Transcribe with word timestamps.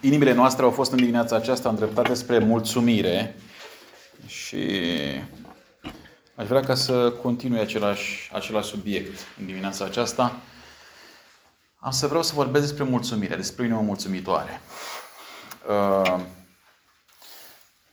inimile 0.00 0.32
noastre 0.32 0.64
au 0.64 0.70
fost 0.70 0.90
în 0.90 0.96
dimineața 0.96 1.36
aceasta 1.36 1.68
îndreptate 1.68 2.14
spre 2.14 2.38
mulțumire 2.38 3.36
și 4.26 4.80
aș 6.34 6.46
vrea 6.46 6.60
ca 6.60 6.74
să 6.74 7.10
continui 7.10 7.60
același, 7.60 8.30
același 8.32 8.68
subiect 8.68 9.18
în 9.38 9.46
dimineața 9.46 9.84
aceasta. 9.84 10.36
Am 11.78 11.90
să 11.90 12.06
vreau 12.06 12.22
să 12.22 12.32
vorbesc 12.34 12.64
despre 12.64 12.84
mulțumire, 12.84 13.36
despre 13.36 13.64
inimă 13.64 13.80
mulțumitoare. 13.80 14.60
Uh, 15.68 16.20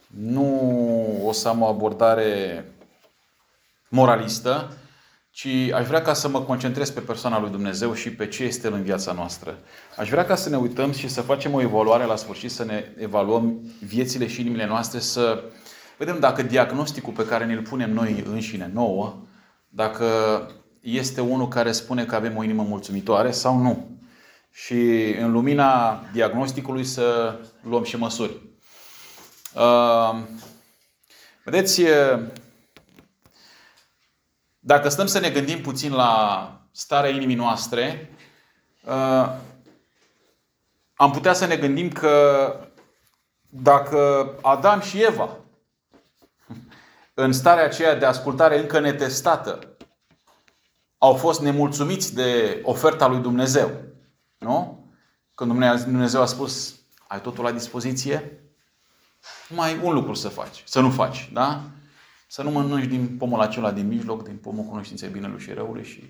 nu 0.07 1.21
o 1.25 1.31
să 1.31 1.47
am 1.47 1.61
o 1.61 1.65
abordare 1.65 2.65
moralistă, 3.87 4.77
ci 5.36 5.71
aș 5.73 5.88
vrea 5.88 6.02
ca 6.02 6.13
să 6.13 6.27
mă 6.27 6.41
concentrez 6.41 6.89
pe 6.89 6.99
persoana 6.99 7.39
lui 7.39 7.49
Dumnezeu 7.49 7.93
și 7.93 8.11
pe 8.11 8.27
ce 8.27 8.43
este 8.43 8.67
El 8.67 8.73
în 8.73 8.84
viața 8.84 9.11
noastră. 9.11 9.57
Aș 9.97 10.09
vrea 10.09 10.25
ca 10.25 10.35
să 10.35 10.49
ne 10.49 10.57
uităm 10.57 10.91
și 10.91 11.07
să 11.07 11.21
facem 11.21 11.54
o 11.54 11.61
evaluare 11.61 12.05
la 12.05 12.15
sfârșit, 12.15 12.52
să 12.52 12.63
ne 12.63 12.93
evaluăm 12.97 13.59
viețile 13.85 14.27
și 14.27 14.39
inimile 14.41 14.66
noastre, 14.66 14.99
să 14.99 15.44
vedem 15.98 16.20
dacă 16.20 16.41
diagnosticul 16.41 17.13
pe 17.13 17.25
care 17.25 17.45
ne-l 17.45 17.61
punem 17.61 17.94
noi 17.94 18.23
înșine 18.27 18.70
nouă, 18.73 19.16
dacă 19.70 20.05
este 20.80 21.21
unul 21.21 21.47
care 21.47 21.72
spune 21.72 22.05
că 22.05 22.16
avem 22.16 22.38
o 22.38 22.44
inimă 22.44 22.63
mulțumitoare 22.63 23.31
sau 23.31 23.58
nu. 23.58 23.99
Și 24.52 25.16
în 25.20 25.31
lumina 25.31 26.03
diagnosticului 26.13 26.83
să 26.83 27.36
luăm 27.61 27.83
și 27.83 27.97
măsuri. 27.97 28.41
Uh, 29.55 30.20
vedeți, 31.44 31.81
dacă 34.65 34.89
stăm 34.89 35.05
să 35.05 35.19
ne 35.19 35.29
gândim 35.29 35.61
puțin 35.61 35.93
la 35.93 36.51
starea 36.71 37.09
inimii 37.09 37.35
noastre, 37.35 38.13
uh, 38.85 39.31
am 40.95 41.11
putea 41.11 41.33
să 41.33 41.45
ne 41.45 41.55
gândim 41.55 41.91
că 41.91 42.55
dacă 43.49 44.29
Adam 44.41 44.81
și 44.81 45.03
Eva, 45.03 45.29
în 47.13 47.31
starea 47.31 47.63
aceea 47.63 47.95
de 47.95 48.05
ascultare 48.05 48.59
încă 48.59 48.80
netestată, 48.80 49.77
au 50.97 51.13
fost 51.13 51.41
nemulțumiți 51.41 52.16
de 52.16 52.61
oferta 52.63 53.07
lui 53.07 53.19
Dumnezeu, 53.19 53.72
nu? 54.38 54.88
Când 55.35 55.52
Dumnezeu 55.83 56.22
a 56.22 56.25
spus, 56.25 56.79
ai 57.07 57.22
totul 57.22 57.44
la 57.44 57.52
dispoziție, 57.52 58.39
mai 59.50 59.79
un 59.83 59.94
lucru 59.94 60.13
să 60.13 60.29
faci, 60.29 60.63
să 60.66 60.79
nu 60.79 60.89
faci, 60.89 61.29
da? 61.33 61.61
Să 62.36 62.44
nu 62.44 62.52
mănânci 62.52 62.86
din 62.86 63.17
pomul 63.17 63.41
acela 63.41 63.72
din 63.72 63.88
mijloc, 63.88 64.23
din 64.23 64.38
pomul 64.38 64.64
cunoștinței 64.64 65.09
binelui 65.09 65.39
și 65.39 65.52
răului 65.52 65.83
și 65.83 66.09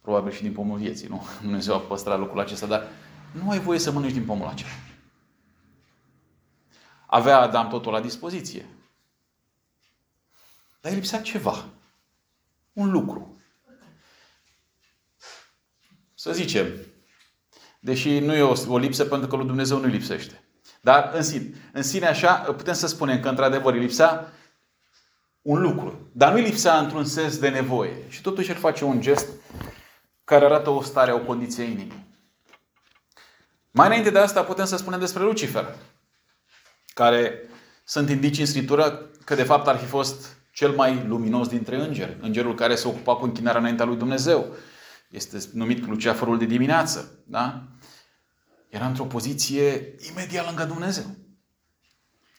probabil 0.00 0.32
și 0.32 0.42
din 0.42 0.52
pomul 0.52 0.78
vieții, 0.78 1.08
nu? 1.08 1.26
Dumnezeu 1.42 1.74
a 1.74 1.78
păstrat 1.78 2.18
lucrul 2.18 2.40
acesta, 2.40 2.66
dar 2.66 2.86
nu 3.32 3.50
ai 3.50 3.58
voie 3.58 3.78
să 3.78 3.90
mănânci 3.90 4.12
din 4.12 4.24
pomul 4.24 4.46
acela. 4.46 4.70
Avea 7.06 7.38
Adam 7.38 7.68
totul 7.68 7.92
la 7.92 8.00
dispoziție. 8.00 8.66
Dar 10.80 10.92
îi 10.92 10.98
lipsea 10.98 11.20
ceva. 11.20 11.64
Un 12.72 12.90
lucru. 12.90 13.40
Să 16.14 16.32
zicem, 16.32 16.66
deși 17.80 18.18
nu 18.18 18.34
e 18.34 18.42
o, 18.42 18.54
o 18.68 18.78
lipsă 18.78 19.04
pentru 19.04 19.28
că 19.28 19.36
lui 19.36 19.46
Dumnezeu 19.46 19.78
nu 19.78 19.86
lipsește. 19.86 20.42
Dar 20.80 21.10
în 21.14 21.22
sine, 21.22 21.54
în 21.72 21.82
sine 21.82 22.06
așa 22.06 22.34
putem 22.34 22.74
să 22.74 22.86
spunem 22.86 23.20
că 23.20 23.28
într-adevăr 23.28 23.74
îi 23.74 23.80
lipsea 23.80 24.32
un 25.46 25.60
lucru. 25.60 26.08
Dar 26.12 26.30
nu 26.30 26.36
îi 26.36 26.42
lipsea 26.42 26.78
într-un 26.78 27.04
sens 27.04 27.38
de 27.38 27.48
nevoie. 27.48 27.96
Și 28.08 28.20
totuși 28.20 28.50
el 28.50 28.56
face 28.56 28.84
un 28.84 29.00
gest 29.00 29.26
care 30.24 30.44
arată 30.44 30.70
o 30.70 30.82
stare, 30.82 31.12
o 31.12 31.18
condiție 31.18 31.64
inimii. 31.64 32.06
Mai 33.70 33.86
înainte 33.86 34.10
de 34.10 34.18
asta 34.18 34.42
putem 34.42 34.64
să 34.64 34.76
spunem 34.76 34.98
despre 34.98 35.22
Lucifer, 35.22 35.74
care 36.94 37.42
sunt 37.84 38.10
indici 38.10 38.38
în 38.38 38.46
Scriptură 38.46 39.10
că 39.24 39.34
de 39.34 39.42
fapt 39.42 39.66
ar 39.66 39.76
fi 39.76 39.84
fost 39.84 40.36
cel 40.52 40.70
mai 40.70 41.04
luminos 41.06 41.48
dintre 41.48 41.76
îngeri, 41.76 42.16
îngerul 42.20 42.54
care 42.54 42.74
se 42.74 42.88
ocupa 42.88 43.16
cu 43.16 43.24
închinarea 43.24 43.60
înaintea 43.60 43.84
lui 43.84 43.96
Dumnezeu. 43.96 44.46
Este 45.10 45.38
numit 45.52 45.86
Luciferul 45.86 46.38
de 46.38 46.44
dimineață. 46.44 47.18
Da? 47.26 47.62
Era 48.68 48.86
într-o 48.86 49.04
poziție 49.04 49.94
imediat 50.10 50.46
lângă 50.46 50.64
Dumnezeu. 50.64 51.04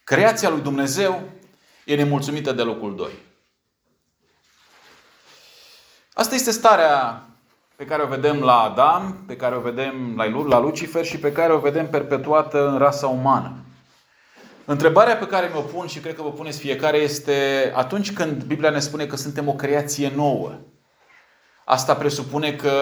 Creația 0.03 0.49
lui 0.49 0.61
Dumnezeu 0.61 1.35
e 1.87 1.95
nemulțumită 1.95 2.51
de 2.51 2.61
locul 2.61 2.95
2. 2.95 3.07
Asta 6.13 6.35
este 6.35 6.51
starea 6.51 7.23
pe 7.75 7.85
care 7.85 8.03
o 8.03 8.07
vedem 8.07 8.39
la 8.39 8.61
Adam, 8.61 9.23
pe 9.27 9.35
care 9.35 9.55
o 9.55 9.59
vedem 9.59 10.21
la 10.47 10.59
Lucifer 10.59 11.05
și 11.05 11.17
pe 11.17 11.31
care 11.31 11.53
o 11.53 11.59
vedem 11.59 11.89
perpetuată 11.89 12.69
în 12.69 12.77
rasa 12.77 13.07
umană. 13.07 13.53
Întrebarea 14.65 15.17
pe 15.17 15.27
care 15.27 15.49
mi-o 15.51 15.61
pun 15.61 15.87
și 15.87 15.99
cred 15.99 16.15
că 16.15 16.21
vă 16.21 16.31
puneți 16.31 16.59
fiecare 16.59 16.97
este 16.97 17.71
atunci 17.75 18.13
când 18.13 18.43
Biblia 18.43 18.69
ne 18.69 18.79
spune 18.79 19.05
că 19.05 19.15
suntem 19.15 19.47
o 19.47 19.53
creație 19.53 20.11
nouă. 20.15 20.51
Asta 21.65 21.95
presupune 21.95 22.53
că 22.53 22.73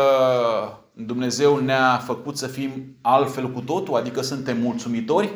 Dumnezeu 0.93 1.57
ne-a 1.57 1.97
făcut 1.97 2.37
să 2.37 2.47
fim 2.47 2.97
altfel 3.01 3.51
cu 3.51 3.61
totul, 3.61 3.95
adică 3.95 4.21
suntem 4.21 4.57
mulțumitori 4.57 5.33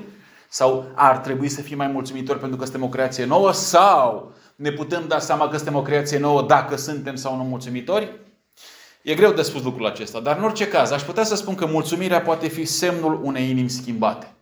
sau 0.49 0.91
ar 0.95 1.17
trebui 1.17 1.49
să 1.49 1.61
fim 1.61 1.77
mai 1.77 1.87
mulțumitori 1.87 2.39
pentru 2.39 2.57
că 2.57 2.63
suntem 2.63 2.83
o 2.83 2.89
creație 2.89 3.25
nouă? 3.25 3.51
Sau 3.51 4.33
ne 4.55 4.71
putem 4.71 5.07
da 5.07 5.19
seama 5.19 5.47
că 5.47 5.55
suntem 5.55 5.75
o 5.75 5.81
creație 5.81 6.17
nouă 6.17 6.41
dacă 6.41 6.75
suntem 6.75 7.15
sau 7.15 7.35
nu 7.35 7.43
mulțumitori? 7.43 8.11
E 9.01 9.15
greu 9.15 9.31
de 9.31 9.41
spus 9.41 9.63
lucrul 9.63 9.85
acesta, 9.85 10.19
dar 10.19 10.37
în 10.37 10.43
orice 10.43 10.67
caz 10.67 10.91
aș 10.91 11.01
putea 11.01 11.23
să 11.23 11.35
spun 11.35 11.55
că 11.55 11.65
mulțumirea 11.65 12.21
poate 12.21 12.47
fi 12.47 12.65
semnul 12.65 13.19
unei 13.23 13.49
inimi 13.49 13.69
schimbate. 13.69 14.33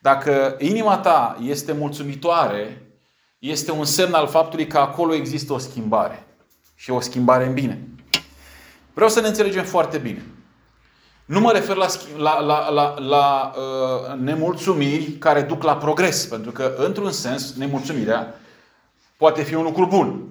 Dacă 0.00 0.56
inima 0.58 0.98
ta 0.98 1.38
este 1.42 1.72
mulțumitoare, 1.72 2.82
este 3.38 3.70
un 3.70 3.84
semn 3.84 4.14
al 4.14 4.28
faptului 4.28 4.66
că 4.66 4.78
acolo 4.78 5.14
există 5.14 5.52
o 5.52 5.58
schimbare. 5.58 6.26
Și 6.74 6.90
o 6.90 7.00
schimbare 7.00 7.46
în 7.46 7.52
bine. 7.52 7.88
Vreau 8.94 9.10
să 9.10 9.20
ne 9.20 9.26
înțelegem 9.26 9.64
foarte 9.64 9.98
bine. 9.98 10.22
Nu 11.28 11.40
mă 11.40 11.52
refer 11.52 11.76
la, 11.76 11.86
la, 12.16 12.40
la, 12.40 12.68
la, 12.68 12.98
la 12.98 13.52
uh, 13.56 14.18
nemulțumiri 14.18 15.12
care 15.12 15.42
duc 15.42 15.62
la 15.62 15.76
progres, 15.76 16.26
pentru 16.26 16.50
că, 16.52 16.74
într-un 16.76 17.12
sens, 17.12 17.54
nemulțumirea 17.54 18.34
poate 19.16 19.42
fi 19.42 19.54
un 19.54 19.62
lucru 19.62 19.86
bun. 19.86 20.28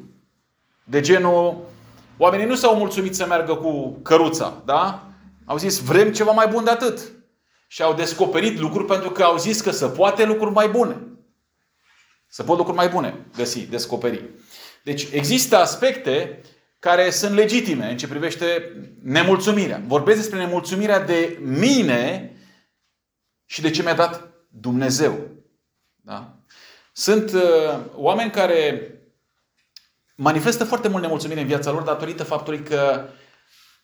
De 0.83 0.99
genul, 0.99 1.57
oamenii 2.17 2.45
nu 2.45 2.55
s-au 2.55 2.75
mulțumit 2.75 3.15
să 3.15 3.25
meargă 3.25 3.55
cu 3.55 3.99
căruța, 4.01 4.61
da? 4.65 5.03
Au 5.45 5.57
zis, 5.57 5.79
vrem 5.79 6.11
ceva 6.11 6.31
mai 6.31 6.47
bun 6.47 6.63
de 6.63 6.69
atât. 6.69 6.99
Și 7.67 7.81
au 7.81 7.93
descoperit 7.93 8.59
lucruri 8.59 8.85
pentru 8.85 9.09
că 9.09 9.23
au 9.23 9.37
zis 9.37 9.61
că 9.61 9.71
se 9.71 9.85
poate 9.85 10.25
lucruri 10.25 10.53
mai 10.53 10.67
bune. 10.67 10.97
Se 12.27 12.43
pot 12.43 12.57
lucruri 12.57 12.77
mai 12.77 12.89
bune 12.89 13.25
găsi, 13.35 13.59
descoperi. 13.59 14.23
Deci 14.83 15.07
există 15.11 15.57
aspecte 15.57 16.41
care 16.79 17.09
sunt 17.09 17.35
legitime 17.35 17.89
în 17.89 17.97
ce 17.97 18.07
privește 18.07 18.71
nemulțumirea. 19.01 19.81
Vorbesc 19.85 20.17
despre 20.17 20.37
nemulțumirea 20.37 20.99
de 20.99 21.37
mine 21.41 22.31
și 23.45 23.61
de 23.61 23.69
ce 23.69 23.81
mi-a 23.81 23.93
dat 23.95 24.27
Dumnezeu. 24.49 25.27
Da? 25.95 26.37
Sunt 26.91 27.31
uh, 27.31 27.79
oameni 27.95 28.31
care 28.31 28.91
manifestă 30.15 30.63
foarte 30.63 30.87
mult 30.87 31.03
nemulțumire 31.03 31.41
în 31.41 31.47
viața 31.47 31.71
lor 31.71 31.81
datorită 31.81 32.23
faptului 32.23 32.63
că 32.63 33.09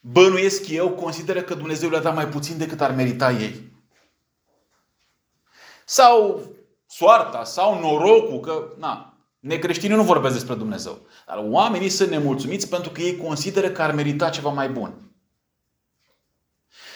bănuiesc 0.01 0.69
eu, 0.69 0.89
consideră 0.89 1.41
că 1.41 1.53
Dumnezeu 1.53 1.89
le-a 1.89 1.99
dat 1.99 2.15
mai 2.15 2.27
puțin 2.27 2.57
decât 2.57 2.81
ar 2.81 2.91
merita 2.91 3.31
ei. 3.31 3.71
Sau 5.85 6.43
soarta, 6.87 7.43
sau 7.43 7.79
norocul, 7.79 8.39
că 8.39 8.73
na, 8.77 9.12
Necreștinii 9.43 9.95
nu 9.95 10.03
vorbesc 10.03 10.33
despre 10.33 10.55
Dumnezeu. 10.55 10.99
Dar 11.27 11.43
oamenii 11.49 11.89
sunt 11.89 12.09
nemulțumiți 12.09 12.69
pentru 12.69 12.89
că 12.91 13.01
ei 13.01 13.17
consideră 13.17 13.69
că 13.69 13.81
ar 13.81 13.93
merita 13.93 14.29
ceva 14.29 14.49
mai 14.49 14.69
bun. 14.69 15.11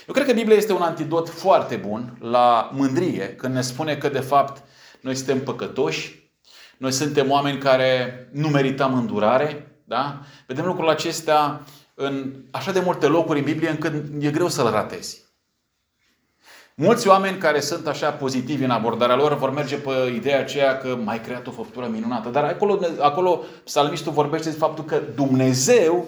Eu 0.07 0.13
cred 0.13 0.25
că 0.25 0.33
Biblia 0.33 0.55
este 0.55 0.73
un 0.73 0.81
antidot 0.81 1.29
foarte 1.29 1.75
bun 1.75 2.17
la 2.21 2.69
mândrie, 2.73 3.35
când 3.35 3.53
ne 3.53 3.61
spune 3.61 3.97
că 3.97 4.09
de 4.09 4.19
fapt 4.19 4.63
noi 5.01 5.15
suntem 5.15 5.43
păcătoși, 5.43 6.31
noi 6.77 6.91
suntem 6.91 7.31
oameni 7.31 7.57
care 7.57 8.29
nu 8.31 8.47
merităm 8.47 8.93
îndurare. 8.93 9.81
Da? 9.83 10.21
Vedem 10.45 10.65
lucrurile 10.65 10.93
acestea 10.93 11.61
în 11.93 12.33
așa 12.51 12.71
de 12.71 12.79
multe 12.79 13.07
locuri 13.07 13.39
în 13.39 13.45
Biblie 13.45 13.69
încât 13.69 13.93
e 14.19 14.31
greu 14.31 14.47
să-l 14.47 14.69
ratezi. 14.69 15.26
Mulți 16.81 17.07
oameni 17.07 17.37
care 17.37 17.59
sunt 17.59 17.87
așa 17.87 18.11
pozitivi 18.11 18.63
în 18.63 18.69
abordarea 18.69 19.15
lor 19.15 19.37
vor 19.37 19.51
merge 19.51 19.75
pe 19.75 19.91
ideea 20.15 20.39
aceea 20.39 20.77
că 20.77 20.97
mai 21.03 21.21
creat 21.21 21.47
o 21.47 21.51
făptură 21.51 21.87
minunată. 21.91 22.29
Dar 22.29 22.43
acolo, 22.43 22.79
acolo 22.99 23.43
psalmistul 23.63 24.11
vorbește 24.11 24.49
de 24.49 24.55
faptul 24.55 24.83
că 24.83 25.01
Dumnezeu 25.15 26.05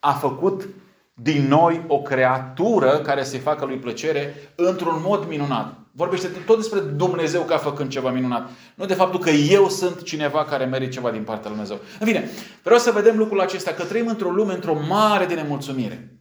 a 0.00 0.12
făcut 0.12 0.68
din 1.14 1.48
noi 1.48 1.84
o 1.86 2.02
creatură 2.02 2.98
care 2.98 3.24
să-i 3.24 3.38
facă 3.38 3.64
lui 3.64 3.76
plăcere 3.76 4.34
într-un 4.54 5.00
mod 5.04 5.28
minunat. 5.28 5.74
Vorbește 5.92 6.26
tot 6.46 6.56
despre 6.56 6.80
Dumnezeu 6.80 7.42
ca 7.42 7.56
făcând 7.56 7.90
ceva 7.90 8.10
minunat. 8.10 8.50
Nu 8.74 8.84
de 8.84 8.94
faptul 8.94 9.20
că 9.20 9.30
eu 9.30 9.68
sunt 9.68 10.02
cineva 10.02 10.44
care 10.44 10.64
merită 10.64 10.90
ceva 10.90 11.10
din 11.10 11.22
partea 11.22 11.50
lui 11.50 11.58
Dumnezeu. 11.58 11.78
În 12.00 12.06
fine, 12.06 12.30
vreau 12.62 12.78
să 12.78 12.90
vedem 12.90 13.16
lucrul 13.16 13.40
acesta, 13.40 13.70
că 13.70 13.82
trăim 13.82 14.06
într-o 14.06 14.30
lume, 14.30 14.52
într-o 14.54 14.76
mare 14.88 15.24
de 15.24 15.34
nemulțumire. 15.34 16.19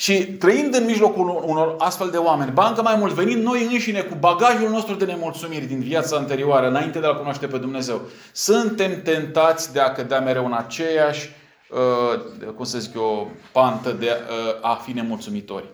Și 0.00 0.26
trăind 0.26 0.74
în 0.74 0.84
mijlocul 0.84 1.42
unor 1.44 1.74
astfel 1.78 2.10
de 2.10 2.16
oameni, 2.16 2.50
bancă 2.50 2.82
mai 2.82 2.96
mult, 2.96 3.14
venind 3.14 3.42
noi 3.42 3.64
înșine 3.64 4.00
cu 4.00 4.14
bagajul 4.14 4.68
nostru 4.68 4.94
de 4.94 5.04
nemulțumiri 5.04 5.64
din 5.64 5.80
viața 5.80 6.16
anterioară, 6.16 6.68
înainte 6.68 6.98
de 6.98 7.06
a 7.06 7.14
cunoaște 7.14 7.46
pe 7.46 7.58
Dumnezeu, 7.58 8.00
suntem 8.32 9.02
tentați 9.02 9.72
de 9.72 9.80
a 9.80 9.92
cădea 9.92 10.20
mereu 10.20 10.44
în 10.44 10.52
aceeași, 10.52 11.30
uh, 11.70 12.52
cum 12.56 12.64
să 12.64 12.78
zic 12.78 12.94
eu, 12.94 13.30
pantă 13.52 13.90
de 13.90 14.06
uh, 14.06 14.58
a 14.60 14.74
fi 14.74 14.92
nemulțumitori. 14.92 15.68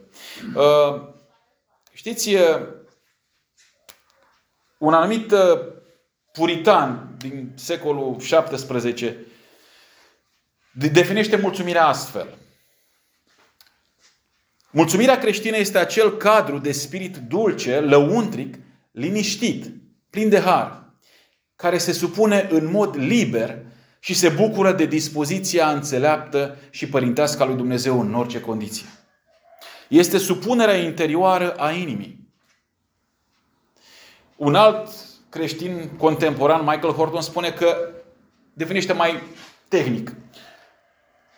Uh, 0.55 1.03
știți, 1.93 2.37
un 4.79 4.95
anumit 4.95 5.35
puritan 6.33 7.15
din 7.19 7.53
secolul 7.55 8.17
XVII 8.17 9.17
definește 10.73 11.37
mulțumirea 11.37 11.87
astfel– 11.87 12.27
Mulțumirea 14.77 15.19
creștină 15.19 15.57
este 15.57 15.79
acel 15.79 16.17
cadru 16.17 16.59
de 16.59 16.73
spirit 16.73 17.17
dulce, 17.17 17.81
lăuntric, 17.81 18.59
liniștit, 18.91 19.67
plin 20.11 20.29
de 20.29 20.41
har, 20.41 20.93
care 21.55 21.79
se 21.79 21.93
supune 21.93 22.49
în 22.51 22.71
mod 22.71 22.97
liber 22.97 23.59
și 24.01 24.15
se 24.15 24.29
bucură 24.29 24.73
de 24.73 24.87
dispoziția 24.87 25.71
înțeleaptă 25.71 26.57
și 26.71 26.89
părintească 26.89 27.43
a 27.43 27.47
lui 27.47 27.57
Dumnezeu 27.57 28.01
în 28.01 28.15
orice 28.15 28.41
condiție. 28.41 28.87
Este 29.89 30.19
supunerea 30.19 30.77
interioară 30.77 31.55
a 31.55 31.71
inimii. 31.71 32.29
Un 34.37 34.55
alt 34.55 34.89
creștin 35.29 35.91
contemporan, 35.99 36.61
Michael 36.61 36.93
Horton, 36.93 37.21
spune 37.21 37.51
că 37.51 37.91
definește 38.53 38.93
mai 38.93 39.23
tehnic. 39.69 40.13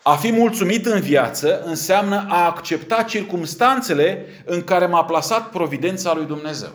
A 0.02 0.16
fi 0.16 0.32
mulțumit 0.32 0.86
în 0.86 1.00
viață 1.00 1.62
înseamnă 1.62 2.26
a 2.28 2.44
accepta 2.44 3.02
circumstanțele 3.02 4.26
în 4.44 4.62
care 4.64 4.86
m-a 4.86 5.04
plasat 5.04 5.50
providența 5.50 6.14
lui 6.14 6.24
Dumnezeu. 6.24 6.70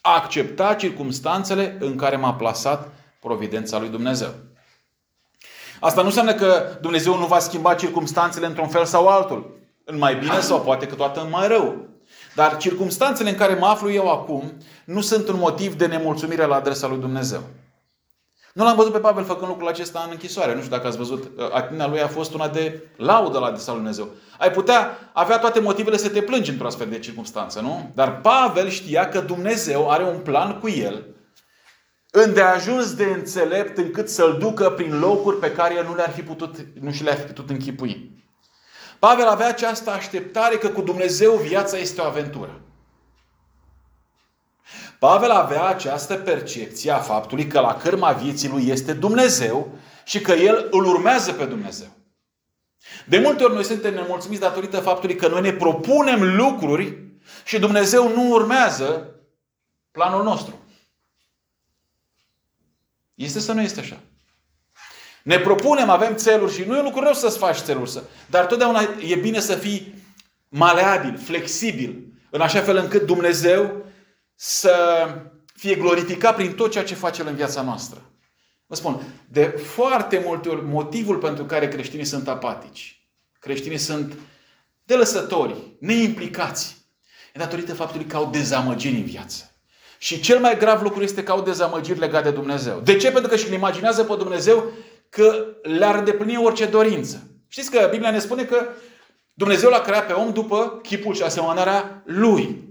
A 0.00 0.14
accepta 0.14 0.74
circumstanțele 0.74 1.76
în 1.80 1.96
care 1.96 2.16
m-a 2.16 2.34
plasat 2.34 2.88
providența 3.20 3.78
lui 3.78 3.88
Dumnezeu. 3.88 4.34
Asta 5.80 6.00
nu 6.00 6.06
înseamnă 6.06 6.34
că 6.34 6.78
Dumnezeu 6.80 7.18
nu 7.18 7.26
va 7.26 7.38
schimba 7.38 7.74
circumstanțele 7.74 8.46
într-un 8.46 8.68
fel 8.68 8.84
sau 8.84 9.08
altul. 9.08 9.58
În 9.84 9.98
mai 9.98 10.14
bine 10.14 10.40
sau 10.40 10.60
poate 10.60 10.86
că 10.86 10.94
toată 10.94 11.20
în 11.20 11.30
mai 11.30 11.48
rău. 11.48 11.88
Dar 12.34 12.56
circumstanțele 12.56 13.30
în 13.30 13.36
care 13.36 13.54
mă 13.54 13.66
aflu 13.66 13.90
eu 13.90 14.10
acum 14.10 14.52
nu 14.84 15.00
sunt 15.00 15.28
un 15.28 15.38
motiv 15.38 15.74
de 15.74 15.86
nemulțumire 15.86 16.44
la 16.44 16.54
adresa 16.54 16.86
lui 16.86 16.98
Dumnezeu. 16.98 17.42
Nu 18.60 18.66
l-am 18.66 18.76
văzut 18.76 18.92
pe 18.92 18.98
Pavel 18.98 19.24
făcând 19.24 19.48
lucrul 19.48 19.68
acesta 19.68 20.02
în 20.04 20.08
închisoare. 20.10 20.54
Nu 20.54 20.60
știu 20.60 20.70
dacă 20.70 20.86
ați 20.86 20.96
văzut. 20.96 21.30
Atitudinea 21.52 21.86
lui 21.86 22.00
a 22.00 22.08
fost 22.08 22.34
una 22.34 22.48
de 22.48 22.82
laudă 22.96 23.38
la 23.38 23.46
adresa 23.46 23.72
lui 23.72 23.80
Dumnezeu. 23.80 24.08
Ai 24.38 24.50
putea 24.50 25.10
avea 25.12 25.38
toate 25.38 25.60
motivele 25.60 25.96
să 25.96 26.08
te 26.08 26.22
plângi 26.22 26.50
într-o 26.50 26.66
astfel 26.66 26.86
de 26.88 26.98
circunstanță, 26.98 27.60
nu? 27.60 27.90
Dar 27.94 28.20
Pavel 28.20 28.68
știa 28.68 29.08
că 29.08 29.20
Dumnezeu 29.20 29.90
are 29.90 30.04
un 30.04 30.18
plan 30.18 30.58
cu 30.58 30.68
el 30.68 31.04
îndeajuns 32.10 32.94
de 32.94 33.04
înțelept 33.04 33.78
încât 33.78 34.08
să-l 34.08 34.36
ducă 34.38 34.70
prin 34.70 34.98
locuri 34.98 35.36
pe 35.36 35.52
care 35.52 35.74
el 35.74 35.84
nu, 35.84 35.94
le-ar 35.94 36.10
fi 36.10 36.22
putut, 36.22 36.56
nu 36.80 36.90
și 36.90 37.02
le-ar 37.02 37.16
fi 37.16 37.26
putut 37.26 37.50
închipui. 37.50 38.24
Pavel 38.98 39.26
avea 39.26 39.48
această 39.48 39.90
așteptare 39.90 40.56
că 40.56 40.68
cu 40.68 40.80
Dumnezeu 40.80 41.32
viața 41.32 41.76
este 41.76 42.00
o 42.00 42.04
aventură. 42.04 42.60
Pavel 45.00 45.30
avea 45.30 45.64
această 45.64 46.14
percepție 46.14 46.90
a 46.90 46.98
faptului 46.98 47.46
că 47.46 47.60
la 47.60 47.76
cârma 47.76 48.12
vieții 48.12 48.48
lui 48.48 48.68
este 48.68 48.92
Dumnezeu 48.92 49.78
și 50.04 50.20
că 50.20 50.32
el 50.32 50.68
îl 50.70 50.84
urmează 50.84 51.32
pe 51.32 51.44
Dumnezeu. 51.44 51.88
De 53.06 53.18
multe 53.18 53.44
ori 53.44 53.54
noi 53.54 53.64
suntem 53.64 53.94
nemulțumiți 53.94 54.40
datorită 54.40 54.80
faptului 54.80 55.16
că 55.16 55.28
noi 55.28 55.40
ne 55.40 55.52
propunem 55.52 56.36
lucruri 56.36 56.98
și 57.44 57.58
Dumnezeu 57.58 58.08
nu 58.08 58.30
urmează 58.30 59.14
planul 59.90 60.22
nostru. 60.22 60.58
Este 63.14 63.40
să 63.40 63.52
nu 63.52 63.60
este 63.60 63.80
așa. 63.80 64.00
Ne 65.22 65.38
propunem, 65.38 65.90
avem 65.90 66.14
țeluri 66.14 66.54
și 66.54 66.64
nu 66.64 66.74
e 66.76 66.78
un 66.78 66.84
lucru 66.84 67.00
rău 67.00 67.12
să-ți 67.12 67.38
faci 67.38 67.58
țeluri, 67.58 67.90
să, 67.90 68.02
dar 68.26 68.46
totdeauna 68.46 68.80
e 69.08 69.14
bine 69.14 69.40
să 69.40 69.54
fii 69.54 69.94
maleabil, 70.48 71.18
flexibil, 71.18 72.02
în 72.30 72.40
așa 72.40 72.60
fel 72.60 72.76
încât 72.76 73.06
Dumnezeu 73.06 73.88
să 74.42 75.06
fie 75.54 75.74
glorificat 75.74 76.34
prin 76.34 76.54
tot 76.54 76.70
ceea 76.70 76.84
ce 76.84 76.94
face 76.94 77.20
El 77.20 77.26
în 77.26 77.34
viața 77.34 77.62
noastră. 77.62 78.02
Vă 78.66 78.74
spun, 78.74 79.02
de 79.28 79.44
foarte 79.44 80.22
multe 80.24 80.48
ori, 80.48 80.64
motivul 80.64 81.16
pentru 81.16 81.44
care 81.44 81.68
creștinii 81.68 82.04
sunt 82.04 82.28
apatici, 82.28 83.08
creștinii 83.38 83.78
sunt 83.78 84.12
delăsători, 84.84 85.54
neimplicați, 85.78 86.76
e 87.34 87.38
datorită 87.38 87.74
faptului 87.74 88.06
că 88.06 88.16
au 88.16 88.30
dezamăgiri 88.30 88.96
în 88.96 89.04
viață. 89.04 89.54
Și 89.98 90.20
cel 90.20 90.38
mai 90.38 90.58
grav 90.58 90.82
lucru 90.82 91.02
este 91.02 91.22
că 91.22 91.30
au 91.30 91.42
dezamăgiri 91.42 91.98
legate 91.98 92.28
de 92.28 92.34
Dumnezeu. 92.34 92.80
De 92.80 92.96
ce? 92.96 93.10
Pentru 93.10 93.30
că 93.30 93.36
și-l 93.36 93.52
imaginează 93.52 94.04
pe 94.04 94.14
Dumnezeu 94.16 94.72
că 95.08 95.46
le-ar 95.62 95.94
îndeplini 95.94 96.36
orice 96.36 96.66
dorință. 96.66 97.30
Știți 97.48 97.70
că 97.70 97.88
Biblia 97.90 98.10
ne 98.10 98.18
spune 98.18 98.44
că 98.44 98.68
Dumnezeu 99.32 99.70
l-a 99.70 99.80
creat 99.80 100.06
pe 100.06 100.12
om 100.12 100.32
după 100.32 100.78
chipul 100.82 101.14
și 101.14 101.22
asemănarea 101.22 102.02
lui. 102.06 102.68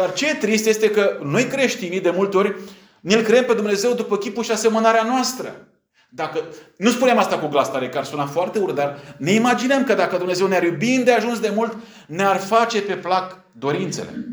Dar 0.00 0.12
ce 0.12 0.34
trist 0.34 0.66
este 0.66 0.90
că 0.90 1.18
noi 1.22 1.44
creștinii 1.44 2.00
de 2.00 2.10
multe 2.10 2.36
ori 2.36 2.56
ne-L 3.00 3.22
creăm 3.22 3.44
pe 3.44 3.54
Dumnezeu 3.54 3.92
după 3.92 4.16
chipul 4.16 4.44
și 4.44 4.50
asemănarea 4.50 5.02
noastră. 5.02 5.68
Dacă, 6.08 6.44
nu 6.76 6.90
spunem 6.90 7.18
asta 7.18 7.38
cu 7.38 7.46
glas 7.46 7.70
tare, 7.70 7.88
că 7.88 7.98
ar 7.98 8.04
suna 8.04 8.26
foarte 8.26 8.58
urât, 8.58 8.74
dar 8.74 8.98
ne 9.16 9.32
imaginăm 9.32 9.84
că 9.84 9.94
dacă 9.94 10.16
Dumnezeu 10.16 10.46
ne-ar 10.46 10.62
iubi 10.62 10.98
de 10.98 11.12
ajuns 11.12 11.40
de 11.40 11.52
mult, 11.54 11.76
ne-ar 12.06 12.36
face 12.36 12.82
pe 12.82 12.96
plac 12.96 13.38
dorințele. 13.52 14.26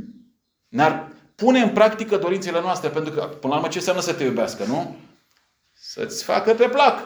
Ne-ar 0.68 1.08
pune 1.36 1.60
în 1.60 1.70
practică 1.70 2.18
dorințele 2.18 2.62
noastre, 2.62 2.90
pentru 2.90 3.14
că, 3.14 3.22
până 3.22 3.54
la 3.54 3.60
urmă, 3.60 3.70
ce 3.72 3.78
înseamnă 3.78 4.02
să 4.02 4.14
te 4.14 4.24
iubească, 4.24 4.64
nu? 4.68 4.96
Să-ți 5.74 6.24
facă 6.24 6.54
pe 6.54 6.68
plac. 6.68 7.00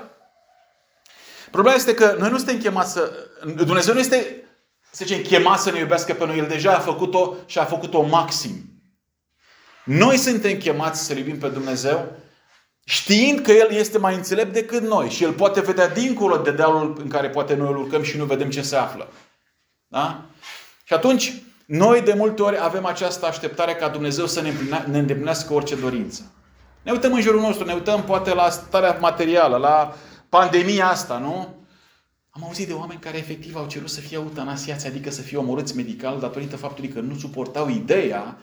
Problema 1.51 1.75
este 1.75 1.93
că 1.93 2.15
noi 2.19 2.29
nu 2.29 2.37
suntem 2.37 2.57
chemați 2.57 2.91
să... 2.91 3.11
Dumnezeu 3.55 3.93
nu 3.93 3.99
este 3.99 4.43
să 4.91 5.05
zicem, 5.05 5.21
chemat 5.21 5.59
să 5.59 5.71
ne 5.71 5.79
iubească 5.79 6.13
pe 6.13 6.25
noi. 6.25 6.37
El 6.37 6.47
deja 6.47 6.75
a 6.75 6.79
făcut-o 6.79 7.35
și 7.45 7.59
a 7.59 7.63
făcut-o 7.63 8.01
maxim. 8.01 8.51
Noi 9.83 10.17
suntem 10.17 10.57
chemați 10.57 11.05
să 11.05 11.13
iubim 11.13 11.37
pe 11.37 11.47
Dumnezeu 11.47 12.11
știind 12.83 13.39
că 13.39 13.51
El 13.51 13.71
este 13.71 13.97
mai 13.97 14.15
înțelept 14.15 14.53
decât 14.53 14.81
noi 14.81 15.09
și 15.09 15.23
El 15.23 15.31
poate 15.31 15.61
vedea 15.61 15.89
dincolo 15.89 16.37
de 16.37 16.51
dealul 16.51 16.97
în 17.01 17.07
care 17.07 17.29
poate 17.29 17.55
noi 17.55 17.67
îl 17.67 17.77
urcăm 17.77 18.03
și 18.03 18.17
nu 18.17 18.25
vedem 18.25 18.49
ce 18.49 18.61
se 18.61 18.75
află. 18.75 19.07
Da? 19.87 20.21
Și 20.83 20.93
atunci, 20.93 21.33
noi 21.65 22.01
de 22.01 22.13
multe 22.13 22.41
ori 22.41 22.57
avem 22.61 22.85
această 22.85 23.25
așteptare 23.25 23.73
ca 23.73 23.89
Dumnezeu 23.89 24.25
să 24.25 24.41
ne, 24.41 24.53
ne 24.85 24.97
îndeplinească 24.97 25.53
orice 25.53 25.75
dorință. 25.75 26.31
Ne 26.81 26.91
uităm 26.91 27.13
în 27.13 27.21
jurul 27.21 27.41
nostru, 27.41 27.65
ne 27.65 27.73
uităm 27.73 28.03
poate 28.03 28.33
la 28.33 28.49
starea 28.49 28.97
materială, 28.99 29.57
la 29.57 29.95
pandemia 30.29 30.87
asta, 30.87 31.17
nu? 31.17 31.55
Am 32.33 32.43
auzit 32.43 32.67
de 32.67 32.73
oameni 32.73 32.99
care 32.99 33.17
efectiv 33.17 33.55
au 33.55 33.67
cerut 33.67 33.89
să 33.89 33.99
fie 33.99 34.17
eutanasiați, 34.17 34.87
adică 34.87 35.09
să 35.11 35.21
fie 35.21 35.37
omorâți 35.37 35.75
medical 35.75 36.19
datorită 36.19 36.55
faptului 36.57 36.89
că 36.89 36.99
nu 36.99 37.17
suportau 37.17 37.69
ideea 37.69 38.37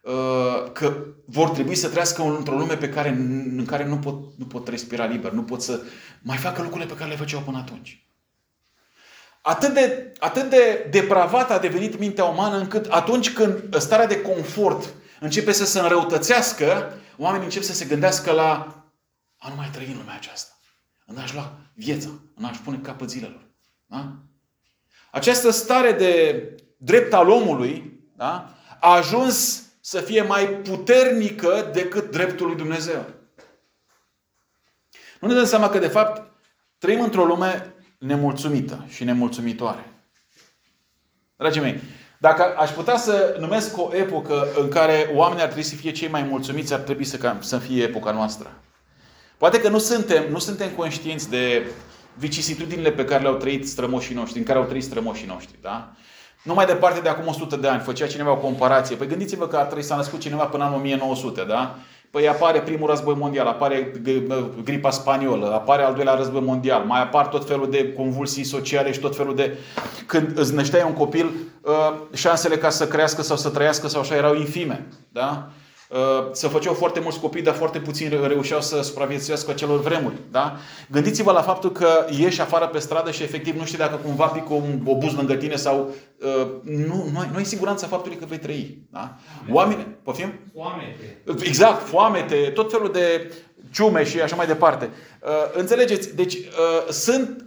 uh, 0.00 0.72
că 0.72 1.04
vor 1.24 1.50
trebui 1.50 1.74
să 1.74 1.88
trăiască 1.88 2.22
într-o 2.22 2.56
lume 2.56 2.76
pe 2.76 2.88
care, 2.88 3.08
în 3.08 3.64
care 3.66 3.86
nu 3.86 3.98
pot, 3.98 4.38
nu 4.38 4.44
pot 4.44 4.68
respira 4.68 5.04
liber, 5.04 5.32
nu 5.32 5.42
pot 5.42 5.62
să 5.62 5.80
mai 6.22 6.36
facă 6.36 6.62
lucrurile 6.62 6.90
pe 6.90 6.98
care 6.98 7.10
le 7.10 7.16
făceau 7.16 7.40
până 7.40 7.58
atunci. 7.58 8.06
Atât 9.42 9.74
de, 9.74 10.12
atât 10.18 10.50
de 10.50 10.88
depravată 10.90 11.52
a 11.52 11.58
devenit 11.58 11.98
mintea 11.98 12.24
umană 12.24 12.56
încât 12.56 12.86
atunci 12.86 13.32
când 13.32 13.76
starea 13.78 14.06
de 14.06 14.20
confort 14.20 14.94
începe 15.20 15.52
să 15.52 15.64
se 15.64 15.78
înrăutățească, 15.80 16.92
oamenii 17.18 17.44
încep 17.44 17.62
să 17.62 17.72
se 17.72 17.84
gândească 17.84 18.32
la 18.32 18.76
a 19.36 19.48
nu 19.48 19.54
mai 19.54 19.70
trăi 19.72 19.86
în 19.86 19.96
lumea 19.96 20.14
aceasta 20.14 20.50
în 21.06 21.18
a-și 21.18 21.34
lua 21.34 21.58
viața, 21.74 22.08
în 22.36 22.44
a-și 22.44 22.60
pune 22.60 22.78
capăt 22.78 23.10
zilelor. 23.10 23.46
Da? 23.86 24.12
Această 25.10 25.50
stare 25.50 25.92
de 25.92 26.40
drept 26.76 27.12
al 27.12 27.28
omului 27.28 28.00
da? 28.16 28.54
a 28.80 28.96
ajuns 28.96 29.64
să 29.80 30.00
fie 30.00 30.22
mai 30.22 30.48
puternică 30.48 31.70
decât 31.72 32.10
dreptul 32.10 32.46
lui 32.46 32.56
Dumnezeu. 32.56 33.04
Nu 35.20 35.28
ne 35.28 35.34
dăm 35.34 35.44
seama 35.44 35.68
că, 35.68 35.78
de 35.78 35.88
fapt, 35.88 36.30
trăim 36.78 37.00
într-o 37.00 37.24
lume 37.24 37.74
nemulțumită 37.98 38.84
și 38.88 39.04
nemulțumitoare. 39.04 39.92
Dragii 41.36 41.60
mei, 41.60 41.80
dacă 42.18 42.56
aș 42.56 42.70
putea 42.70 42.96
să 42.96 43.36
numesc 43.38 43.76
o 43.78 43.96
epocă 43.96 44.48
în 44.58 44.68
care 44.68 45.10
oamenii 45.14 45.42
ar 45.42 45.48
trebui 45.48 45.68
să 45.68 45.74
fie 45.74 45.92
cei 45.92 46.08
mai 46.08 46.22
mulțumiți, 46.22 46.72
ar 46.72 46.80
trebui 46.80 47.04
să, 47.04 47.36
să 47.40 47.58
fie 47.58 47.82
epoca 47.82 48.10
noastră. 48.10 48.60
Poate 49.36 49.60
că 49.60 49.68
nu 49.68 49.78
suntem, 49.78 50.30
nu 50.30 50.38
suntem 50.38 50.70
conștienți 50.70 51.30
de 51.30 51.66
vicisitudinile 52.18 52.90
pe 52.90 53.04
care 53.04 53.22
le-au 53.22 53.34
trăit 53.34 53.68
strămoșii 53.68 54.14
noștri, 54.14 54.38
în 54.38 54.44
care 54.44 54.58
au 54.58 54.64
trăit 54.64 54.84
strămoșii 54.84 55.26
noștri. 55.26 55.58
Da? 55.60 55.92
Nu 56.42 56.54
mai 56.54 56.66
departe 56.66 57.00
de 57.00 57.08
acum 57.08 57.26
100 57.26 57.56
de 57.56 57.68
ani, 57.68 57.80
făcea 57.80 58.06
cineva 58.06 58.30
o 58.30 58.36
comparație. 58.36 58.96
Păi 58.96 59.06
gândiți-vă 59.06 59.46
că 59.46 59.56
a 59.56 59.62
trăit, 59.64 59.84
s-a 59.84 59.96
născut 59.96 60.20
cineva 60.20 60.44
până 60.44 60.66
în 60.66 60.74
1900, 60.74 61.44
da? 61.48 61.76
Păi 62.10 62.28
apare 62.28 62.60
primul 62.60 62.88
război 62.88 63.14
mondial, 63.14 63.46
apare 63.46 63.92
gripa 64.64 64.90
spaniolă, 64.90 65.52
apare 65.52 65.82
al 65.82 65.94
doilea 65.94 66.14
război 66.14 66.40
mondial, 66.40 66.84
mai 66.84 67.00
apar 67.00 67.26
tot 67.26 67.46
felul 67.46 67.70
de 67.70 67.92
convulsii 67.92 68.44
sociale 68.44 68.92
și 68.92 68.98
tot 68.98 69.16
felul 69.16 69.34
de... 69.34 69.58
Când 70.06 70.38
îți 70.38 70.54
nășteai 70.54 70.84
un 70.86 70.92
copil, 70.92 71.30
uh, 71.60 71.72
șansele 72.14 72.56
ca 72.56 72.70
să 72.70 72.88
crească 72.88 73.22
sau 73.22 73.36
să 73.36 73.48
trăiască 73.48 73.88
sau 73.88 74.00
așa 74.00 74.14
erau 74.14 74.34
infime. 74.34 74.86
Da? 75.12 75.50
Uh, 75.88 75.98
se 76.32 76.48
făceau 76.48 76.74
foarte 76.74 77.00
mulți 77.00 77.20
copii, 77.20 77.42
dar 77.42 77.54
foarte 77.54 77.78
puțini 77.78 78.26
reușeau 78.26 78.60
să 78.60 78.82
supraviețuiască 78.82 79.50
acelor 79.50 79.80
vremuri. 79.80 80.14
Da? 80.30 80.56
Gândiți-vă 80.90 81.32
la 81.32 81.42
faptul 81.42 81.72
că 81.72 82.06
ieși 82.18 82.40
afară 82.40 82.66
pe 82.66 82.78
stradă 82.78 83.10
și 83.10 83.22
efectiv 83.22 83.56
nu 83.56 83.64
știi 83.64 83.78
dacă 83.78 83.96
cumva 83.96 84.26
pică 84.26 84.52
un 84.52 84.80
obuz 84.84 85.14
lângă 85.14 85.34
tine 85.34 85.56
sau 85.56 85.94
uh, 86.20 86.46
nu, 86.62 87.08
nu, 87.12 87.18
ai, 87.18 87.28
nu 87.30 87.36
ai 87.36 87.44
siguranța 87.44 87.86
faptului 87.86 88.16
că 88.16 88.24
vei 88.28 88.38
trăi. 88.38 88.78
Da? 88.90 89.16
Oameni, 89.50 89.86
poftim? 90.02 90.32
Foamete. 90.54 91.22
Exact, 91.44 91.86
foamete, 91.86 92.36
tot 92.54 92.70
felul 92.70 92.92
de 92.92 93.32
ciume 93.72 94.04
și 94.04 94.20
așa 94.20 94.36
mai 94.36 94.46
departe. 94.46 94.90
Uh, 95.22 95.30
înțelegeți? 95.52 96.16
Deci 96.16 96.34
uh, 96.34 96.90
sunt 96.90 97.44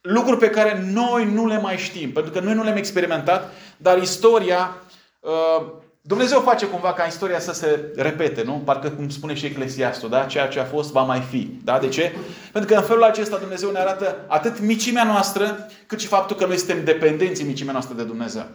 lucruri 0.00 0.38
pe 0.38 0.50
care 0.50 0.82
noi 0.92 1.24
nu 1.32 1.46
le 1.46 1.60
mai 1.60 1.76
știm, 1.76 2.12
pentru 2.12 2.32
că 2.32 2.40
noi 2.40 2.54
nu 2.54 2.62
le-am 2.62 2.76
experimentat, 2.76 3.52
dar 3.76 4.02
istoria 4.02 4.76
uh, 5.20 5.66
Dumnezeu 6.06 6.40
face 6.40 6.66
cumva 6.66 6.92
ca 6.92 7.04
istoria 7.04 7.38
să 7.38 7.52
se 7.52 7.92
repete, 7.96 8.42
nu? 8.42 8.52
Parcă 8.64 8.90
cum 8.90 9.08
spune 9.08 9.34
și 9.34 9.46
Eclesiastul, 9.46 10.08
da? 10.08 10.24
Ceea 10.24 10.48
ce 10.48 10.60
a 10.60 10.64
fost 10.64 10.92
va 10.92 11.02
mai 11.02 11.20
fi. 11.20 11.58
Da? 11.64 11.78
De 11.78 11.88
ce? 11.88 12.14
Pentru 12.52 12.72
că 12.72 12.78
în 12.80 12.86
felul 12.86 13.02
acesta 13.02 13.36
Dumnezeu 13.36 13.70
ne 13.70 13.78
arată 13.78 14.24
atât 14.28 14.60
micimea 14.60 15.04
noastră, 15.04 15.68
cât 15.86 16.00
și 16.00 16.06
faptul 16.06 16.36
că 16.36 16.46
noi 16.46 16.56
suntem 16.56 16.84
dependenți 16.84 17.40
în 17.40 17.46
micimea 17.46 17.72
noastră 17.72 17.94
de 17.94 18.02
Dumnezeu. 18.02 18.46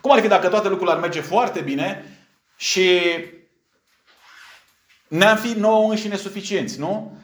Cum 0.00 0.12
ar 0.12 0.20
fi 0.20 0.28
dacă 0.28 0.48
toate 0.48 0.68
lucrurile 0.68 0.94
ar 0.96 1.00
merge 1.00 1.20
foarte 1.20 1.60
bine 1.60 2.18
și 2.56 3.00
ne-am 5.08 5.36
fi 5.36 5.58
nouă 5.58 5.90
înșine 5.90 6.16
suficienți, 6.16 6.78
nu? 6.78 7.18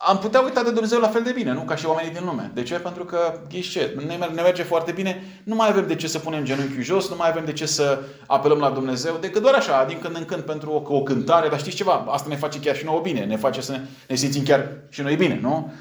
Am 0.00 0.18
putea 0.18 0.40
uita 0.40 0.62
de 0.62 0.70
Dumnezeu 0.70 1.00
la 1.00 1.08
fel 1.08 1.22
de 1.22 1.32
bine, 1.32 1.52
nu? 1.52 1.60
Ca 1.60 1.76
și 1.76 1.86
oamenii 1.86 2.12
din 2.12 2.24
lume. 2.24 2.50
De 2.54 2.62
ce? 2.62 2.74
Pentru 2.74 3.04
că, 3.04 3.40
ghiși 3.48 3.70
ce, 3.70 3.94
ne 4.06 4.42
merge 4.42 4.62
foarte 4.62 4.92
bine, 4.92 5.40
nu 5.44 5.54
mai 5.54 5.68
avem 5.68 5.86
de 5.86 5.94
ce 5.94 6.08
să 6.08 6.18
punem 6.18 6.44
genunchiul 6.44 6.82
jos, 6.82 7.08
nu 7.08 7.16
mai 7.16 7.28
avem 7.28 7.44
de 7.44 7.52
ce 7.52 7.66
să 7.66 8.02
apelăm 8.26 8.58
la 8.58 8.70
Dumnezeu, 8.70 9.16
decât 9.16 9.42
doar 9.42 9.54
așa, 9.54 9.84
din 9.84 9.98
când 9.98 10.16
în 10.16 10.24
când 10.24 10.42
pentru 10.42 10.70
o, 10.70 10.94
o 10.94 11.02
cântare, 11.02 11.48
dar 11.48 11.58
știți 11.58 11.76
ceva, 11.76 12.04
asta 12.08 12.28
ne 12.28 12.36
face 12.36 12.60
chiar 12.60 12.76
și 12.76 12.84
nouă 12.84 13.00
bine, 13.00 13.24
ne 13.24 13.36
face 13.36 13.60
să 13.60 13.72
ne, 13.72 13.80
ne 14.08 14.14
simțim 14.14 14.42
chiar 14.42 14.68
și 14.88 15.02
noi 15.02 15.16
bine, 15.16 15.38
nu? 15.42 15.72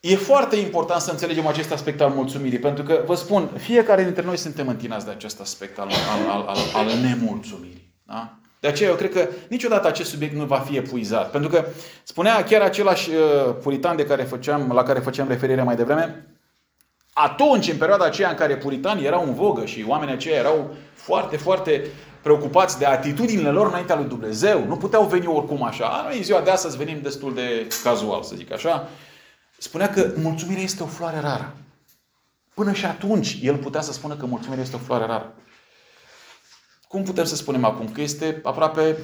E 0.00 0.16
foarte 0.16 0.56
important 0.56 1.00
să 1.00 1.10
înțelegem 1.10 1.46
acest 1.46 1.72
aspect 1.72 2.00
al 2.00 2.10
mulțumirii, 2.10 2.58
pentru 2.58 2.84
că, 2.84 3.02
vă 3.06 3.14
spun, 3.14 3.50
fiecare 3.56 4.04
dintre 4.04 4.22
noi 4.22 4.36
suntem 4.36 4.68
întinați 4.68 5.04
de 5.04 5.10
acest 5.10 5.40
aspect 5.40 5.78
al, 5.78 5.88
al, 5.88 6.30
al, 6.30 6.46
al, 6.46 6.58
al 6.72 6.98
nemulțumirii. 6.98 7.94
Da? 8.06 8.38
De 8.60 8.68
aceea 8.68 8.88
eu 8.88 8.96
cred 8.96 9.12
că 9.12 9.28
niciodată 9.48 9.88
acest 9.88 10.10
subiect 10.10 10.34
nu 10.34 10.44
va 10.44 10.58
fi 10.58 10.76
epuizat. 10.76 11.30
Pentru 11.30 11.50
că 11.50 11.64
spunea 12.02 12.44
chiar 12.44 12.60
același 12.60 13.10
uh, 13.10 13.54
puritan 13.62 13.96
de 13.96 14.04
care 14.04 14.22
făceam, 14.22 14.72
la 14.72 14.82
care 14.82 14.98
făceam 14.98 15.28
referire 15.28 15.62
mai 15.62 15.76
devreme, 15.76 16.26
atunci, 17.12 17.68
în 17.68 17.76
perioada 17.76 18.04
aceea 18.04 18.30
în 18.30 18.36
care 18.36 18.56
puritanii 18.56 19.06
erau 19.06 19.24
în 19.24 19.34
vogă 19.34 19.64
și 19.64 19.84
oamenii 19.88 20.14
aceia 20.14 20.36
erau 20.36 20.74
foarte, 20.94 21.36
foarte 21.36 21.84
preocupați 22.22 22.78
de 22.78 22.84
atitudinile 22.84 23.50
lor 23.50 23.66
înaintea 23.66 23.96
lui 23.96 24.08
Dumnezeu, 24.08 24.64
nu 24.66 24.76
puteau 24.76 25.06
veni 25.06 25.26
oricum 25.26 25.62
așa. 25.62 26.02
Noi 26.06 26.16
în 26.16 26.22
ziua 26.22 26.40
de 26.40 26.50
astăzi 26.50 26.76
venim 26.76 27.00
destul 27.02 27.34
de 27.34 27.66
cazual, 27.82 28.22
să 28.22 28.34
zic 28.36 28.52
așa. 28.52 28.88
Spunea 29.58 29.90
că 29.90 30.12
mulțumirea 30.16 30.62
este 30.62 30.82
o 30.82 30.86
floare 30.86 31.20
rară. 31.20 31.54
Până 32.54 32.72
și 32.72 32.84
atunci 32.84 33.38
el 33.42 33.56
putea 33.56 33.80
să 33.80 33.92
spună 33.92 34.14
că 34.14 34.26
mulțumirea 34.26 34.62
este 34.62 34.76
o 34.76 34.84
floare 34.84 35.06
rară 35.06 35.34
cum 36.88 37.02
putem 37.02 37.24
să 37.24 37.36
spunem 37.36 37.64
acum? 37.64 37.88
Că 37.88 38.00
este 38.00 38.40
aproape 38.42 38.96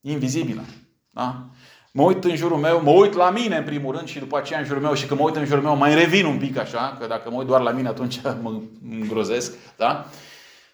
invizibilă. 0.00 0.64
Da? 1.10 1.46
Mă 1.92 2.02
uit 2.02 2.24
în 2.24 2.36
jurul 2.36 2.58
meu, 2.58 2.82
mă 2.82 2.90
uit 2.90 3.12
la 3.12 3.30
mine 3.30 3.56
în 3.56 3.64
primul 3.64 3.96
rând 3.96 4.08
și 4.08 4.18
după 4.18 4.36
aceea 4.36 4.58
în 4.58 4.64
jurul 4.64 4.82
meu 4.82 4.94
și 4.94 5.06
când 5.06 5.20
mă 5.20 5.26
uit 5.26 5.36
în 5.36 5.44
jurul 5.44 5.62
meu 5.62 5.76
mai 5.76 5.94
revin 5.94 6.24
un 6.24 6.38
pic 6.38 6.56
așa, 6.56 6.96
că 7.00 7.06
dacă 7.06 7.30
mă 7.30 7.36
uit 7.36 7.46
doar 7.46 7.60
la 7.60 7.70
mine 7.70 7.88
atunci 7.88 8.20
mă 8.42 8.60
îngrozesc. 8.90 9.54
Da? 9.76 10.06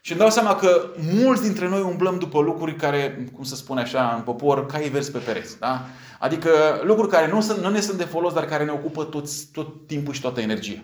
Și 0.00 0.12
îmi 0.12 0.20
dau 0.20 0.30
seama 0.30 0.54
că 0.54 0.90
mulți 1.12 1.42
dintre 1.42 1.68
noi 1.68 1.80
umblăm 1.80 2.18
după 2.18 2.40
lucruri 2.40 2.74
care, 2.74 3.28
cum 3.34 3.44
să 3.44 3.54
spune 3.54 3.80
așa 3.80 4.14
în 4.16 4.22
popor, 4.22 4.66
cai 4.66 4.88
vers 4.88 5.08
pe 5.08 5.18
pereți. 5.18 5.58
Da? 5.58 5.86
Adică 6.18 6.50
lucruri 6.82 7.10
care 7.10 7.30
nu, 7.30 7.40
sunt, 7.40 7.58
nu 7.58 7.70
ne 7.70 7.80
sunt 7.80 7.98
de 7.98 8.04
folos, 8.04 8.32
dar 8.32 8.44
care 8.44 8.64
ne 8.64 8.70
ocupă 8.70 9.04
tot, 9.04 9.50
tot 9.52 9.86
timpul 9.86 10.14
și 10.14 10.20
toată 10.20 10.40
energia. 10.40 10.82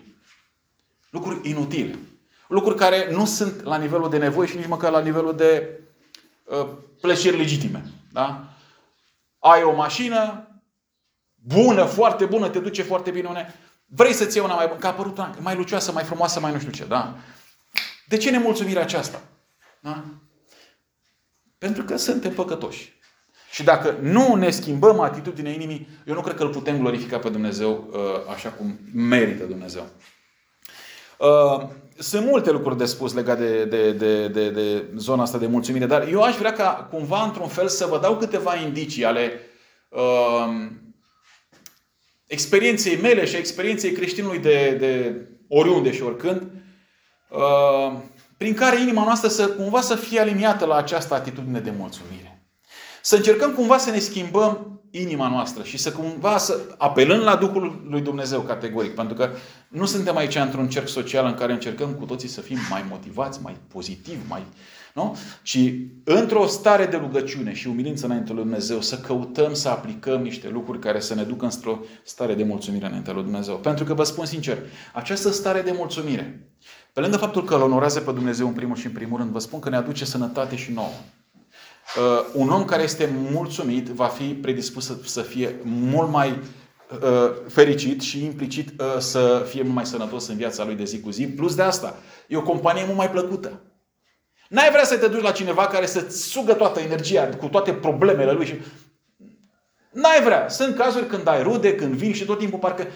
Lucruri 1.09 1.49
inutile. 1.49 1.99
Lucruri 2.47 2.77
care 2.77 3.11
nu 3.11 3.25
sunt 3.25 3.63
la 3.63 3.77
nivelul 3.77 4.09
de 4.09 4.17
nevoie 4.17 4.47
și 4.47 4.55
nici 4.55 4.67
măcar 4.67 4.91
la 4.91 4.99
nivelul 4.99 5.35
de 5.35 5.79
uh, 6.43 6.67
plăceri 7.01 7.37
legitime. 7.37 7.83
Da? 8.11 8.43
Ai 9.39 9.63
o 9.63 9.75
mașină 9.75 10.47
bună, 11.35 11.85
foarte 11.85 12.25
bună, 12.25 12.49
te 12.49 12.59
duce 12.59 12.83
foarte 12.83 13.11
bine. 13.11 13.27
Une. 13.27 13.53
Vrei 13.85 14.13
să-ți 14.13 14.35
iei 14.37 14.45
una 14.45 14.55
mai 14.55 14.67
bună, 14.67 14.79
că 14.79 14.85
a 14.87 14.89
apărut 14.89 15.17
una 15.17 15.35
mai 15.39 15.55
lucioasă, 15.55 15.91
mai 15.91 16.03
frumoasă, 16.03 16.39
mai 16.39 16.51
nu 16.51 16.59
știu 16.59 16.71
ce. 16.71 16.85
Da? 16.85 17.15
De 18.07 18.17
ce 18.17 18.31
nemulțumirea 18.31 18.81
aceasta? 18.81 19.21
Da? 19.79 20.03
Pentru 21.57 21.83
că 21.83 21.97
suntem 21.97 22.33
păcătoși. 22.33 22.95
Și 23.51 23.63
dacă 23.63 23.97
nu 24.01 24.35
ne 24.35 24.49
schimbăm 24.49 24.99
atitudinea 24.99 25.51
inimii, 25.51 25.87
eu 26.05 26.13
nu 26.13 26.21
cred 26.21 26.35
că 26.35 26.43
îl 26.43 26.49
putem 26.49 26.79
glorifica 26.79 27.19
pe 27.19 27.29
Dumnezeu 27.29 27.89
uh, 27.91 28.33
așa 28.33 28.49
cum 28.49 28.79
merită 28.93 29.43
Dumnezeu. 29.43 29.87
Uh, 31.17 31.67
sunt 31.99 32.25
multe 32.25 32.51
lucruri 32.51 32.77
de 32.77 32.85
spus 32.85 33.13
legate 33.13 33.65
de, 33.65 33.65
de, 33.65 33.91
de, 33.91 34.27
de, 34.27 34.49
de 34.49 34.85
zona 34.95 35.21
asta 35.21 35.37
de 35.37 35.47
mulțumire, 35.47 35.85
dar 35.85 36.07
eu 36.07 36.21
aș 36.21 36.35
vrea 36.35 36.53
ca 36.53 36.87
cumva, 36.91 37.23
într-un 37.23 37.47
fel, 37.47 37.67
să 37.67 37.85
vă 37.85 37.99
dau 37.99 38.17
câteva 38.17 38.55
indicii 38.55 39.05
ale 39.05 39.39
uh, 39.89 40.67
experienței 42.25 42.97
mele 43.01 43.25
și 43.25 43.35
experienței 43.35 43.91
creștinului 43.91 44.39
de, 44.39 44.75
de 44.79 45.21
oriunde 45.47 45.91
și 45.91 46.01
oricând, 46.01 46.41
uh, 47.29 47.93
prin 48.37 48.53
care 48.53 48.81
inima 48.81 49.03
noastră 49.03 49.29
să 49.29 49.47
cumva 49.47 49.81
să 49.81 49.95
fie 49.95 50.19
aliniată 50.19 50.65
la 50.65 50.75
această 50.75 51.13
atitudine 51.13 51.59
de 51.59 51.73
mulțumire. 51.77 52.36
Să 53.07 53.15
încercăm 53.15 53.51
cumva 53.51 53.77
să 53.77 53.89
ne 53.89 53.99
schimbăm 53.99 54.81
inima 54.91 55.29
noastră 55.29 55.63
și 55.63 55.77
să 55.77 55.91
cumva 55.91 56.37
să 56.37 56.59
apelând 56.77 57.23
la 57.23 57.35
Duhul 57.35 57.85
lui 57.89 58.01
Dumnezeu 58.01 58.41
categoric, 58.41 58.95
pentru 58.95 59.15
că 59.15 59.29
nu 59.67 59.85
suntem 59.85 60.17
aici 60.17 60.35
într-un 60.35 60.69
cerc 60.69 60.87
social 60.87 61.25
în 61.25 61.33
care 61.33 61.53
încercăm 61.53 61.93
cu 61.93 62.05
toții 62.05 62.27
să 62.27 62.41
fim 62.41 62.57
mai 62.69 62.85
motivați, 62.89 63.39
mai 63.41 63.57
pozitivi, 63.67 64.27
mai 64.27 64.43
nu? 64.93 65.17
Ci 65.43 65.57
într-o 66.03 66.45
stare 66.45 66.85
de 66.85 66.97
rugăciune 66.97 67.53
și 67.53 67.67
umilință 67.67 68.05
înainte 68.05 68.33
lui 68.33 68.43
Dumnezeu 68.43 68.81
să 68.81 68.97
căutăm 68.97 69.53
să 69.53 69.69
aplicăm 69.69 70.21
niște 70.21 70.49
lucruri 70.49 70.79
care 70.79 70.99
să 70.99 71.15
ne 71.15 71.23
ducă 71.23 71.45
într-o 71.45 71.79
stare 72.03 72.33
de 72.33 72.43
mulțumire 72.43 72.85
înainte 72.85 73.11
lui 73.11 73.23
Dumnezeu. 73.23 73.55
Pentru 73.55 73.83
că 73.85 73.93
vă 73.93 74.03
spun 74.03 74.25
sincer, 74.25 74.57
această 74.93 75.31
stare 75.31 75.61
de 75.61 75.73
mulțumire, 75.75 76.51
pe 76.93 76.99
lângă 76.99 77.17
faptul 77.17 77.43
că 77.43 77.55
îl 77.55 77.61
onorează 77.61 77.99
pe 77.99 78.11
Dumnezeu 78.11 78.47
în 78.47 78.53
primul 78.53 78.75
și 78.75 78.85
în 78.85 78.91
primul 78.91 79.17
rând, 79.17 79.31
vă 79.31 79.39
spun 79.39 79.59
că 79.59 79.69
ne 79.69 79.75
aduce 79.75 80.05
sănătate 80.05 80.55
și 80.55 80.71
nouă. 80.71 80.93
Uh, 81.95 82.25
un 82.33 82.49
om 82.49 82.65
care 82.65 82.83
este 82.83 83.09
mulțumit 83.31 83.87
va 83.87 84.07
fi 84.07 84.33
predispus 84.33 84.85
să, 84.85 84.95
să 85.05 85.21
fie 85.21 85.55
mult 85.63 86.09
mai 86.09 86.29
uh, 86.29 87.31
fericit 87.47 88.01
și 88.01 88.25
implicit 88.25 88.81
uh, 88.81 88.97
să 88.99 89.45
fie 89.49 89.61
mult 89.61 89.75
mai 89.75 89.85
sănătos 89.85 90.27
în 90.27 90.35
viața 90.35 90.65
lui 90.65 90.75
de 90.75 90.83
zi 90.83 90.99
cu 90.99 91.09
zi. 91.09 91.27
Plus 91.27 91.55
de 91.55 91.61
asta, 91.61 91.95
e 92.27 92.37
o 92.37 92.41
companie 92.41 92.83
mult 92.85 92.97
mai 92.97 93.09
plăcută. 93.09 93.61
N-ai 94.49 94.69
vrea 94.69 94.83
să 94.83 94.97
te 94.97 95.07
duci 95.07 95.21
la 95.21 95.31
cineva 95.31 95.67
care 95.67 95.85
să-ți 95.85 96.23
sugă 96.23 96.53
toată 96.53 96.79
energia 96.79 97.29
cu 97.29 97.47
toate 97.47 97.73
problemele 97.73 98.31
lui 98.31 98.45
și... 98.45 98.55
N-ai 99.91 100.23
vrea. 100.23 100.49
Sunt 100.49 100.75
cazuri 100.75 101.07
când 101.07 101.27
ai 101.27 101.43
rude, 101.43 101.75
când 101.75 101.93
vin 101.93 102.13
și 102.13 102.25
tot 102.25 102.39
timpul 102.39 102.59
parcă... 102.59 102.87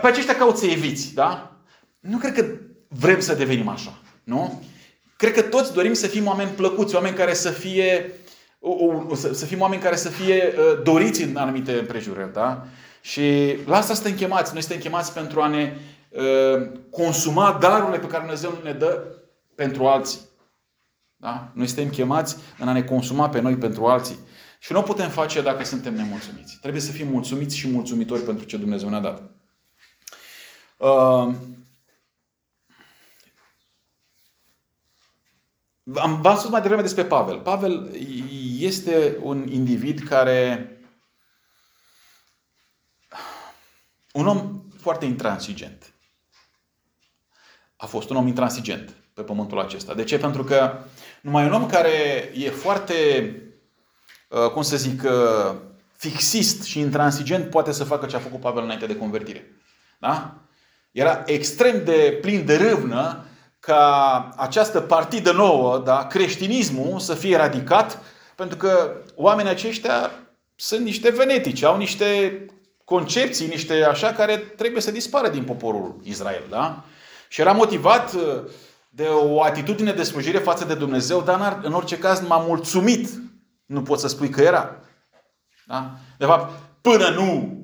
Pe 0.00 0.06
aceștia 0.06 0.36
cauți 0.36 0.60
să 0.60 0.66
eviți, 0.66 1.14
da? 1.14 1.56
Nu 2.00 2.18
cred 2.18 2.34
că 2.34 2.46
vrem 2.88 3.20
să 3.20 3.34
devenim 3.34 3.68
așa, 3.68 3.98
nu? 4.24 4.62
Cred 5.16 5.32
că 5.32 5.42
toți 5.42 5.72
dorim 5.72 5.92
să 5.92 6.06
fim 6.06 6.26
oameni 6.26 6.50
plăcuți, 6.50 6.94
oameni 6.94 7.16
care 7.16 7.34
să 7.34 7.50
fie 7.50 8.12
să 9.32 9.44
fim 9.44 9.60
oameni 9.60 9.82
care 9.82 9.96
să 9.96 10.08
fie 10.08 10.54
uh, 10.56 10.82
doriți 10.82 11.22
în 11.22 11.36
anumite 11.36 11.72
împrejurări, 11.72 12.32
da? 12.32 12.66
Și 13.00 13.56
la 13.66 13.76
asta 13.76 13.94
suntem 13.94 14.14
chemați. 14.14 14.52
Noi 14.52 14.62
suntem 14.62 14.80
chemați 14.80 15.12
pentru 15.12 15.40
a 15.40 15.46
ne 15.46 15.76
uh, 16.08 16.68
consuma 16.90 17.58
darurile 17.60 17.98
pe 17.98 18.06
care 18.06 18.22
Dumnezeu 18.22 18.58
ne 18.62 18.72
dă 18.72 19.02
pentru 19.54 19.86
alții. 19.86 20.20
Da? 21.16 21.50
Noi 21.52 21.66
suntem 21.66 21.88
chemați 21.88 22.36
în 22.58 22.68
a 22.68 22.72
ne 22.72 22.82
consuma 22.82 23.28
pe 23.28 23.40
noi 23.40 23.56
pentru 23.56 23.86
alții. 23.86 24.18
Și 24.58 24.72
nu 24.72 24.78
o 24.78 24.82
putem 24.82 25.08
face 25.08 25.42
dacă 25.42 25.64
suntem 25.64 25.94
nemulțumiți. 25.94 26.58
Trebuie 26.60 26.82
să 26.82 26.92
fim 26.92 27.08
mulțumiți 27.08 27.56
și 27.56 27.68
mulțumitori 27.68 28.22
pentru 28.22 28.44
ce 28.44 28.56
Dumnezeu 28.56 28.88
ne-a 28.88 29.00
dat. 29.00 29.22
Uh, 30.76 31.34
Am 35.92 36.20
v-am 36.20 36.36
spus 36.36 36.50
mai 36.50 36.60
devreme 36.60 36.82
despre 36.82 37.04
Pavel. 37.04 37.40
Pavel 37.40 37.90
este 38.58 39.18
un 39.22 39.48
individ 39.48 40.08
care 40.08 40.68
un 44.12 44.26
om 44.26 44.62
foarte 44.80 45.04
intransigent. 45.04 45.92
A 47.76 47.86
fost 47.86 48.10
un 48.10 48.16
om 48.16 48.26
intransigent. 48.26 48.94
pe 49.14 49.22
pământul 49.22 49.60
acesta. 49.60 49.94
De 49.94 50.04
ce? 50.04 50.18
Pentru 50.18 50.44
că 50.44 50.78
numai 51.20 51.44
un 51.44 51.52
om 51.52 51.66
care 51.66 52.30
e 52.34 52.50
foarte, 52.50 53.30
uh, 54.28 54.50
cum 54.50 54.62
să 54.62 54.76
zic, 54.76 55.02
uh, 55.02 55.54
fixist 55.96 56.62
și 56.62 56.78
intransigent 56.78 57.50
poate 57.50 57.72
să 57.72 57.84
facă 57.84 58.06
ce 58.06 58.16
a 58.16 58.18
făcut 58.18 58.40
Pavel 58.40 58.62
înainte 58.62 58.86
de 58.86 58.96
convertire. 58.96 59.50
Da? 59.98 60.34
Era 60.90 61.22
extrem 61.26 61.84
de 61.84 62.18
plin 62.20 62.44
de 62.44 62.56
râvnă 62.56 63.24
ca 63.64 64.28
această 64.36 64.80
partidă 64.80 65.32
nouă, 65.32 65.78
da, 65.78 66.06
creștinismul, 66.06 66.98
să 66.98 67.14
fie 67.14 67.34
eradicat, 67.34 67.98
pentru 68.34 68.56
că 68.56 68.96
oamenii 69.14 69.50
aceștia 69.50 70.10
sunt 70.56 70.84
niște 70.84 71.10
venetici, 71.10 71.62
au 71.62 71.76
niște 71.76 72.38
concepții, 72.84 73.46
niște 73.46 73.84
așa 73.84 74.12
care 74.12 74.36
trebuie 74.36 74.82
să 74.82 74.90
dispară 74.90 75.28
din 75.28 75.44
poporul 75.44 76.00
Israel. 76.02 76.42
Da? 76.50 76.84
Și 77.28 77.40
era 77.40 77.52
motivat 77.52 78.12
uh, 78.12 78.22
de 78.90 79.02
o 79.06 79.42
atitudine 79.42 79.92
de 79.92 80.02
slujire 80.02 80.38
față 80.38 80.64
de 80.64 80.74
Dumnezeu, 80.74 81.20
dar 81.20 81.60
în 81.62 81.72
orice 81.72 81.98
caz 81.98 82.20
m-a 82.26 82.38
mulțumit. 82.38 83.08
Nu 83.66 83.82
pot 83.82 83.98
să 83.98 84.08
spui 84.08 84.28
că 84.28 84.40
era. 84.40 84.76
Da? 85.66 85.90
De 86.18 86.24
fapt, 86.24 86.60
până 86.80 87.08
nu 87.08 87.58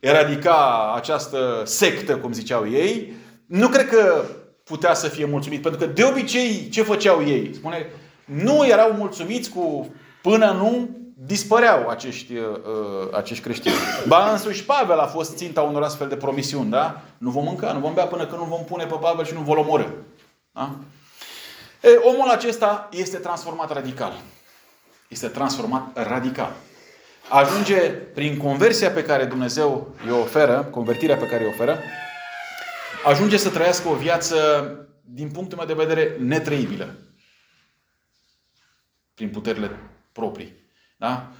eradica 0.00 0.92
această 0.96 1.62
sectă, 1.64 2.16
cum 2.16 2.32
ziceau 2.32 2.68
ei, 2.70 3.12
nu 3.46 3.68
cred 3.68 3.88
că 3.88 4.24
putea 4.68 4.94
să 4.94 5.08
fie 5.08 5.24
mulțumit. 5.24 5.62
Pentru 5.62 5.80
că 5.80 5.86
de 5.86 6.04
obicei, 6.04 6.68
ce 6.68 6.82
făceau 6.82 7.26
ei? 7.26 7.54
Spune, 7.54 7.86
nu 8.24 8.66
erau 8.66 8.92
mulțumiți 8.92 9.50
cu 9.50 9.94
până 10.22 10.50
nu 10.50 10.88
dispăreau 11.26 11.88
acești, 11.88 12.36
uh, 12.36 12.44
uh, 12.44 13.08
acești 13.12 13.42
creștini. 13.42 13.74
Ba 14.06 14.30
însuși 14.30 14.64
Pavel 14.64 14.98
a 14.98 15.06
fost 15.06 15.36
ținta 15.36 15.60
unor 15.62 15.82
astfel 15.82 16.08
de 16.08 16.16
promisiuni, 16.16 16.70
da? 16.70 17.00
Nu 17.18 17.30
vom 17.30 17.44
mânca, 17.44 17.72
nu 17.72 17.78
vom 17.78 17.94
bea 17.94 18.04
până 18.04 18.26
când 18.26 18.40
nu 18.40 18.46
vom 18.46 18.64
pune 18.64 18.84
pe 18.84 18.94
Pavel 19.00 19.24
și 19.24 19.34
nu 19.34 19.40
vom 19.40 19.58
omorâ. 19.58 19.84
Da? 20.52 20.70
E, 21.80 21.88
omul 22.02 22.28
acesta 22.28 22.88
este 22.92 23.16
transformat 23.16 23.72
radical. 23.72 24.12
Este 25.08 25.26
transformat 25.26 26.08
radical. 26.08 26.52
Ajunge 27.28 27.90
prin 27.90 28.36
conversia 28.36 28.90
pe 28.90 29.02
care 29.02 29.24
Dumnezeu 29.24 29.88
îi 30.04 30.10
oferă, 30.10 30.68
convertirea 30.70 31.16
pe 31.16 31.26
care 31.26 31.42
îi 31.44 31.50
oferă, 31.54 31.78
ajunge 33.04 33.36
să 33.36 33.50
trăiască 33.50 33.88
o 33.88 33.94
viață, 33.94 34.36
din 35.04 35.30
punctul 35.30 35.58
meu 35.58 35.66
de 35.66 35.84
vedere, 35.84 36.16
netrăibilă. 36.18 36.94
Prin 39.14 39.28
puterile 39.28 39.70
proprii. 40.12 40.52
Da? 40.96 41.30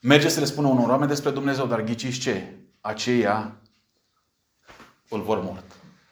Merge 0.00 0.28
să 0.28 0.40
le 0.40 0.46
spună 0.46 0.68
unor 0.68 0.88
oameni 0.88 1.08
despre 1.08 1.30
Dumnezeu, 1.30 1.66
dar 1.66 1.82
ghiciți 1.82 2.18
ce? 2.18 2.54
Aceia 2.80 3.56
îl 5.08 5.20
vor 5.20 5.42
mort. 5.42 5.64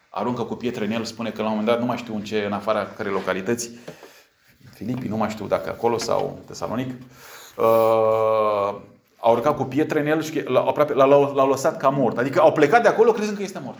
Aruncă 0.09 0.43
cu 0.43 0.55
pietre 0.55 0.85
în 0.85 0.91
el, 0.91 1.03
spune 1.03 1.31
că 1.31 1.41
la 1.41 1.47
un 1.47 1.49
moment 1.49 1.67
dat, 1.67 1.79
nu 1.79 1.85
mai 1.85 1.97
știu 1.97 2.15
în 2.15 2.23
ce, 2.23 2.45
în 2.45 2.53
afara 2.53 2.85
care 2.85 3.09
localități, 3.09 3.69
Filipii, 4.73 5.09
nu 5.09 5.17
mai 5.17 5.29
știu 5.29 5.47
dacă 5.47 5.69
acolo 5.69 5.97
sau 5.97 6.39
Tesalonic, 6.45 6.89
uh, 7.57 8.81
au 9.19 9.33
urcat 9.33 9.55
cu 9.55 9.63
pietre 9.63 9.99
în 9.99 10.05
el 10.05 10.21
și 10.21 10.43
aproape 10.47 10.93
l-au, 10.93 11.33
l-au 11.33 11.49
lăsat 11.49 11.77
ca 11.77 11.89
mort. 11.89 12.17
Adică 12.17 12.41
au 12.41 12.51
plecat 12.51 12.81
de 12.81 12.87
acolo 12.87 13.11
crezând 13.11 13.37
că 13.37 13.43
este 13.43 13.59
mort. 13.63 13.77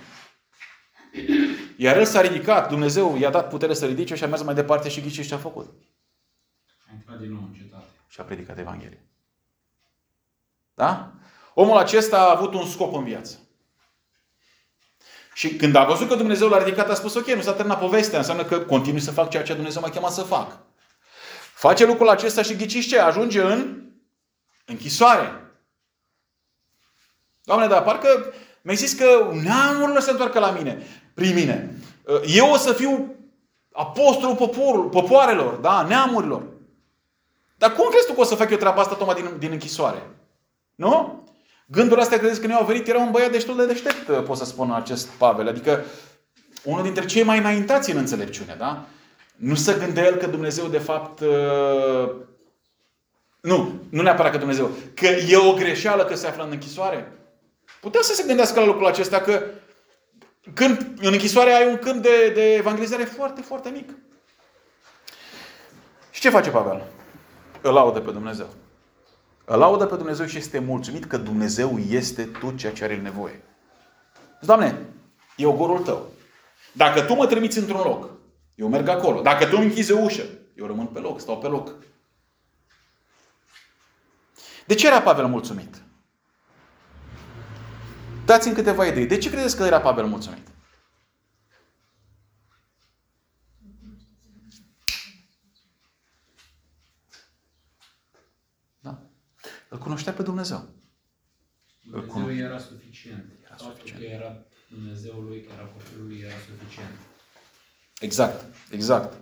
Iar 1.76 1.98
el 1.98 2.06
s-a 2.06 2.22
ridicat, 2.22 2.70
Dumnezeu 2.70 3.18
i-a 3.18 3.30
dat 3.30 3.50
putere 3.50 3.74
să 3.74 3.86
ridice 3.86 4.16
și 4.16 4.24
a 4.24 4.28
mers 4.28 4.42
mai 4.42 4.54
departe 4.54 4.90
și 4.90 5.02
ghiceți 5.02 5.28
ce 5.28 5.34
a 5.34 5.38
făcut. 5.38 5.74
A 6.90 6.94
intrat 6.94 7.20
din 7.20 7.32
nou 7.32 7.42
în 7.42 7.54
cetate. 7.54 7.86
Și 8.08 8.22
a 8.22 8.24
predicat 8.24 8.58
Evanghelia. 8.58 8.98
Da? 10.74 11.12
Omul 11.54 11.78
acesta 11.78 12.18
a 12.18 12.32
avut 12.32 12.54
un 12.54 12.68
scop 12.68 12.94
în 12.94 13.04
viață. 13.04 13.38
Și 15.34 15.56
când 15.56 15.76
a 15.76 15.86
văzut 15.86 16.08
că 16.08 16.16
Dumnezeu 16.16 16.50
l-a 16.50 16.64
ridicat, 16.64 16.90
a 16.90 16.94
spus, 16.94 17.16
ok, 17.16 17.28
nu 17.28 17.42
s-a 17.42 17.54
terminat 17.54 17.80
povestea, 17.80 18.18
înseamnă 18.18 18.44
că 18.44 18.60
continui 18.60 19.00
să 19.00 19.12
fac 19.12 19.30
ceea 19.30 19.44
ce 19.44 19.54
Dumnezeu 19.54 19.82
m-a 19.82 19.90
chemat 19.90 20.12
să 20.12 20.22
fac. 20.22 20.58
Face 21.54 21.86
lucrul 21.86 22.10
acesta 22.10 22.42
și 22.42 22.56
ghiciți 22.56 22.88
ce? 22.88 23.00
Ajunge 23.00 23.42
în 23.42 23.84
închisoare. 24.66 25.42
Doamne, 27.44 27.68
dar 27.68 27.84
parcă 27.84 28.34
mi-ai 28.62 28.78
zis 28.78 28.94
că 28.94 29.30
neamurile 29.44 30.00
se 30.00 30.12
întoarcă 30.12 30.40
la 30.40 30.52
mine, 30.52 30.88
prin 31.14 31.34
mine. 31.34 31.76
Eu 32.26 32.52
o 32.52 32.58
să 32.58 32.74
fiu 32.74 33.16
apostolul 33.72 34.36
poporul, 34.36 34.84
popoarelor, 34.84 35.54
da, 35.54 35.86
neamurilor. 35.88 36.44
Dar 37.58 37.74
cum 37.74 37.90
crezi 37.90 38.08
tu 38.08 38.14
că 38.14 38.20
o 38.20 38.24
să 38.24 38.36
fac 38.36 38.50
eu 38.50 38.58
treaba 38.58 38.82
asta 38.82 38.96
tocmai 38.96 39.16
din, 39.16 39.30
din 39.40 39.52
închisoare? 39.52 40.10
Nu? 40.76 41.24
Gândurile 41.66 42.02
astea 42.02 42.18
credeți 42.18 42.42
că 42.42 42.48
ne 42.48 42.54
au 42.54 42.66
venit, 42.66 42.88
era 42.88 43.00
un 43.00 43.12
băiat 43.12 43.32
destul 43.32 43.56
de 43.56 43.66
deștept, 43.66 44.26
pot 44.26 44.38
să 44.38 44.46
spun 44.46 44.72
acest 44.72 45.08
Pavel. 45.08 45.48
Adică 45.48 45.84
unul 46.64 46.84
dintre 46.84 47.06
cei 47.06 47.24
mai 47.24 47.38
înaintați 47.38 47.92
în 47.92 47.98
înțelepciune, 47.98 48.56
da? 48.58 48.86
Nu 49.36 49.56
se 49.56 49.78
gândea 49.80 50.06
el 50.06 50.16
că 50.16 50.28
Dumnezeu 50.28 50.68
de 50.68 50.78
fapt 50.78 51.20
uh, 51.20 52.12
nu, 53.42 53.74
nu 53.90 54.02
neapărat 54.02 54.32
că 54.32 54.38
Dumnezeu, 54.38 54.72
că 54.94 55.06
e 55.06 55.38
o 55.38 55.54
greșeală 55.54 56.06
că 56.06 56.16
se 56.16 56.28
află 56.28 56.44
în 56.44 56.52
închisoare. 56.52 57.12
Putea 57.82 58.02
să 58.02 58.14
se 58.14 58.24
gândească 58.28 58.60
la 58.60 58.66
lucrul 58.66 58.88
acesta 58.88 59.20
că 59.20 59.44
când 60.54 60.78
în 61.02 61.14
închisoare 61.14 61.52
ai 61.52 61.68
un 61.68 61.78
câmp 61.78 62.02
de, 62.02 62.32
de 62.34 62.54
evangelizare 62.54 63.04
foarte, 63.04 63.42
foarte 63.42 63.70
mic. 63.70 63.90
Și 66.12 66.22
ce 66.22 66.30
face 66.30 66.50
Pavel? 66.50 66.84
Îl 67.62 67.74
laudă 67.74 68.00
pe 68.00 68.12
Dumnezeu. 68.12 68.48
Îl 69.46 69.58
laudă 69.58 69.86
pe 69.86 69.96
Dumnezeu 69.96 70.26
și 70.26 70.38
este 70.38 70.60
mulțumit 70.60 71.06
că 71.06 71.18
Dumnezeu 71.18 71.78
este 71.78 72.24
tot 72.24 72.58
ceea 72.58 72.72
ce 72.72 72.84
are 72.84 72.98
nevoie. 72.98 73.42
Doamne, 74.42 74.86
e 75.36 75.46
ogorul 75.46 75.80
tău. 75.80 76.12
Dacă 76.72 77.02
tu 77.02 77.14
mă 77.14 77.28
trimiți 77.28 77.58
într-un 77.58 77.82
loc, 77.82 78.10
eu 78.56 78.68
merg 78.68 78.88
acolo. 78.88 79.22
Dacă 79.22 79.46
tu 79.46 79.56
îmi 79.56 79.66
închizi 79.66 79.92
o 79.92 80.00
ușă, 80.00 80.24
eu 80.56 80.66
rămân 80.66 80.86
pe 80.86 81.00
loc, 81.00 81.20
stau 81.20 81.38
pe 81.38 81.48
loc. 81.48 81.74
De 84.66 84.74
ce 84.74 84.88
era 84.88 85.02
Pavel 85.02 85.28
mulțumit? 85.28 85.83
Dați-mi 88.26 88.56
câteva 88.56 88.86
idei. 88.86 89.06
De 89.06 89.18
ce 89.18 89.30
credeți 89.30 89.56
că 89.56 89.64
era 89.64 89.82
Pavel 89.82 90.06
mulțumit? 90.06 90.48
Îl 99.74 99.80
cunoștea 99.80 100.14
pe 100.14 100.24
Dumnezeu. 100.24 100.70
Dumnezeu 101.82 102.46
era 102.46 102.60
suficient. 102.60 103.26
Era 103.46 103.58
suficient. 103.58 104.00
că 104.00 104.06
era 104.06 104.46
Dumnezeul 104.70 105.24
lui, 105.24 105.44
că 105.44 105.52
era 105.54 105.66
copilul 105.66 106.08
lui, 106.08 106.20
era 106.20 106.34
suficient. 106.34 106.96
Exact, 108.00 108.46
exact. 108.70 109.14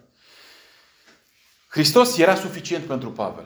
Hristos 1.68 2.18
era 2.18 2.36
suficient 2.36 2.86
pentru 2.86 3.12
Pavel. 3.12 3.46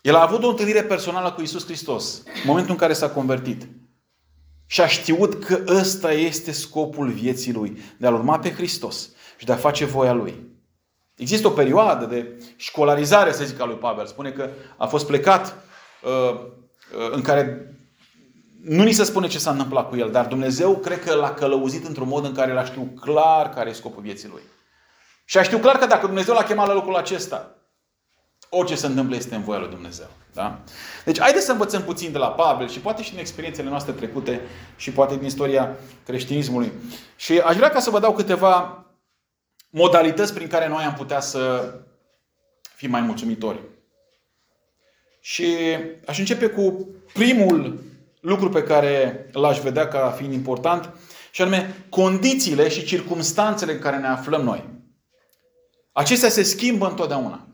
El 0.00 0.14
a 0.14 0.22
avut 0.22 0.42
o 0.42 0.48
întâlnire 0.48 0.84
personală 0.84 1.32
cu 1.32 1.42
Isus 1.42 1.64
Hristos 1.64 2.22
în 2.24 2.42
momentul 2.44 2.72
în 2.72 2.78
care 2.78 2.92
s-a 2.92 3.10
convertit. 3.10 3.66
Și 4.72 4.80
a 4.80 4.86
știut 4.86 5.44
că 5.44 5.64
ăsta 5.68 6.12
este 6.12 6.52
scopul 6.52 7.08
vieții 7.08 7.52
lui, 7.52 7.78
de 7.96 8.06
a-L 8.06 8.14
urma 8.14 8.38
pe 8.38 8.52
Hristos 8.52 9.10
și 9.36 9.44
de 9.44 9.52
a 9.52 9.56
face 9.56 9.84
voia 9.84 10.12
Lui. 10.12 10.50
Există 11.16 11.46
o 11.46 11.50
perioadă 11.50 12.04
de 12.04 12.42
școlarizare, 12.56 13.32
să 13.32 13.44
zic, 13.44 13.60
a 13.60 13.64
lui 13.64 13.76
Pavel. 13.76 14.06
Spune 14.06 14.30
că 14.30 14.50
a 14.76 14.86
fost 14.86 15.06
plecat 15.06 15.62
Uh, 16.02 16.10
uh, 16.10 17.10
în 17.10 17.22
care 17.22 17.74
nu 18.62 18.82
ni 18.82 18.92
se 18.92 19.04
spune 19.04 19.26
ce 19.26 19.38
s-a 19.38 19.50
întâmplat 19.50 19.88
cu 19.88 19.96
el, 19.96 20.10
dar 20.10 20.26
Dumnezeu 20.26 20.76
cred 20.76 21.04
că 21.04 21.14
l-a 21.14 21.34
călăuzit 21.34 21.86
într-un 21.86 22.08
mod 22.08 22.24
în 22.24 22.34
care 22.34 22.50
el 22.50 22.58
a 22.58 22.64
știut 22.64 23.00
clar 23.00 23.48
care 23.48 23.70
e 23.70 23.72
scopul 23.72 24.02
vieții 24.02 24.28
lui. 24.28 24.42
Și 25.24 25.38
a 25.38 25.42
știut 25.42 25.60
clar 25.60 25.78
că 25.78 25.86
dacă 25.86 26.06
Dumnezeu 26.06 26.34
l-a 26.34 26.42
chemat 26.42 26.66
la 26.66 26.74
locul 26.74 26.96
acesta, 26.96 27.56
orice 28.54 28.74
se 28.74 28.86
întâmplă 28.86 29.16
este 29.16 29.34
în 29.34 29.42
voia 29.42 29.58
lui 29.58 29.68
Dumnezeu. 29.68 30.06
Da? 30.32 30.60
Deci 31.04 31.20
haideți 31.20 31.44
să 31.44 31.52
învățăm 31.52 31.82
puțin 31.82 32.12
de 32.12 32.18
la 32.18 32.30
Pavel 32.30 32.68
și 32.68 32.80
poate 32.80 33.02
și 33.02 33.10
din 33.10 33.18
experiențele 33.18 33.68
noastre 33.68 33.92
trecute 33.92 34.40
și 34.76 34.90
poate 34.90 35.16
din 35.16 35.26
istoria 35.26 35.76
creștinismului. 36.04 36.72
Și 37.16 37.38
aș 37.38 37.56
vrea 37.56 37.68
ca 37.68 37.80
să 37.80 37.90
vă 37.90 37.98
dau 37.98 38.12
câteva 38.12 38.86
modalități 39.70 40.34
prin 40.34 40.48
care 40.48 40.68
noi 40.68 40.84
am 40.84 40.94
putea 40.94 41.20
să 41.20 41.74
fim 42.74 42.90
mai 42.90 43.00
mulțumitori. 43.00 43.60
Și 45.20 45.46
aș 46.06 46.18
începe 46.18 46.46
cu 46.46 46.88
primul 47.12 47.80
lucru 48.20 48.48
pe 48.48 48.62
care 48.62 49.26
l-aș 49.32 49.58
vedea 49.58 49.88
ca 49.88 50.10
fiind 50.10 50.32
important, 50.32 50.92
și 51.30 51.42
anume 51.42 51.84
condițiile 51.88 52.68
și 52.68 52.84
circumstanțele 52.84 53.72
în 53.72 53.78
care 53.78 53.96
ne 53.96 54.06
aflăm 54.06 54.42
noi. 54.42 54.68
Acestea 55.92 56.28
se 56.28 56.42
schimbă 56.42 56.88
întotdeauna. 56.88 57.46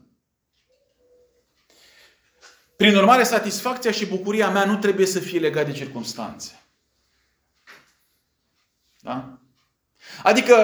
Prin 2.79 2.97
urmare, 2.97 3.23
satisfacția 3.23 3.91
și 3.91 4.07
bucuria 4.07 4.51
mea 4.51 4.65
nu 4.65 4.77
trebuie 4.77 5.07
să 5.07 5.19
fie 5.19 5.39
legate 5.39 5.71
de 5.71 5.77
circunstanțe. 5.77 6.63
Da? 9.01 9.39
Adică, 10.23 10.55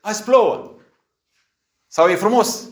azi 0.00 0.22
plouă. 0.22 0.74
Sau 1.86 2.08
e 2.08 2.14
frumos. 2.14 2.68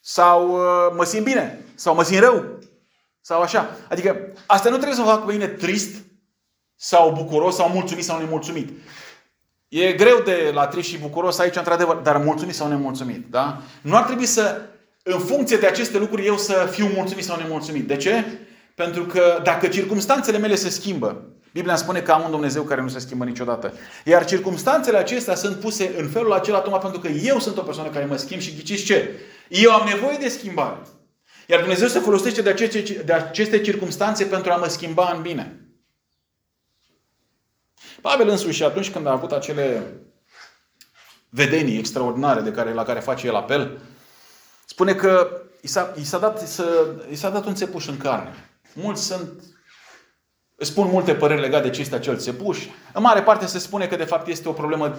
Sau 0.00 0.52
uh, 0.52 0.94
mă 0.96 1.04
simt 1.04 1.24
bine. 1.24 1.64
Sau 1.74 1.94
mă 1.94 2.02
simt 2.02 2.20
rău. 2.20 2.58
Sau 3.20 3.40
așa. 3.40 3.76
Adică 3.88 4.32
asta 4.46 4.68
nu 4.68 4.76
trebuie 4.76 4.96
să 4.96 5.02
mă 5.02 5.10
facă 5.10 5.26
pe 5.26 5.32
mine 5.32 5.48
trist 5.48 6.04
sau 6.76 7.12
bucuros 7.12 7.54
sau 7.54 7.68
mulțumit 7.68 8.04
sau 8.04 8.18
nemulțumit. 8.18 8.82
E 9.68 9.92
greu 9.92 10.20
de 10.20 10.50
la 10.54 10.66
trist 10.66 10.88
și 10.88 10.98
bucuros 10.98 11.38
aici, 11.38 11.56
într-adevăr, 11.56 11.96
dar 11.96 12.16
mulțumit 12.16 12.54
sau 12.54 12.68
nemulțumit. 12.68 13.30
Da? 13.30 13.62
Nu 13.80 13.96
ar 13.96 14.04
trebui 14.04 14.26
să, 14.26 14.68
în 15.06 15.18
funcție 15.18 15.56
de 15.56 15.66
aceste 15.66 15.98
lucruri, 15.98 16.26
eu 16.26 16.38
să 16.38 16.68
fiu 16.70 16.86
mulțumit 16.86 17.24
sau 17.24 17.36
nemulțumit. 17.36 17.86
De 17.86 17.96
ce? 17.96 18.24
Pentru 18.74 19.04
că 19.04 19.40
dacă 19.42 19.68
circumstanțele 19.68 20.38
mele 20.38 20.54
se 20.54 20.68
schimbă, 20.68 21.34
Biblia 21.52 21.76
spune 21.76 22.00
că 22.00 22.12
am 22.12 22.24
un 22.24 22.30
Dumnezeu 22.30 22.62
care 22.62 22.80
nu 22.80 22.88
se 22.88 22.98
schimbă 22.98 23.24
niciodată. 23.24 23.72
Iar 24.04 24.24
circumstanțele 24.24 24.96
acestea 24.96 25.34
sunt 25.34 25.56
puse 25.56 25.94
în 25.96 26.08
felul 26.08 26.32
acela 26.32 26.60
tocmai 26.60 26.80
pentru 26.80 27.00
că 27.00 27.08
eu 27.08 27.38
sunt 27.38 27.56
o 27.56 27.62
persoană 27.62 27.90
care 27.90 28.04
mă 28.04 28.16
schimb 28.16 28.40
și 28.40 28.54
ghiciți 28.54 28.84
ce? 28.84 29.10
Eu 29.48 29.72
am 29.72 29.88
nevoie 29.88 30.16
de 30.20 30.28
schimbare. 30.28 30.78
Iar 31.46 31.60
Dumnezeu 31.60 31.88
se 31.88 31.98
folosește 31.98 32.42
de 32.42 32.50
aceste, 32.50 33.02
de 33.04 33.12
aceste 33.12 33.60
circumstanțe 33.60 34.24
pentru 34.24 34.52
a 34.52 34.56
mă 34.56 34.68
schimba 34.68 35.12
în 35.16 35.22
bine. 35.22 35.58
Pavel 38.00 38.28
însuși 38.28 38.62
atunci 38.62 38.90
când 38.90 39.06
a 39.06 39.12
avut 39.12 39.32
acele 39.32 39.82
vedenii 41.28 41.78
extraordinare 41.78 42.40
de 42.40 42.50
care, 42.50 42.72
la 42.72 42.82
care 42.82 43.00
face 43.00 43.26
el 43.26 43.34
apel, 43.34 43.78
spune 44.66 44.94
că 44.94 45.42
i 45.60 45.66
s-a, 45.66 45.92
i 46.00 46.04
s-a, 46.04 46.18
dat, 46.18 46.40
să, 46.40 46.86
i 47.10 47.14
s-a 47.14 47.30
dat 47.30 47.46
un 47.46 47.54
țepuș 47.54 47.86
în 47.86 47.96
carne. 47.96 48.34
Mulți 48.74 49.04
sunt 49.04 49.42
spun 50.56 50.88
multe 50.88 51.14
păreri 51.14 51.40
legate 51.40 51.68
de 51.68 51.74
ce 51.74 51.80
este 51.80 51.94
acel 51.94 52.18
țepuș. 52.18 52.66
În 52.92 53.02
mare 53.02 53.22
parte 53.22 53.46
se 53.46 53.58
spune 53.58 53.86
că 53.86 53.96
de 53.96 54.04
fapt 54.04 54.28
este 54.28 54.48
o 54.48 54.52
problemă 54.52 54.96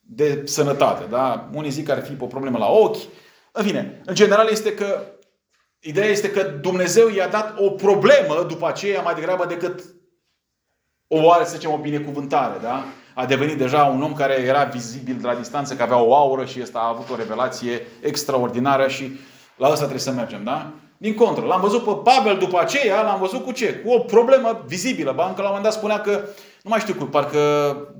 de 0.00 0.42
sănătate. 0.44 1.04
Da? 1.10 1.48
Unii 1.52 1.70
zic 1.70 1.86
că 1.86 1.92
ar 1.92 2.04
fi 2.04 2.16
o 2.18 2.26
problemă 2.26 2.58
la 2.58 2.70
ochi. 2.70 3.02
În 3.52 3.64
fine, 3.64 4.00
în 4.04 4.14
general 4.14 4.48
este 4.50 4.74
că 4.74 5.02
ideea 5.78 6.06
este 6.06 6.30
că 6.30 6.42
Dumnezeu 6.42 7.08
i-a 7.08 7.28
dat 7.28 7.54
o 7.58 7.70
problemă 7.70 8.44
după 8.48 8.68
aceea 8.68 9.02
mai 9.02 9.14
degrabă 9.14 9.46
decât 9.46 9.84
o 11.08 11.22
oare, 11.22 11.44
să 11.44 11.54
zicem, 11.54 11.72
o 11.72 11.76
binecuvântare. 11.76 12.58
Da? 12.62 12.84
A 13.14 13.26
devenit 13.26 13.58
deja 13.58 13.84
un 13.84 14.02
om 14.02 14.14
care 14.14 14.34
era 14.34 14.64
vizibil 14.64 15.16
de 15.20 15.26
la 15.26 15.34
distanță, 15.34 15.74
că 15.74 15.82
avea 15.82 15.98
o 15.98 16.14
aură 16.14 16.44
și 16.44 16.60
ăsta 16.62 16.78
a 16.78 16.88
avut 16.88 17.10
o 17.10 17.16
revelație 17.16 17.86
extraordinară 18.00 18.88
și 18.88 19.18
la 19.56 19.66
asta 19.66 19.78
trebuie 19.78 20.00
să 20.00 20.10
mergem. 20.10 20.44
Da? 20.44 20.70
Din 20.96 21.14
contră, 21.14 21.44
l-am 21.44 21.60
văzut 21.60 21.84
pe 21.84 21.90
Pavel 22.04 22.36
după 22.38 22.60
aceea, 22.60 23.02
l-am 23.02 23.18
văzut 23.18 23.44
cu 23.44 23.52
ce? 23.52 23.74
Cu 23.74 23.90
o 23.90 23.98
problemă 23.98 24.64
vizibilă. 24.66 25.12
Ba, 25.12 25.26
încă 25.26 25.42
la 25.42 25.48
un 25.48 25.54
moment 25.54 25.64
dat 25.64 25.72
spunea 25.72 26.00
că, 26.00 26.10
nu 26.62 26.70
mai 26.70 26.78
știu 26.78 26.94
cu, 26.94 27.04
parcă 27.04 27.38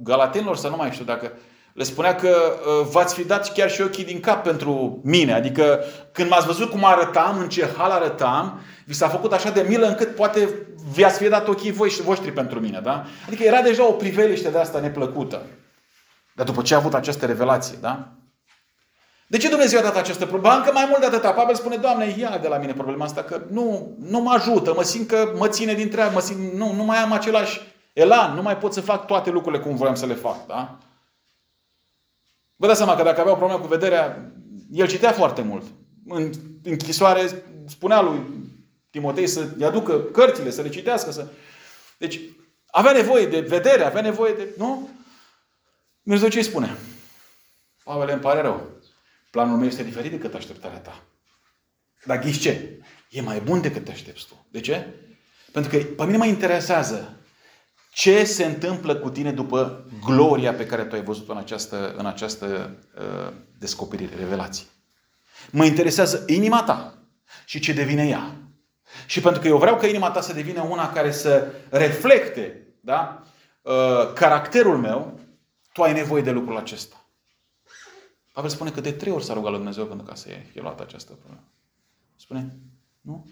Galatenilor 0.03 0.57
sau 0.57 0.71
nu 0.71 0.77
mai 0.77 0.91
știu 0.91 1.05
dacă, 1.05 1.33
le 1.79 1.85
spunea 1.85 2.15
că 2.15 2.29
uh, 2.29 2.87
v-ați 2.91 3.15
fi 3.15 3.25
dat 3.25 3.53
chiar 3.53 3.71
și 3.71 3.81
ochii 3.81 4.05
din 4.05 4.21
cap 4.21 4.43
pentru 4.43 5.01
mine. 5.05 5.33
Adică 5.33 5.85
când 6.13 6.31
m-ați 6.31 6.47
văzut 6.47 6.71
cum 6.71 6.85
arătam, 6.85 7.39
în 7.39 7.49
ce 7.49 7.69
hal 7.77 7.91
arătam, 7.91 8.61
vi 8.85 8.95
s-a 8.95 9.09
făcut 9.09 9.33
așa 9.33 9.51
de 9.51 9.65
milă 9.69 9.87
încât 9.87 10.15
poate 10.15 10.49
vi-ați 10.93 11.19
fi 11.19 11.29
dat 11.29 11.49
ochii 11.49 11.73
voi 11.73 11.91
și 11.91 12.03
voștri 12.03 12.33
pentru 12.33 12.61
mine. 12.61 12.81
Da? 12.83 13.05
Adică 13.27 13.43
era 13.43 13.61
deja 13.61 13.89
o 13.89 13.93
priveliște 13.93 14.49
de 14.49 14.59
asta 14.59 14.81
neplăcută. 14.81 15.43
Dar 16.35 16.47
după 16.47 16.63
ce 16.63 16.75
a 16.75 16.77
avut 16.77 16.95
această 16.95 17.27
revelație, 17.27 17.79
da? 17.81 18.09
De 19.27 19.37
ce 19.37 19.49
Dumnezeu 19.49 19.79
a 19.79 19.83
dat 19.83 19.97
această 19.97 20.27
problemă? 20.27 20.55
Încă 20.55 20.71
mai 20.73 20.87
mult 20.89 21.01
de 21.01 21.07
atâta. 21.07 21.31
Pavel 21.31 21.55
spune, 21.55 21.77
Doamne, 21.77 22.15
ia 22.19 22.39
de 22.43 22.49
la 22.49 22.59
mine 22.59 22.73
problema 22.73 23.05
asta, 23.05 23.23
că 23.23 23.41
nu, 23.51 23.97
nu 24.01 24.21
mă 24.21 24.33
ajută, 24.33 24.73
mă 24.77 24.83
simt 24.83 25.09
că 25.09 25.33
mă 25.37 25.49
ține 25.49 25.75
din 25.75 25.91
treabă, 25.91 26.11
mă 26.15 26.21
simt, 26.21 26.53
nu, 26.53 26.73
nu 26.73 26.85
mai 26.85 26.99
am 26.99 27.13
același 27.13 27.61
elan, 27.93 28.35
nu 28.35 28.43
mai 28.43 28.57
pot 28.57 28.73
să 28.73 28.81
fac 28.81 29.07
toate 29.07 29.31
lucrurile 29.31 29.63
cum 29.63 29.77
vreau 29.77 29.95
să 29.95 30.07
le 30.07 30.15
fac. 30.15 30.47
Da? 30.47 30.79
Vă 32.61 32.67
dați 32.67 32.79
seama 32.79 32.97
că 32.97 33.03
dacă 33.03 33.21
avea 33.21 33.33
o 33.33 33.37
problemă 33.37 33.61
cu 33.61 33.67
vederea, 33.67 34.33
el 34.71 34.89
citea 34.89 35.13
foarte 35.13 35.43
mult. 35.43 35.65
În 36.09 36.33
închisoare 36.63 37.43
spunea 37.67 38.01
lui 38.01 38.21
Timotei 38.91 39.27
să-i 39.27 39.65
aducă 39.65 40.01
cărțile, 40.01 40.51
să 40.51 40.63
le 40.63 40.69
citească. 40.69 41.11
Să... 41.11 41.27
Deci 41.99 42.21
avea 42.67 42.93
nevoie 42.93 43.27
de 43.27 43.41
vedere, 43.41 43.85
avea 43.85 44.01
nevoie 44.01 44.33
de... 44.33 44.49
Nu? 44.57 44.89
Dumnezeu 46.03 46.29
ce 46.29 46.39
îi 46.39 46.45
spune? 46.45 46.77
Pavel, 47.85 48.09
îmi 48.09 48.21
pare 48.21 48.41
rău. 48.41 48.67
Planul 49.31 49.57
meu 49.57 49.67
este 49.67 49.83
diferit 49.83 50.11
decât 50.11 50.35
așteptarea 50.35 50.79
ta. 50.79 51.03
Dar 52.05 52.19
ghiși 52.19 52.41
ce? 52.41 52.81
E 53.11 53.21
mai 53.21 53.41
bun 53.41 53.61
decât 53.61 53.85
te 53.85 53.91
aștepți 53.91 54.27
tu. 54.27 54.47
De 54.51 54.61
ce? 54.61 54.95
Pentru 55.53 55.71
că 55.71 55.85
pe 55.85 56.05
mine 56.05 56.17
mă 56.17 56.27
interesează 56.27 57.18
ce 57.93 58.25
se 58.25 58.45
întâmplă 58.45 58.97
cu 58.97 59.11
tine 59.11 59.33
după 59.33 59.85
gloria 60.05 60.55
pe 60.55 60.67
care 60.67 60.85
tu 60.85 60.95
ai 60.95 61.03
văzut-o 61.03 61.33
în 61.33 61.39
această, 61.39 61.95
în 61.97 62.07
această 62.07 62.77
uh, 62.99 63.33
descoperire, 63.59 64.15
revelație. 64.17 64.67
Mă 65.51 65.65
interesează 65.65 66.25
inima 66.27 66.63
ta 66.63 66.99
și 67.45 67.61
ce 67.61 67.73
devine 67.73 68.09
ea. 68.09 68.37
Și 69.07 69.21
pentru 69.21 69.41
că 69.41 69.49
eu 69.49 69.59
vreau 69.59 69.77
ca 69.77 69.87
inima 69.87 70.11
ta 70.11 70.21
să 70.21 70.33
devină 70.33 70.63
una 70.63 70.93
care 70.93 71.13
să 71.13 71.53
reflecte 71.71 72.67
da, 72.81 73.23
uh, 73.63 74.13
caracterul 74.15 74.79
meu, 74.79 75.21
tu 75.73 75.83
ai 75.83 75.93
nevoie 75.93 76.23
de 76.23 76.31
lucrul 76.31 76.57
acesta. 76.57 77.05
Pavel 78.33 78.51
spune 78.51 78.71
că 78.71 78.81
de 78.81 78.93
trei 78.93 79.13
ori 79.13 79.25
s-a 79.25 79.33
rugat 79.33 79.49
lui 79.49 79.59
Dumnezeu 79.59 79.87
pentru 79.87 80.07
ca 80.07 80.15
să 80.15 80.29
fie 80.51 80.61
luată 80.61 80.83
această 80.83 81.13
problemă. 81.13 81.45
Spune, 82.17 82.57
nu? 83.01 83.27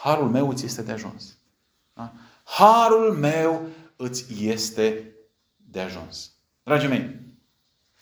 Harul 0.00 0.28
meu 0.28 0.48
îți 0.48 0.64
este 0.64 0.82
de 0.82 0.92
ajuns. 0.92 1.38
Da? 1.94 2.12
Harul 2.48 3.12
meu 3.12 3.68
îți 3.96 4.26
este 4.38 5.14
de 5.56 5.80
ajuns. 5.80 6.32
Dragii 6.62 6.88
mei, 6.88 7.20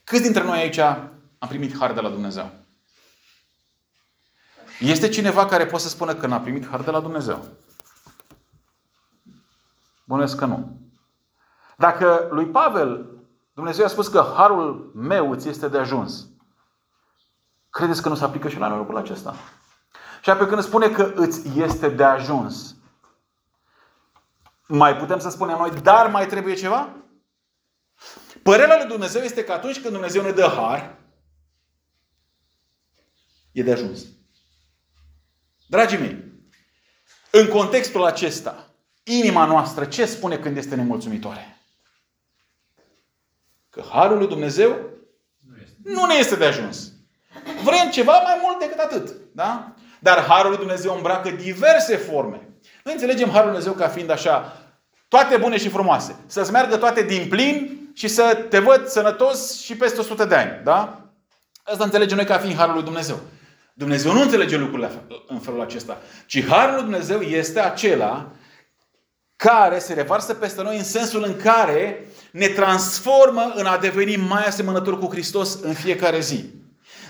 câți 0.05 0.23
dintre 0.23 0.43
noi 0.43 0.59
aici 0.59 0.79
am 0.79 1.49
primit 1.49 1.79
har 1.79 1.93
de 1.93 2.01
la 2.01 2.09
Dumnezeu? 2.09 2.51
Este 4.81 5.09
cineva 5.09 5.47
care 5.47 5.67
poate 5.67 5.85
să 5.85 5.89
spună 5.89 6.15
că 6.15 6.27
n-a 6.27 6.41
primit 6.41 6.69
har 6.69 6.83
de 6.83 6.91
la 6.91 7.01
Dumnezeu? 7.01 7.47
Bănuiesc 10.05 10.37
că 10.37 10.45
nu. 10.45 10.81
Dacă 11.77 12.29
lui 12.31 12.47
Pavel 12.47 13.17
Dumnezeu 13.53 13.85
a 13.85 13.89
spus 13.89 14.09
că 14.09 14.33
harul 14.37 14.91
meu 14.95 15.31
îți 15.31 15.49
este 15.49 15.69
de 15.69 15.79
ajuns. 15.79 16.27
Credeți 17.71 18.03
că 18.03 18.09
nu 18.09 18.15
se 18.15 18.25
aplică 18.25 18.49
și 18.49 18.59
la 18.59 18.69
noi 18.69 18.79
lucrul 18.79 18.97
acesta? 18.97 19.35
Și 20.23 20.31
apoi 20.31 20.47
când 20.47 20.63
spune 20.63 20.89
că 20.89 21.13
îți 21.15 21.59
este 21.59 21.89
de 21.89 22.05
ajuns, 22.05 22.76
mai 24.69 24.97
putem 24.97 25.19
să 25.19 25.31
spunem 25.31 25.57
noi, 25.57 25.71
dar 25.71 26.11
mai 26.11 26.27
trebuie 26.27 26.55
ceva? 26.55 26.97
Părerea 28.43 28.77
lui 28.77 28.87
Dumnezeu 28.87 29.23
este 29.23 29.45
că 29.45 29.53
atunci 29.53 29.81
când 29.81 29.93
Dumnezeu 29.93 30.23
ne 30.23 30.31
dă 30.31 30.47
har, 30.47 30.99
e 33.53 33.63
de 33.63 33.73
ajuns. 33.73 34.07
Dragii 35.67 35.99
mei, 35.99 36.25
în 37.31 37.49
contextul 37.49 38.05
acesta, 38.05 38.75
inima 39.03 39.45
noastră 39.45 39.85
ce 39.85 40.05
spune 40.05 40.39
când 40.39 40.57
este 40.57 40.75
nemulțumitoare? 40.75 41.61
Că 43.71 43.85
harul 43.91 44.19
lui 44.19 44.29
Dumnezeu 44.29 44.91
nu 45.83 46.05
ne 46.05 46.15
este 46.15 46.37
de 46.37 46.45
ajuns. 46.45 46.93
Vrem 47.63 47.91
ceva 47.91 48.21
mai 48.23 48.39
mult 48.43 48.59
decât 48.59 48.79
atât. 48.79 49.15
Da? 49.35 49.75
Dar 50.01 50.25
harul 50.25 50.51
lui 50.51 50.59
Dumnezeu 50.59 50.95
îmbracă 50.97 51.31
diverse 51.31 51.97
forme. 51.97 52.56
Noi 52.87 52.95
înțelegem 52.95 53.31
harul 53.31 53.51
lui 53.51 53.59
Dumnezeu 53.59 53.73
ca 53.73 53.93
fiind 53.93 54.11
așa, 54.11 54.57
toate 55.09 55.37
bune 55.37 55.59
și 55.59 55.69
frumoase. 55.69 56.17
Să-ți 56.27 56.53
meargă 56.53 56.77
toate 56.77 57.03
din 57.03 57.29
plin 57.29 57.79
și 57.95 58.09
să 58.09 58.47
te 58.49 58.59
văd 58.59 58.87
sănătos 58.87 59.61
și 59.61 59.77
peste 59.77 60.01
100 60.01 60.25
de 60.25 60.35
ani. 60.35 60.61
Da? 60.65 61.01
Asta 61.63 61.85
înțelegem 61.85 62.17
noi 62.17 62.27
ca 62.27 62.39
fiind 62.39 62.57
harul 62.57 62.75
lui 62.75 62.83
Dumnezeu. 62.83 63.21
Dumnezeu 63.75 64.13
nu 64.13 64.21
înțelege 64.21 64.57
lucrurile 64.57 64.91
în 65.27 65.39
felul 65.39 65.61
acesta. 65.61 65.99
Ci 66.27 66.47
harul 66.47 66.75
lui 66.75 66.83
Dumnezeu 66.83 67.21
este 67.21 67.61
acela 67.61 68.29
care 69.37 69.79
se 69.79 69.95
revarsă 69.95 70.35
peste 70.35 70.63
noi 70.63 70.77
în 70.77 70.85
sensul 70.85 71.25
în 71.25 71.37
care 71.37 72.09
ne 72.31 72.47
transformă 72.47 73.53
în 73.55 73.67
a 73.67 73.77
deveni 73.77 74.17
mai 74.17 74.45
asemănător 74.45 74.99
cu 74.99 75.11
Hristos 75.11 75.59
în 75.63 75.73
fiecare 75.73 76.21
zi. 76.21 76.45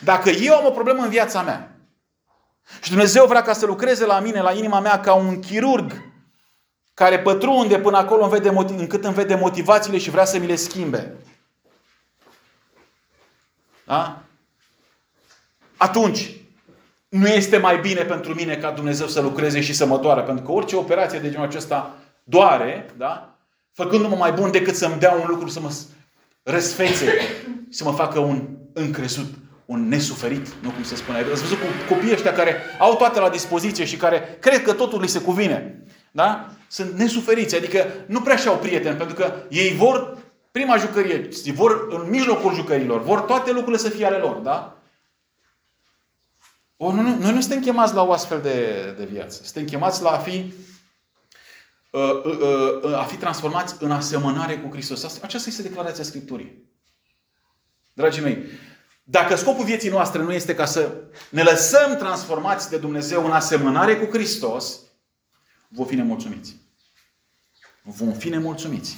Dacă 0.04 0.30
eu 0.30 0.54
am 0.54 0.66
o 0.66 0.70
problemă 0.70 1.02
în 1.02 1.08
viața 1.08 1.42
mea 1.42 1.75
și 2.82 2.88
Dumnezeu 2.90 3.26
vrea 3.26 3.42
ca 3.42 3.52
să 3.52 3.66
lucreze 3.66 4.06
la 4.06 4.20
mine, 4.20 4.40
la 4.40 4.52
inima 4.52 4.80
mea, 4.80 5.00
ca 5.00 5.14
un 5.14 5.40
chirurg 5.40 5.92
care 6.94 7.18
pătrunde 7.18 7.78
până 7.78 7.96
acolo 7.96 8.30
încât 8.66 9.04
îmi 9.04 9.14
vede 9.14 9.34
motivațiile 9.34 9.98
și 9.98 10.10
vrea 10.10 10.24
să 10.24 10.38
mi 10.38 10.46
le 10.46 10.56
schimbe. 10.56 11.14
Da? 13.86 14.22
Atunci, 15.76 16.30
nu 17.08 17.26
este 17.26 17.56
mai 17.56 17.78
bine 17.78 18.02
pentru 18.02 18.34
mine 18.34 18.56
ca 18.56 18.70
Dumnezeu 18.70 19.06
să 19.06 19.20
lucreze 19.20 19.60
și 19.60 19.74
să 19.74 19.86
mă 19.86 19.98
doară. 19.98 20.22
Pentru 20.22 20.44
că 20.44 20.52
orice 20.52 20.76
operație 20.76 21.18
de 21.18 21.30
genul 21.30 21.46
acesta 21.46 21.94
doare, 22.24 22.90
da? 22.96 23.36
făcându-mă 23.72 24.16
mai 24.16 24.32
bun 24.32 24.50
decât 24.50 24.74
să-mi 24.74 24.98
dea 24.98 25.12
un 25.12 25.24
lucru 25.28 25.48
să 25.48 25.60
mă 25.60 25.72
răsfețe, 26.42 27.12
să 27.70 27.84
mă 27.84 27.92
facă 27.92 28.18
un 28.18 28.48
încrezut, 28.72 29.34
un 29.66 29.88
nesuferit, 29.88 30.46
nu 30.62 30.70
cum 30.70 30.82
se 30.82 30.94
spune. 30.94 31.18
Ați 31.18 31.40
văzut 31.40 31.58
cu 31.58 31.94
copiii 31.94 32.12
ăștia 32.12 32.32
care 32.32 32.56
au 32.78 32.96
toate 32.96 33.20
la 33.20 33.28
dispoziție 33.28 33.84
și 33.84 33.96
care 33.96 34.36
cred 34.40 34.62
că 34.62 34.72
totul 34.72 35.00
li 35.00 35.08
se 35.08 35.20
cuvine. 35.20 35.84
Da? 36.10 36.50
Sunt 36.68 36.92
nesuferiți, 36.92 37.56
adică 37.56 37.86
nu 38.06 38.20
prea 38.20 38.36
și-au 38.36 38.56
prieteni, 38.56 38.96
pentru 38.96 39.14
că 39.14 39.34
ei 39.48 39.74
vor 39.74 40.18
prima 40.50 40.76
jucărie, 40.76 41.28
vor 41.54 41.86
în 41.90 42.10
mijlocul 42.10 42.54
jucărilor, 42.54 43.02
vor 43.02 43.20
toate 43.20 43.50
lucrurile 43.50 43.82
să 43.82 43.88
fie 43.88 44.06
ale 44.06 44.16
lor, 44.16 44.36
da? 44.36 44.76
O, 46.76 46.92
nu, 46.92 47.02
noi 47.02 47.32
nu 47.32 47.40
suntem 47.40 47.60
chemați 47.60 47.94
la 47.94 48.02
o 48.02 48.12
astfel 48.12 48.40
de, 48.40 48.94
de 48.98 49.04
viață. 49.04 49.42
Suntem 49.42 49.64
chemați 49.64 50.02
la 50.02 50.10
a 50.10 50.18
fi 50.18 50.54
uh, 51.90 52.22
uh, 52.24 52.38
uh, 52.82 52.98
a 52.98 53.02
fi 53.02 53.16
transformați 53.16 53.76
în 53.78 53.90
asemănare 53.90 54.58
cu 54.58 54.70
Hristos. 54.70 55.22
Aceasta 55.22 55.48
este 55.48 55.62
declarația 55.62 56.04
Scripturii. 56.04 56.64
Dragii 57.92 58.22
mei, 58.22 58.44
dacă 59.08 59.36
scopul 59.36 59.64
vieții 59.64 59.90
noastre 59.90 60.22
nu 60.22 60.32
este 60.32 60.54
ca 60.54 60.64
să 60.64 60.94
ne 61.28 61.42
lăsăm 61.42 61.96
transformați 61.96 62.70
de 62.70 62.76
Dumnezeu 62.76 63.24
în 63.24 63.32
asemănare 63.32 63.96
cu 63.96 64.10
Hristos, 64.12 64.80
vom 65.68 65.86
fi 65.86 65.94
nemulțumiți. 65.94 66.56
Vom 67.82 68.12
fi 68.12 68.28
nemulțumiți. 68.28 68.96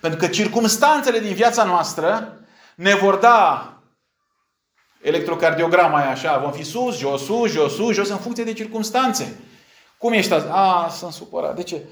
Pentru 0.00 0.18
că 0.18 0.26
circumstanțele 0.26 1.18
din 1.18 1.34
viața 1.34 1.64
noastră 1.64 2.38
ne 2.74 2.94
vor 2.94 3.16
da 3.16 3.72
electrocardiograma 5.02 5.98
aia 5.98 6.10
așa, 6.10 6.38
vom 6.38 6.52
fi 6.52 6.62
sus, 6.62 6.98
jos, 6.98 7.24
sus, 7.24 7.50
jos, 7.50 7.74
sus, 7.74 7.94
jos, 7.94 8.08
în 8.08 8.18
funcție 8.18 8.44
de 8.44 8.52
circumstanțe. 8.52 9.36
Cum 9.98 10.12
ești 10.12 10.32
azi? 10.32 10.46
A, 10.50 10.88
sunt 10.88 11.12
supărat. 11.12 11.54
De 11.56 11.62
ce? 11.62 11.82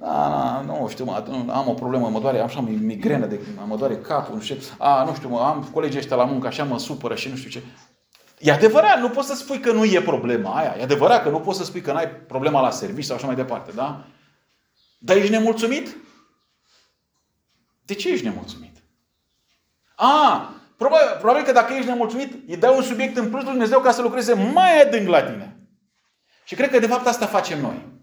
Da, 0.00 0.06
da, 0.06 0.62
nu 0.62 0.88
știu, 0.88 1.04
mă, 1.04 1.46
am 1.52 1.68
o 1.68 1.72
problemă, 1.72 2.08
mă 2.08 2.20
doare, 2.20 2.40
așa, 2.40 2.60
migrenă, 2.60 3.26
de, 3.26 3.40
mă 3.66 3.76
doare 3.76 3.96
capul, 3.96 4.34
nu 4.34 4.40
știu 4.40 4.54
ce. 4.54 4.66
A, 4.78 5.04
nu 5.04 5.14
știu, 5.14 5.28
mă, 5.28 5.40
am 5.40 5.68
colegii 5.72 5.98
ăștia 5.98 6.16
la 6.16 6.24
muncă, 6.24 6.46
așa 6.46 6.64
mă 6.64 6.78
supără 6.78 7.14
și 7.14 7.28
nu 7.28 7.36
știu 7.36 7.50
ce. 7.50 7.62
E 8.38 8.52
adevărat, 8.52 9.00
nu 9.00 9.08
poți 9.10 9.28
să 9.28 9.34
spui 9.34 9.60
că 9.60 9.72
nu 9.72 9.84
e 9.84 10.02
problema 10.02 10.54
aia. 10.54 10.74
E 10.78 10.82
adevărat 10.82 11.22
că 11.22 11.28
nu 11.28 11.40
poți 11.40 11.58
să 11.58 11.64
spui 11.64 11.80
că 11.80 11.92
n-ai 11.92 12.08
problema 12.08 12.60
la 12.60 12.70
serviciu 12.70 13.06
sau 13.06 13.16
așa 13.16 13.26
mai 13.26 13.34
departe, 13.34 13.70
da? 13.74 14.04
Dar 14.98 15.16
ești 15.16 15.30
nemulțumit? 15.30 15.96
De 17.84 17.94
ce 17.94 18.12
ești 18.12 18.24
nemulțumit? 18.24 18.76
A, 19.94 20.50
probabil, 20.76 21.16
probabil 21.18 21.44
că 21.44 21.52
dacă 21.52 21.72
ești 21.72 21.88
nemulțumit, 21.88 22.48
îi 22.48 22.56
dai 22.56 22.76
un 22.76 22.82
subiect 22.82 23.16
în 23.16 23.30
plus 23.30 23.42
lui 23.42 23.50
Dumnezeu 23.50 23.80
ca 23.80 23.90
să 23.90 24.02
lucreze 24.02 24.34
mai 24.34 24.82
adânc 24.82 25.08
la 25.08 25.22
tine. 25.22 25.56
Și 26.44 26.54
cred 26.54 26.70
că 26.70 26.78
de 26.78 26.86
fapt 26.86 27.06
asta 27.06 27.26
facem 27.26 27.60
noi. 27.60 27.98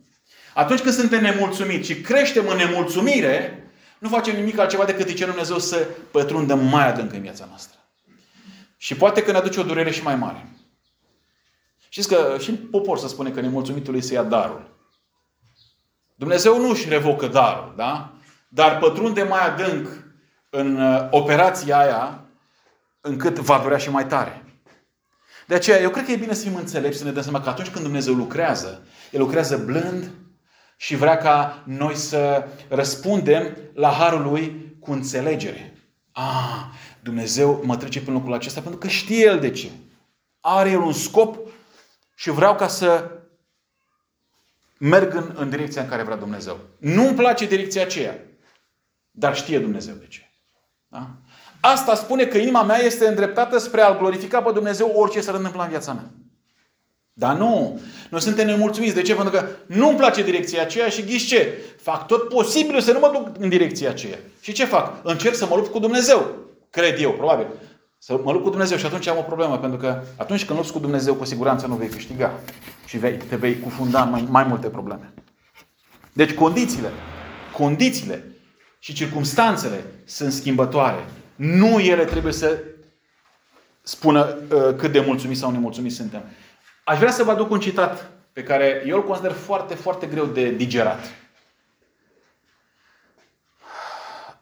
Atunci 0.58 0.82
când 0.82 0.94
suntem 0.94 1.22
nemulțumiți 1.22 1.92
și 1.92 2.02
creștem 2.02 2.48
în 2.48 2.58
nemulțumire, 2.58 3.70
nu 4.00 4.10
facem 4.10 4.36
nimic 4.36 4.58
altceva 4.58 4.86
decât 4.86 5.08
îi 5.08 5.14
cerem 5.14 5.34
Dumnezeu 5.34 5.60
să 5.60 5.88
pătrundă 6.12 6.56
mai 6.56 6.88
adânc 6.88 7.14
în 7.14 7.22
viața 7.22 7.46
noastră. 7.48 7.80
Și 8.78 8.96
poate 8.96 9.24
că 9.24 9.32
ne 9.32 9.38
aduce 9.38 9.60
o 9.60 9.64
durere 9.64 9.92
și 9.92 10.04
mai 10.04 10.16
mare. 10.16 10.50
Știți 11.90 12.08
că 12.08 12.38
și 12.40 12.50
în 12.50 12.56
popor 12.56 12.98
se 12.98 13.08
spune 13.08 13.30
că 13.30 13.42
nemulțumitul 13.42 13.94
îi 13.94 14.02
se 14.02 14.14
ia 14.14 14.24
darul. 14.24 14.70
Dumnezeu 16.16 16.62
nu 16.62 16.70
își 16.70 16.90
revocă 16.90 17.28
darul, 17.28 17.74
da? 17.76 18.14
Dar 18.48 18.78
pătrunde 18.78 19.24
mai 19.24 19.46
adânc 19.48 19.88
în 20.50 20.82
uh, 20.82 21.08
operația 21.12 21.80
aia 21.80 22.26
încât 23.02 23.40
va 23.40 23.60
durea 23.62 23.78
și 23.78 23.90
mai 23.90 24.08
tare. 24.08 24.46
De 25.48 25.56
aceea, 25.56 25.80
eu 25.80 25.90
cred 25.90 26.06
că 26.06 26.12
e 26.12 26.16
bine 26.16 26.34
să 26.34 26.44
fim 26.44 26.56
înțelepți, 26.56 26.98
să 26.98 27.04
ne 27.04 27.12
dăm 27.12 27.24
seama 27.24 27.42
că 27.42 27.50
atunci 27.50 27.70
când 27.70 27.84
Dumnezeu 27.84 28.14
lucrează, 28.14 28.82
El 29.12 29.20
lucrează 29.20 29.58
blând 29.58 30.12
și 30.78 30.96
vrea 30.96 31.18
ca 31.18 31.64
noi 31.66 31.96
să 31.96 32.48
răspundem 32.70 33.58
la 33.74 33.90
harul 33.90 34.22
Lui 34.22 34.76
cu 34.80 34.92
înțelegere. 34.92 35.74
Ah, 36.12 36.66
Dumnezeu 37.04 37.62
mă 37.64 37.78
trece 37.78 38.02
prin 38.02 38.14
locul 38.14 38.34
acesta 38.34 38.62
pentru 38.62 38.80
că 38.80 38.88
știe 38.88 39.26
El 39.26 39.40
de 39.40 39.52
ce. 39.52 39.70
Are 40.40 40.70
El 40.70 40.80
un 40.80 40.94
scop 40.94 41.38
și 42.16 42.30
vreau 42.30 42.56
ca 42.56 42.68
să 42.68 43.12
merg 44.78 45.14
în, 45.14 45.34
în 45.36 45.50
direcția 45.50 45.82
în 45.82 45.90
care 45.90 46.04
vrea 46.04 46.16
Dumnezeu. 46.16 46.60
Nu-mi 46.78 47.16
place 47.16 47.46
direcția 47.46 47.82
aceea, 47.82 48.18
dar 49.12 49.36
știe 49.36 49.60
Dumnezeu 49.60 49.94
de 49.94 50.08
ce. 50.08 50.32
Da? 50.88 51.10
Asta 51.60 51.96
spune 51.96 52.26
că 52.26 52.38
inima 52.38 52.64
mea 52.64 52.78
este 52.78 53.08
îndreptată 53.08 53.58
spre 53.58 53.82
a-L 53.82 53.98
glorifica 53.98 54.42
pe 54.42 54.52
Dumnezeu 54.52 54.92
orice 54.96 55.22
s-ar 55.22 55.36
întâmpla 55.36 55.64
în 55.64 55.70
viața 55.70 55.94
mea. 55.94 56.12
Dar 57.20 57.36
nu. 57.36 57.80
Noi 58.10 58.22
suntem 58.22 58.46
nemulțumiți. 58.46 58.94
De 58.94 59.02
ce? 59.02 59.16
Pentru 59.16 59.34
că 59.34 59.48
nu-mi 59.66 59.98
place 59.98 60.24
direcția 60.24 60.62
aceea 60.62 60.90
și 60.90 61.04
ghiși 61.04 61.28
ce? 61.28 61.54
Fac 61.82 62.08
tot 62.08 62.30
posibilul 62.30 62.82
să 62.82 62.92
nu 62.92 63.00
mă 63.00 63.10
duc 63.14 63.36
în 63.40 63.50
direcția 63.50 63.90
aceea. 63.90 64.18
Și 64.42 64.52
ce 64.52 64.66
fac? 64.66 65.00
Încerc 65.04 65.36
să 65.36 65.46
mă 65.46 65.56
lupt 65.56 65.72
cu 65.72 65.80
Dumnezeu. 65.80 66.36
Cred 66.70 67.02
eu, 67.02 67.12
probabil. 67.12 67.46
Să 67.98 68.20
mă 68.24 68.32
lupt 68.32 68.44
cu 68.44 68.50
Dumnezeu 68.50 68.78
și 68.78 68.86
atunci 68.86 69.08
am 69.08 69.18
o 69.18 69.22
problemă. 69.22 69.58
Pentru 69.58 69.78
că 69.78 70.02
atunci 70.18 70.46
când 70.46 70.58
lupți 70.58 70.74
cu 70.74 70.80
Dumnezeu, 70.80 71.14
cu 71.14 71.26
siguranță 71.26 71.68
nu 71.68 71.76
vei 71.76 71.88
câștiga. 71.88 72.40
Și 72.86 72.98
vei, 72.98 73.18
te 73.30 73.36
vei 73.36 73.60
cufunda 73.60 74.02
în 74.02 74.10
mai, 74.10 74.28
mai 74.30 74.44
multe 74.44 74.68
probleme. 74.68 75.14
Deci 76.14 76.34
condițiile, 76.34 76.90
condițiile 77.54 78.24
și 78.80 78.94
circumstanțele 78.94 79.86
sunt 80.06 80.32
schimbătoare. 80.32 81.06
Nu 81.36 81.80
ele 81.80 82.06
trebuie 82.06 82.34
să 82.34 82.58
spună 83.82 84.38
uh, 84.52 84.76
cât 84.76 84.92
de 84.92 85.00
mulțumiți 85.00 85.40
sau 85.40 85.52
nemulțumiți 85.52 85.96
suntem. 85.96 86.24
Aș 86.88 86.98
vrea 86.98 87.12
să 87.12 87.24
vă 87.24 87.32
aduc 87.32 87.50
un 87.50 87.60
citat 87.60 88.12
pe 88.34 88.44
care 88.44 88.84
eu 88.86 88.98
îl 88.98 89.04
consider 89.04 89.32
foarte, 89.32 89.76
foarte 89.76 90.08
greu 90.08 90.26
de 90.26 90.50
digerat. 90.50 91.00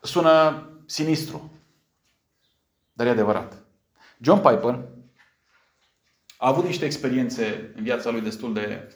Sună 0.02 0.70
sinistru, 0.86 1.52
dar 2.94 3.08
e 3.08 3.10
adevărat. 3.10 3.54
John 4.22 4.42
Piper 4.42 4.80
a 6.38 6.48
avut 6.48 6.64
niște 6.64 6.86
experiențe 6.86 7.72
în 7.76 7.84
viața 7.84 8.10
lui 8.10 8.22
destul 8.22 8.54
de 8.54 8.96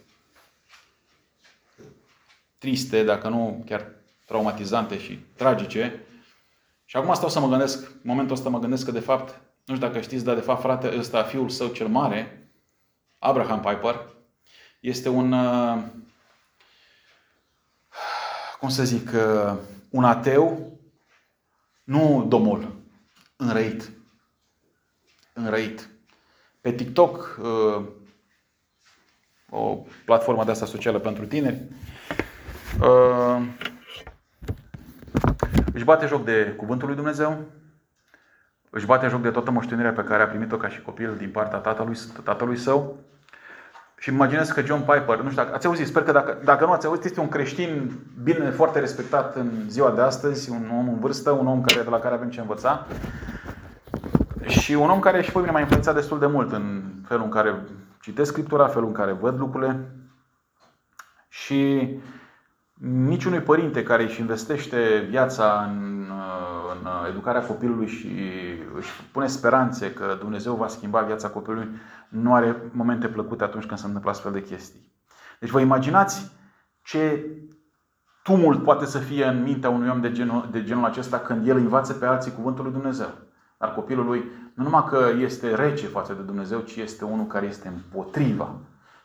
triste, 2.57 3.03
dacă 3.03 3.29
nu 3.29 3.63
chiar 3.65 3.91
traumatizante 4.25 4.99
și 4.99 5.19
tragice. 5.35 6.03
Și 6.85 6.97
acum 6.97 7.13
stau 7.13 7.29
să 7.29 7.39
mă 7.39 7.47
gândesc, 7.47 7.89
în 7.89 7.99
momentul 8.03 8.35
ăsta 8.35 8.49
mă 8.49 8.59
gândesc 8.59 8.85
că 8.85 8.91
de 8.91 8.99
fapt, 8.99 9.41
nu 9.65 9.75
știu 9.75 9.87
dacă 9.87 10.01
știți, 10.01 10.23
dar 10.23 10.35
de 10.35 10.41
fapt 10.41 10.61
frate 10.61 10.97
ăsta, 10.97 11.23
fiul 11.23 11.49
său 11.49 11.67
cel 11.67 11.87
mare, 11.87 12.38
Abraham 13.19 13.59
Piper, 13.59 14.05
este 14.79 15.09
un, 15.09 15.31
uh, 15.31 15.83
cum 18.59 18.69
să 18.69 18.83
zic, 18.83 19.11
uh, 19.13 19.57
un 19.89 20.03
ateu, 20.03 20.71
nu 21.83 22.25
domol, 22.27 22.75
înrăit. 23.35 23.91
Înrăit. 25.33 25.89
Pe 26.61 26.71
TikTok, 26.71 27.39
uh, 27.41 27.85
o 29.49 29.83
platformă 30.05 30.43
de 30.43 30.51
asta 30.51 30.65
socială 30.65 30.99
pentru 30.99 31.25
tineri, 31.25 31.67
își 35.73 35.83
bate 35.83 36.05
joc 36.05 36.25
de 36.25 36.53
Cuvântul 36.57 36.87
lui 36.87 36.95
Dumnezeu, 36.95 37.45
își 38.69 38.85
bate 38.85 39.07
joc 39.07 39.21
de 39.21 39.29
toată 39.29 39.51
moștenirea 39.51 39.91
pe 39.91 40.03
care 40.03 40.23
a 40.23 40.27
primit-o 40.27 40.57
ca 40.57 40.67
și 40.67 40.81
copil 40.81 41.15
din 41.17 41.29
partea 41.29 41.57
tatălui, 41.57 41.97
tatălui 42.23 42.57
său. 42.57 42.97
Și 43.97 44.09
imaginez 44.09 44.49
că 44.49 44.61
John 44.61 44.79
Piper, 44.79 45.21
nu 45.21 45.29
știu 45.29 45.43
dacă 45.43 45.55
ați 45.55 45.65
auzit, 45.65 45.87
sper 45.87 46.03
că 46.03 46.11
dacă, 46.11 46.37
dacă 46.43 46.65
nu 46.65 46.71
ați 46.71 46.85
auzit, 46.85 47.03
este 47.03 47.19
un 47.19 47.29
creștin 47.29 47.91
bine, 48.23 48.49
foarte 48.49 48.79
respectat 48.79 49.35
în 49.35 49.49
ziua 49.67 49.91
de 49.91 50.01
astăzi, 50.01 50.49
un 50.49 50.69
om 50.77 50.89
în 50.89 50.99
vârstă, 50.99 51.31
un 51.31 51.47
om 51.47 51.61
care, 51.61 51.81
de 51.81 51.89
la 51.89 51.99
care 51.99 52.15
avem 52.15 52.29
ce 52.29 52.39
învăța. 52.39 52.85
Și 54.47 54.73
un 54.73 54.89
om 54.89 54.99
care 54.99 55.21
și 55.21 55.31
pe 55.31 55.39
mine 55.39 55.51
m-a 55.51 55.59
influențat 55.59 55.95
destul 55.95 56.19
de 56.19 56.25
mult 56.25 56.51
în 56.51 56.81
felul 57.07 57.23
în 57.23 57.29
care 57.29 57.55
citesc 58.01 58.31
Scriptura, 58.31 58.67
felul 58.67 58.87
în 58.87 58.93
care 58.93 59.11
văd 59.11 59.39
lucrurile. 59.39 59.91
Și 61.29 61.89
niciunui 62.81 63.39
părinte 63.39 63.83
care 63.83 64.03
își 64.03 64.19
investește 64.19 65.05
viața 65.09 65.65
în, 65.67 65.98
în 66.83 66.87
educarea 67.09 67.45
copilului 67.45 67.87
și 67.87 68.07
își 68.75 68.89
pune 69.11 69.27
speranțe 69.27 69.93
că 69.93 70.17
Dumnezeu 70.19 70.55
va 70.55 70.67
schimba 70.67 71.01
viața 71.01 71.29
copilului, 71.29 71.69
nu 72.09 72.33
are 72.33 72.55
momente 72.71 73.07
plăcute 73.07 73.43
atunci 73.43 73.65
când 73.65 73.79
se 73.79 73.85
întâmplă 73.85 74.09
astfel 74.09 74.31
de 74.31 74.43
chestii. 74.43 74.91
Deci 75.39 75.49
vă 75.49 75.59
imaginați 75.59 76.31
ce 76.83 77.25
tumult 78.23 78.63
poate 78.63 78.85
să 78.85 78.97
fie 78.97 79.25
în 79.25 79.43
mintea 79.43 79.69
unui 79.69 79.89
om 79.89 80.01
de 80.01 80.11
genul, 80.11 80.47
de 80.51 80.63
genul 80.63 80.85
acesta 80.85 81.19
când 81.19 81.47
el 81.47 81.57
învață 81.57 81.93
pe 81.93 82.05
alții 82.05 82.33
cuvântul 82.33 82.63
lui 82.63 82.73
Dumnezeu. 82.73 83.09
Dar 83.57 83.73
copilul 83.73 84.05
lui 84.05 84.31
nu 84.53 84.63
numai 84.63 84.85
că 84.89 85.09
este 85.17 85.55
rece 85.55 85.87
față 85.87 86.13
de 86.13 86.21
Dumnezeu, 86.21 86.59
ci 86.59 86.75
este 86.75 87.05
unul 87.05 87.25
care 87.25 87.45
este 87.45 87.67
împotriva 87.67 88.55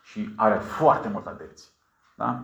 și 0.03 0.33
are 0.35 0.55
foarte 0.55 1.07
mult 1.07 1.25
adepți. 1.25 1.71
Da? 2.15 2.43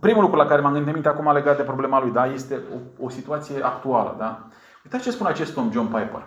Primul 0.00 0.22
lucru 0.22 0.36
la 0.36 0.46
care 0.46 0.60
m-am 0.60 0.72
gândit 0.72 0.92
minte 0.92 1.08
acum 1.08 1.32
legat 1.32 1.56
de 1.56 1.62
problema 1.62 2.00
lui, 2.00 2.10
da, 2.10 2.26
este 2.26 2.60
o, 2.98 3.04
o 3.04 3.08
situație 3.08 3.64
actuală. 3.64 4.14
Da? 4.18 4.48
Uitați 4.84 5.02
ce 5.02 5.10
spune 5.10 5.28
acest 5.28 5.56
om, 5.56 5.70
John 5.70 5.86
Piper. 5.86 6.26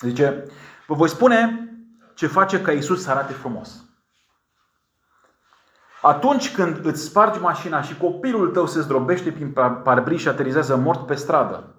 Zice, 0.00 0.44
vă 0.86 0.94
voi 0.94 1.08
spune 1.08 1.68
ce 2.14 2.26
face 2.26 2.62
ca 2.62 2.72
Isus 2.72 3.02
să 3.02 3.10
arate 3.10 3.32
frumos. 3.32 3.82
Atunci 6.02 6.54
când 6.54 6.84
îți 6.84 7.02
spargi 7.02 7.40
mașina 7.40 7.82
și 7.82 7.96
copilul 7.96 8.50
tău 8.50 8.66
se 8.66 8.80
zdrobește 8.80 9.32
prin 9.32 9.52
parbriz 9.82 10.20
și 10.20 10.28
aterizează 10.28 10.76
mort 10.76 11.06
pe 11.06 11.14
stradă 11.14 11.74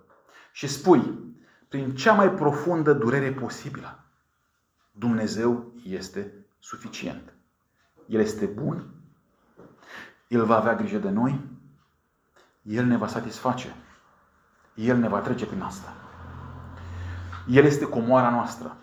și 0.51 0.67
spui, 0.67 1.33
prin 1.67 1.95
cea 1.95 2.13
mai 2.13 2.31
profundă 2.31 2.93
durere 2.93 3.31
posibilă, 3.31 4.03
Dumnezeu 4.91 5.71
este 5.83 6.45
suficient. 6.59 7.33
El 8.05 8.19
este 8.19 8.45
bun 8.45 8.98
el 10.29 10.45
va 10.45 10.57
avea 10.57 10.75
grijă 10.75 10.97
de 10.97 11.09
noi, 11.09 11.41
El 12.61 12.85
ne 12.85 12.97
va 12.97 13.07
satisface, 13.07 13.75
El 14.73 14.97
ne 14.97 15.07
va 15.07 15.19
trece 15.19 15.45
prin 15.45 15.61
asta. 15.61 15.93
El 17.47 17.65
este 17.65 17.85
comoara 17.85 18.29
noastră. 18.29 18.75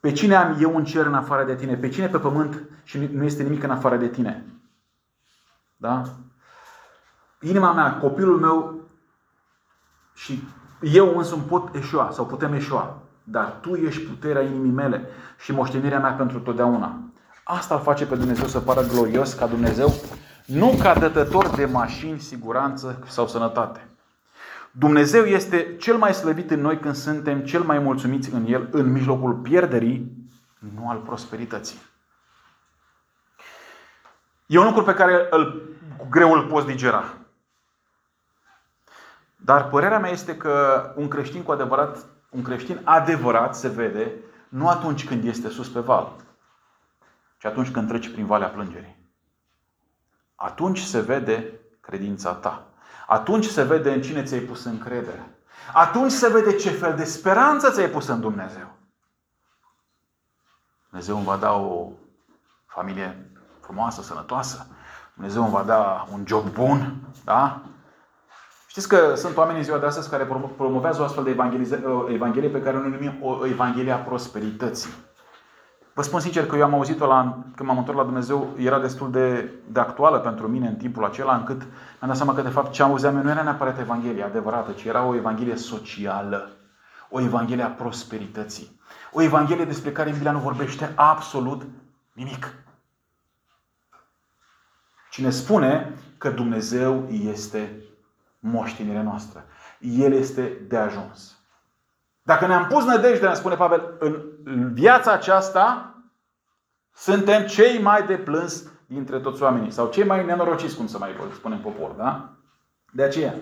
Pe 0.00 0.12
cine 0.12 0.34
am 0.34 0.56
eu 0.60 0.74
un 0.74 0.84
cer 0.84 1.06
în 1.06 1.14
afară 1.14 1.44
de 1.44 1.54
tine? 1.54 1.76
Pe 1.76 1.88
cine 1.88 2.08
pe 2.08 2.18
pământ 2.18 2.62
și 2.82 2.98
nu 2.98 3.24
este 3.24 3.42
nimic 3.42 3.62
în 3.62 3.70
afară 3.70 3.96
de 3.96 4.08
tine? 4.08 4.44
Da? 5.76 6.02
inima 7.40 7.72
mea, 7.72 7.98
copilul 7.98 8.38
meu 8.38 8.80
și 10.14 10.42
eu 10.80 11.18
însumi 11.18 11.42
pot 11.42 11.74
eșua 11.74 12.10
sau 12.10 12.26
putem 12.26 12.52
eșua. 12.52 13.02
Dar 13.24 13.46
Tu 13.60 13.74
ești 13.74 14.02
puterea 14.02 14.42
inimii 14.42 14.70
mele 14.70 15.08
și 15.38 15.52
moștenirea 15.52 16.00
mea 16.00 16.12
pentru 16.12 16.40
totdeauna. 16.40 16.98
Asta 17.50 17.74
îl 17.74 17.80
face 17.80 18.06
pe 18.06 18.16
Dumnezeu 18.16 18.46
să 18.46 18.60
pară 18.60 18.82
glorios 18.82 19.32
ca 19.32 19.46
Dumnezeu, 19.46 19.94
nu 20.46 20.78
ca 20.82 20.94
dătător 20.94 21.48
de 21.48 21.64
mașini, 21.64 22.18
siguranță 22.18 23.04
sau 23.06 23.26
sănătate. 23.26 23.88
Dumnezeu 24.70 25.24
este 25.24 25.76
cel 25.76 25.96
mai 25.96 26.14
slăvit 26.14 26.50
în 26.50 26.60
noi 26.60 26.78
când 26.78 26.94
suntem 26.94 27.40
cel 27.40 27.62
mai 27.62 27.78
mulțumiți 27.78 28.32
în 28.32 28.46
El, 28.46 28.68
în 28.70 28.92
mijlocul 28.92 29.34
pierderii, 29.34 30.12
nu 30.58 30.88
al 30.88 30.98
prosperității. 30.98 31.78
E 34.46 34.58
un 34.58 34.64
lucru 34.64 34.82
pe 34.82 34.94
care 34.94 35.26
îl, 35.30 35.76
cu 35.96 36.06
greu 36.10 36.32
îl 36.32 36.46
poți 36.46 36.66
digera. 36.66 37.04
Dar 39.36 39.68
părerea 39.68 39.98
mea 39.98 40.10
este 40.10 40.36
că 40.36 40.82
un 40.96 41.08
creștin 41.08 41.42
cu 41.42 41.52
adevărat, 41.52 42.06
un 42.30 42.42
creștin 42.42 42.80
adevărat 42.84 43.56
se 43.56 43.68
vede 43.68 44.12
nu 44.48 44.68
atunci 44.68 45.06
când 45.06 45.24
este 45.24 45.48
sus 45.48 45.68
pe 45.68 45.80
val, 45.80 46.26
ci 47.38 47.44
atunci 47.44 47.70
când 47.70 47.88
treci 47.88 48.12
prin 48.12 48.26
valea 48.26 48.48
plângerii. 48.48 48.96
Atunci 50.34 50.80
se 50.80 51.00
vede 51.00 51.60
credința 51.80 52.34
ta. 52.34 52.66
Atunci 53.06 53.44
se 53.44 53.62
vede 53.62 53.92
în 53.92 54.02
cine 54.02 54.22
ți-ai 54.22 54.40
pus 54.40 54.64
încredere. 54.64 55.38
Atunci 55.72 56.12
se 56.12 56.28
vede 56.28 56.56
ce 56.56 56.70
fel 56.70 56.96
de 56.96 57.04
speranță 57.04 57.70
ți-ai 57.70 57.88
pus 57.88 58.08
în 58.08 58.20
Dumnezeu. 58.20 58.76
Dumnezeu 60.88 61.16
îmi 61.16 61.24
va 61.24 61.36
da 61.36 61.52
o 61.52 61.90
familie 62.66 63.30
frumoasă, 63.60 64.02
sănătoasă. 64.02 64.66
Dumnezeu 65.14 65.42
îmi 65.42 65.52
va 65.52 65.62
da 65.62 66.06
un 66.12 66.24
job 66.26 66.52
bun. 66.52 66.94
Da? 67.24 67.62
Știți 68.66 68.88
că 68.88 69.14
sunt 69.14 69.36
oameni 69.36 69.58
în 69.58 69.64
ziua 69.64 69.78
de 69.78 69.86
astăzi 69.86 70.10
care 70.10 70.24
promovează 70.56 71.00
o 71.00 71.04
astfel 71.04 71.24
de 71.24 71.30
evanghelie 72.08 72.48
pe 72.48 72.62
care 72.62 72.76
o 72.76 72.80
numim 72.80 73.18
o 73.22 73.46
evanghelie 73.46 73.92
a 73.92 73.98
prosperității. 73.98 74.90
Vă 75.98 76.04
spun 76.04 76.20
sincer 76.20 76.46
că 76.46 76.56
eu 76.56 76.64
am 76.64 76.74
auzit-o 76.74 77.06
la, 77.06 77.44
când 77.56 77.68
m-am 77.68 77.78
întors 77.78 77.96
la 77.96 78.04
Dumnezeu, 78.04 78.48
era 78.56 78.80
destul 78.80 79.10
de, 79.10 79.50
de 79.68 79.80
actuală 79.80 80.18
pentru 80.18 80.48
mine 80.48 80.68
în 80.68 80.74
timpul 80.74 81.04
acela, 81.04 81.36
încât 81.36 81.60
mi-am 81.60 82.06
dat 82.06 82.16
seama 82.16 82.34
că 82.34 82.42
de 82.42 82.48
fapt 82.48 82.72
ce 82.72 82.82
auzeam 82.82 83.16
eu 83.16 83.22
nu 83.22 83.30
era 83.30 83.42
neapărat 83.42 83.78
Evanghelie 83.78 84.22
adevărată, 84.22 84.72
ci 84.72 84.84
era 84.84 85.04
o 85.04 85.14
Evanghelie 85.14 85.56
socială, 85.56 86.50
o 87.08 87.20
Evanghelie 87.20 87.64
a 87.64 87.68
prosperității, 87.68 88.80
o 89.12 89.22
Evanghelie 89.22 89.64
despre 89.64 89.92
care 89.92 90.10
Biblia 90.10 90.32
nu 90.32 90.38
vorbește 90.38 90.92
absolut 90.94 91.62
nimic. 92.12 92.54
Cine 95.10 95.30
spune 95.30 95.94
că 96.18 96.30
Dumnezeu 96.30 97.08
este 97.10 97.82
moștenirea 98.38 99.02
noastră. 99.02 99.44
El 99.80 100.12
este 100.12 100.52
de 100.68 100.76
ajuns. 100.76 101.38
Dacă 102.22 102.46
ne-am 102.46 102.66
pus 102.66 102.84
nădejdea, 102.84 103.34
spune 103.34 103.54
Pavel, 103.54 103.96
în 103.98 104.22
viața 104.72 105.12
aceasta, 105.12 105.94
suntem 106.94 107.46
cei 107.46 107.82
mai 107.82 108.06
de 108.06 108.16
plâns 108.16 108.64
dintre 108.86 109.20
toți 109.20 109.42
oamenii. 109.42 109.70
Sau 109.70 109.90
cei 109.90 110.04
mai 110.04 110.24
nenorociți, 110.24 110.76
cum 110.76 110.86
să 110.86 110.98
mai 110.98 111.10
spunem 111.34 111.60
popor. 111.60 111.90
Da? 111.90 112.28
De 112.92 113.02
aceea. 113.02 113.34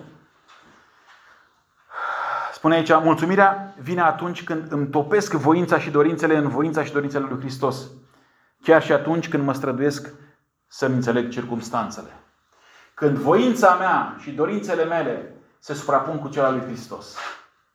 Spune 2.53 2.75
aici, 2.75 2.89
mulțumirea 2.89 3.75
vine 3.79 4.01
atunci 4.01 4.43
când 4.43 4.71
îmi 4.71 4.87
topesc 4.87 5.33
voința 5.33 5.79
și 5.79 5.89
dorințele 5.89 6.37
în 6.37 6.47
voința 6.47 6.83
și 6.83 6.91
dorințele 6.91 7.25
lui 7.29 7.39
Hristos. 7.39 7.89
Chiar 8.61 8.83
și 8.83 8.91
atunci 8.91 9.29
când 9.29 9.43
mă 9.43 9.53
străduiesc 9.53 10.13
să-mi 10.67 10.95
înțeleg 10.95 11.29
circumstanțele. 11.29 12.09
Când 12.93 13.17
voința 13.17 13.75
mea 13.75 14.15
și 14.19 14.31
dorințele 14.31 14.85
mele 14.85 15.35
se 15.59 15.73
suprapun 15.73 16.19
cu 16.19 16.29
cele 16.29 16.45
ale 16.45 16.57
lui 16.57 16.65
Hristos, 16.65 17.15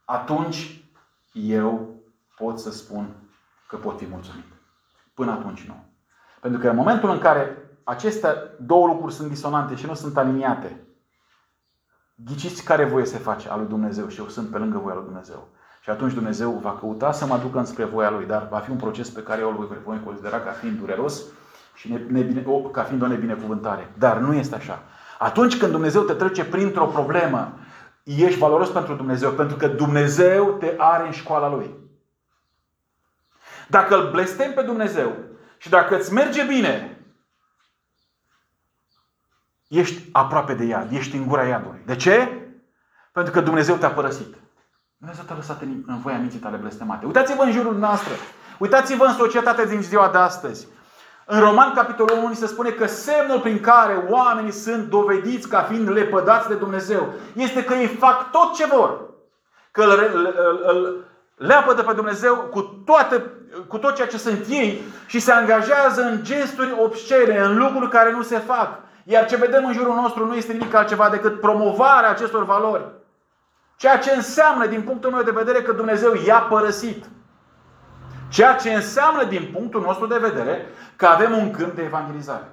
atunci 0.04 0.84
eu 1.32 2.00
pot 2.36 2.58
să 2.58 2.70
spun 2.70 3.21
că 3.72 3.78
pot 3.78 3.98
fi 3.98 4.06
mulțumit. 4.10 4.44
Până 5.14 5.30
atunci 5.30 5.66
nu. 5.66 5.74
Pentru 6.40 6.60
că 6.60 6.68
în 6.68 6.76
momentul 6.76 7.10
în 7.10 7.18
care 7.18 7.56
aceste 7.84 8.28
două 8.60 8.86
lucruri 8.86 9.14
sunt 9.14 9.28
disonante 9.28 9.74
și 9.74 9.86
nu 9.86 9.94
sunt 9.94 10.16
aliniate, 10.16 10.80
ghiciți 12.14 12.64
care 12.64 12.84
voie 12.84 13.04
se 13.04 13.18
face 13.18 13.48
a 13.48 13.56
lui 13.56 13.66
Dumnezeu 13.66 14.08
și 14.08 14.18
eu 14.20 14.28
sunt 14.28 14.48
pe 14.48 14.58
lângă 14.58 14.78
voia 14.78 14.94
lui 14.94 15.04
Dumnezeu. 15.04 15.48
Și 15.82 15.90
atunci 15.90 16.12
Dumnezeu 16.12 16.50
va 16.50 16.76
căuta 16.80 17.12
să 17.12 17.26
mă 17.26 17.34
aducă 17.34 17.58
înspre 17.58 17.84
voia 17.84 18.10
Lui, 18.10 18.26
dar 18.26 18.48
va 18.50 18.58
fi 18.58 18.70
un 18.70 18.76
proces 18.76 19.10
pe 19.10 19.22
care 19.22 19.40
eu 19.40 19.48
îl 19.48 19.80
voi 19.84 20.00
considera 20.04 20.40
ca 20.40 20.50
fiind 20.50 20.78
dureros 20.78 21.22
și 21.74 21.92
nebine, 21.92 22.46
ca 22.72 22.82
fiind 22.82 23.02
o 23.02 23.06
nebinecuvântare. 23.06 23.92
Dar 23.98 24.18
nu 24.18 24.34
este 24.34 24.54
așa. 24.54 24.82
Atunci 25.18 25.58
când 25.58 25.70
Dumnezeu 25.72 26.02
te 26.02 26.12
trece 26.12 26.44
printr-o 26.44 26.86
problemă, 26.86 27.52
ești 28.04 28.38
valoros 28.38 28.68
pentru 28.68 28.94
Dumnezeu, 28.94 29.30
pentru 29.30 29.56
că 29.56 29.66
Dumnezeu 29.66 30.56
te 30.58 30.74
are 30.78 31.06
în 31.06 31.12
școala 31.12 31.50
Lui. 31.50 31.81
Dacă 33.72 33.96
îl 33.96 34.10
blestem 34.10 34.52
pe 34.52 34.62
Dumnezeu 34.62 35.12
și 35.58 35.68
dacă 35.68 35.96
îți 35.96 36.12
merge 36.12 36.42
bine, 36.42 36.98
ești 39.68 40.08
aproape 40.12 40.54
de 40.54 40.64
iad, 40.64 40.92
ești 40.92 41.16
în 41.16 41.26
gura 41.26 41.46
iadului. 41.46 41.82
De 41.86 41.96
ce? 41.96 42.42
Pentru 43.12 43.32
că 43.32 43.40
Dumnezeu 43.40 43.76
te-a 43.76 43.90
părăsit. 43.90 44.34
Dumnezeu 44.96 45.24
te-a 45.24 45.36
lăsat 45.36 45.62
în, 45.62 45.82
în 45.86 46.00
voia 46.00 46.18
minții 46.18 46.38
tale 46.38 46.56
blestemate. 46.56 47.06
Uitați-vă 47.06 47.42
în 47.42 47.52
jurul 47.52 47.76
noastră. 47.78 48.12
Uitați-vă 48.58 49.04
în 49.04 49.14
societatea 49.14 49.64
din 49.64 49.82
ziua 49.82 50.08
de 50.08 50.18
astăzi. 50.18 50.66
În 51.26 51.40
Roman, 51.40 51.74
capitolul 51.74 52.24
1, 52.24 52.34
se 52.34 52.46
spune 52.46 52.70
că 52.70 52.86
semnul 52.86 53.40
prin 53.40 53.60
care 53.60 54.06
oamenii 54.08 54.52
sunt 54.52 54.88
dovediți 54.88 55.48
ca 55.48 55.62
fiind 55.62 55.90
lepădați 55.90 56.48
de 56.48 56.54
Dumnezeu 56.54 57.12
este 57.34 57.64
că 57.64 57.74
ei 57.74 57.86
fac 57.86 58.30
tot 58.30 58.54
ce 58.54 58.66
vor. 58.66 59.00
Că 59.70 59.82
îl, 59.82 60.10
îl, 60.14 60.34
îl 60.66 61.10
leapădă 61.42 61.82
pe 61.82 61.92
Dumnezeu 61.92 62.36
cu, 62.36 62.60
toate, 62.60 63.24
cu 63.68 63.78
tot 63.78 63.94
ceea 63.94 64.06
ce 64.06 64.18
sunt 64.18 64.46
ei 64.48 64.82
și 65.06 65.18
se 65.18 65.32
angajează 65.32 66.02
în 66.02 66.22
gesturi 66.22 66.76
obscene, 66.78 67.38
în 67.38 67.58
lucruri 67.58 67.90
care 67.90 68.12
nu 68.12 68.22
se 68.22 68.38
fac. 68.38 68.78
Iar 69.04 69.26
ce 69.26 69.36
vedem 69.36 69.66
în 69.66 69.72
jurul 69.72 69.94
nostru 69.94 70.26
nu 70.26 70.34
este 70.34 70.52
nimic 70.52 70.74
altceva 70.74 71.08
decât 71.08 71.40
promovarea 71.40 72.10
acestor 72.10 72.44
valori. 72.44 72.84
Ceea 73.76 73.98
ce 73.98 74.10
înseamnă, 74.10 74.66
din 74.66 74.82
punctul 74.82 75.10
meu 75.10 75.22
de 75.22 75.30
vedere, 75.30 75.62
că 75.62 75.72
Dumnezeu 75.72 76.14
i-a 76.14 76.38
părăsit. 76.38 77.04
Ceea 78.28 78.54
ce 78.54 78.72
înseamnă, 78.72 79.24
din 79.24 79.50
punctul 79.52 79.80
nostru 79.80 80.06
de 80.06 80.18
vedere, 80.18 80.66
că 80.96 81.06
avem 81.06 81.36
un 81.36 81.50
câmp 81.50 81.74
de 81.74 81.82
evangelizare. 81.82 82.50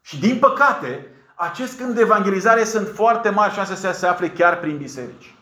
Și 0.00 0.20
din 0.20 0.38
păcate, 0.38 1.06
acest 1.34 1.78
câmp 1.78 1.94
de 1.94 2.00
evangelizare 2.00 2.64
sunt 2.64 2.88
foarte 2.94 3.28
mari 3.28 3.52
șanse 3.52 3.74
să 3.74 3.92
se 3.92 4.06
afle 4.06 4.30
chiar 4.30 4.58
prin 4.58 4.76
biserici. 4.76 5.34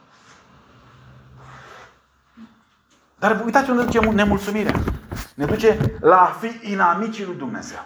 Dar 3.21 3.43
uitați 3.45 3.71
unde 3.71 3.83
duce 3.83 4.01
nemulțumirea. 4.01 4.75
Ne 5.35 5.45
duce 5.45 5.97
la 6.01 6.21
a 6.21 6.27
fi 6.27 6.71
inamicii 6.73 7.25
lui 7.25 7.35
Dumnezeu. 7.35 7.79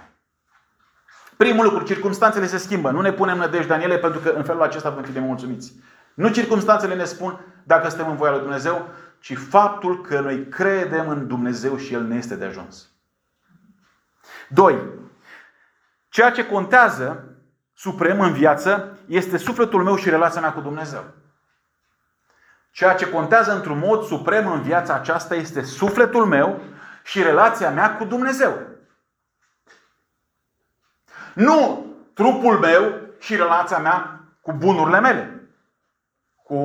Primul 1.36 1.64
lucru, 1.64 1.84
circumstanțele 1.84 2.46
se 2.46 2.56
schimbă. 2.56 2.90
Nu 2.90 3.00
ne 3.00 3.12
punem 3.12 3.38
nădejdea 3.38 3.76
în 3.76 3.82
ele 3.82 3.98
pentru 3.98 4.20
că 4.20 4.28
în 4.28 4.44
felul 4.44 4.62
acesta 4.62 4.90
vom 4.90 5.02
fi 5.02 5.12
de 5.12 5.20
mulțumiți. 5.20 5.72
Nu 6.14 6.28
circumstanțele 6.28 6.94
ne 6.94 7.04
spun 7.04 7.40
dacă 7.64 7.88
suntem 7.88 8.08
în 8.08 8.16
voia 8.16 8.30
lui 8.30 8.40
Dumnezeu, 8.40 8.88
ci 9.20 9.36
faptul 9.36 10.00
că 10.00 10.20
noi 10.20 10.48
credem 10.48 11.08
în 11.08 11.26
Dumnezeu 11.26 11.76
și 11.76 11.94
El 11.94 12.02
ne 12.02 12.16
este 12.16 12.36
de 12.36 12.44
ajuns. 12.44 12.88
2. 14.48 14.78
Ceea 16.08 16.30
ce 16.30 16.46
contează 16.46 17.24
suprem 17.72 18.20
în 18.20 18.32
viață 18.32 18.98
este 19.06 19.36
sufletul 19.36 19.82
meu 19.82 19.96
și 19.96 20.10
relația 20.10 20.40
mea 20.40 20.52
cu 20.52 20.60
Dumnezeu. 20.60 21.04
Ceea 22.74 22.94
ce 22.94 23.10
contează 23.10 23.54
într-un 23.54 23.78
mod 23.78 24.04
suprem 24.04 24.52
în 24.52 24.62
viața 24.62 24.94
aceasta 24.94 25.34
este 25.34 25.62
sufletul 25.62 26.26
meu 26.26 26.60
și 27.04 27.22
relația 27.22 27.70
mea 27.70 27.96
cu 27.96 28.04
Dumnezeu. 28.04 28.58
Nu 31.34 31.86
trupul 32.14 32.58
meu 32.58 33.00
și 33.18 33.36
relația 33.36 33.78
mea 33.78 34.20
cu 34.40 34.52
bunurile 34.52 35.00
mele. 35.00 35.48
Cu 36.42 36.58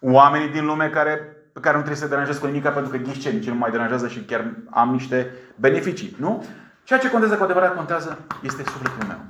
oamenii 0.00 0.48
din 0.48 0.64
lume 0.64 0.90
care, 0.90 1.14
pe 1.52 1.60
care 1.60 1.76
nu 1.76 1.82
trebuie 1.82 2.02
să 2.02 2.08
deranjez 2.08 2.38
cu 2.38 2.46
nimic 2.46 2.62
pentru 2.62 2.90
că 2.90 2.96
ghiși 2.96 3.20
ce, 3.20 3.30
nici 3.30 3.48
nu 3.48 3.54
mai 3.54 3.70
deranjează 3.70 4.08
și 4.08 4.24
chiar 4.24 4.54
am 4.70 4.90
niște 4.90 5.34
beneficii. 5.56 6.16
Nu? 6.18 6.44
Ceea 6.84 6.98
ce 6.98 7.10
contează 7.10 7.36
cu 7.36 7.44
adevărat 7.44 7.74
contează 7.74 8.18
este 8.42 8.62
sufletul 8.62 9.06
meu 9.06 9.23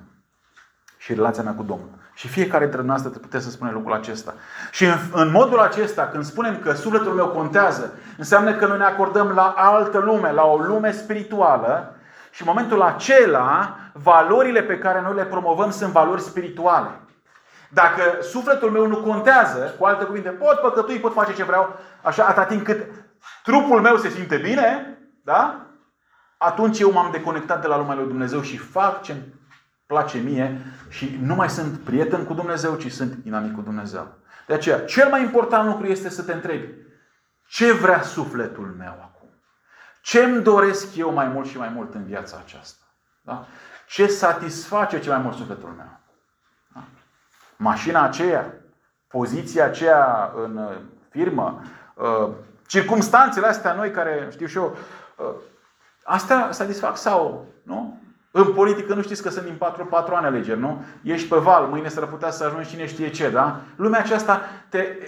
și 1.04 1.14
relația 1.14 1.42
mea 1.42 1.52
cu 1.52 1.62
Domnul. 1.62 1.88
Și 2.14 2.28
fiecare 2.28 2.64
dintre 2.64 2.82
noastre 2.82 3.10
puteți 3.20 3.44
să 3.44 3.50
spune 3.50 3.70
lucrul 3.70 3.94
acesta. 3.94 4.34
Și 4.70 4.84
în, 4.84 4.94
în 5.12 5.30
modul 5.30 5.60
acesta, 5.60 6.08
când 6.12 6.24
spunem 6.24 6.58
că 6.58 6.72
sufletul 6.72 7.12
meu 7.12 7.28
contează, 7.28 7.92
înseamnă 8.18 8.54
că 8.54 8.66
noi 8.66 8.78
ne 8.78 8.84
acordăm 8.84 9.28
la 9.28 9.54
altă 9.56 9.98
lume, 9.98 10.32
la 10.32 10.44
o 10.44 10.56
lume 10.56 10.92
spirituală 10.92 11.96
și 12.30 12.42
în 12.42 12.48
momentul 12.48 12.82
acela, 12.82 13.76
valorile 13.92 14.62
pe 14.62 14.78
care 14.78 15.00
noi 15.00 15.14
le 15.14 15.24
promovăm 15.24 15.70
sunt 15.70 15.92
valori 15.92 16.22
spirituale. 16.22 16.90
Dacă 17.68 18.02
sufletul 18.20 18.70
meu 18.70 18.86
nu 18.86 18.96
contează, 18.96 19.74
cu 19.78 19.84
alte 19.84 20.04
cuvinte, 20.04 20.28
pot 20.28 20.60
păcătui, 20.60 20.98
pot 20.98 21.12
face 21.12 21.34
ce 21.34 21.44
vreau, 21.44 21.76
așa 22.02 22.24
atât 22.24 22.48
timp 22.48 22.64
cât 22.64 22.86
trupul 23.42 23.80
meu 23.80 23.96
se 23.96 24.08
simte 24.08 24.36
bine, 24.36 24.98
da? 25.24 25.66
atunci 26.36 26.78
eu 26.78 26.92
m-am 26.92 27.10
deconectat 27.10 27.60
de 27.60 27.66
la 27.66 27.78
lumea 27.78 27.94
lui 27.94 28.06
Dumnezeu 28.06 28.40
și 28.40 28.56
fac 28.56 29.02
ce 29.02 29.14
place 29.86 30.18
mie 30.18 30.60
și 30.88 31.18
nu 31.22 31.34
mai 31.34 31.50
sunt 31.50 31.78
prieten 31.78 32.24
cu 32.24 32.34
Dumnezeu, 32.34 32.76
ci 32.76 32.92
sunt 32.92 33.24
inamic 33.24 33.54
cu 33.54 33.60
Dumnezeu. 33.60 34.12
De 34.46 34.54
aceea, 34.54 34.84
cel 34.84 35.08
mai 35.08 35.22
important 35.22 35.68
lucru 35.68 35.86
este 35.86 36.08
să 36.08 36.22
te 36.22 36.32
întrebi 36.32 36.68
ce 37.46 37.72
vrea 37.72 38.02
sufletul 38.02 38.74
meu 38.78 38.92
acum? 38.92 39.28
Ce 40.02 40.24
îmi 40.24 40.42
doresc 40.42 40.96
eu 40.96 41.12
mai 41.12 41.28
mult 41.28 41.48
și 41.48 41.58
mai 41.58 41.68
mult 41.68 41.94
în 41.94 42.04
viața 42.04 42.42
aceasta? 42.44 42.84
Da? 43.20 43.46
Ce 43.86 44.06
satisface 44.06 45.00
cel 45.00 45.12
mai 45.12 45.22
mult 45.22 45.36
sufletul 45.36 45.68
meu? 45.68 46.00
Da? 46.74 46.84
Mașina 47.56 48.02
aceea, 48.02 48.54
poziția 49.08 49.64
aceea 49.64 50.32
în 50.34 50.56
uh, 50.56 50.76
firmă, 51.10 51.62
uh, 51.94 52.30
circumstanțele 52.66 53.46
astea 53.46 53.72
noi 53.72 53.90
care, 53.90 54.28
știu 54.30 54.46
și 54.46 54.56
eu, 54.56 54.76
uh, 55.16 55.34
astea 56.04 56.52
satisfac 56.52 56.96
sau 56.96 57.46
nu? 57.62 58.00
În 58.36 58.52
politică 58.52 58.94
nu 58.94 59.02
știți 59.02 59.22
că 59.22 59.28
sunt 59.28 59.44
din 59.44 59.56
patru, 59.56 59.86
patru 59.86 60.14
ani 60.14 60.26
alegeri, 60.26 60.60
nu? 60.60 60.84
Ești 61.02 61.28
pe 61.28 61.36
val, 61.36 61.66
mâine 61.66 61.88
s-ar 61.88 62.06
putea 62.06 62.30
să 62.30 62.44
ajungi 62.44 62.68
cine 62.68 62.86
știe 62.86 63.10
ce, 63.10 63.30
da? 63.30 63.60
Lumea 63.76 64.00
aceasta 64.00 64.40
te 64.68 64.98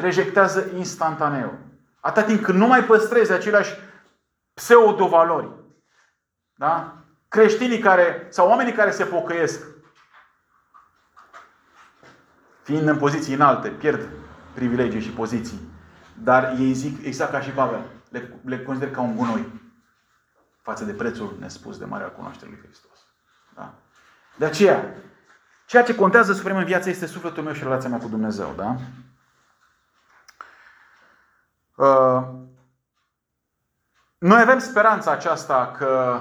rejectează 0.00 0.64
instantaneu. 0.76 1.58
Atât 2.00 2.26
timp 2.26 2.42
când 2.42 2.58
nu 2.58 2.66
mai 2.66 2.84
păstrezi 2.84 3.32
aceleași 3.32 3.74
pseudo-valori. 4.54 5.48
Da? 6.54 6.94
Creștinii 7.28 7.78
care, 7.78 8.26
sau 8.28 8.48
oamenii 8.48 8.72
care 8.72 8.90
se 8.90 9.04
pocăiesc, 9.04 9.66
fiind 12.62 12.88
în 12.88 12.98
poziții 12.98 13.34
înalte, 13.34 13.68
pierd 13.68 14.08
privilegii 14.54 15.00
și 15.00 15.10
poziții. 15.10 15.60
Dar 16.22 16.54
ei 16.58 16.72
zic, 16.72 17.06
exact 17.06 17.30
ca 17.30 17.40
și 17.40 17.50
Pavel, 17.50 17.82
le, 18.08 18.40
le 18.44 18.62
consider 18.62 18.90
ca 18.90 19.00
un 19.00 19.16
gunoi 19.16 19.64
față 20.66 20.84
de 20.84 20.92
prețul 20.92 21.36
nespus 21.38 21.78
de 21.78 21.84
marea 21.84 22.06
cunoaștere 22.06 22.50
lui 22.50 22.60
Hristos. 22.62 22.98
Da? 23.54 23.74
De 24.36 24.44
aceea, 24.44 24.94
ceea 25.66 25.82
ce 25.82 25.94
contează 25.94 26.32
suprem 26.32 26.56
în 26.56 26.64
viață 26.64 26.88
este 26.88 27.06
sufletul 27.06 27.42
meu 27.42 27.52
și 27.52 27.62
relația 27.62 27.88
mea 27.88 27.98
cu 27.98 28.08
Dumnezeu. 28.08 28.54
Da? 28.56 28.76
Uh, 31.84 32.28
noi 34.18 34.40
avem 34.40 34.58
speranța 34.58 35.10
aceasta 35.10 35.74
că 35.78 36.20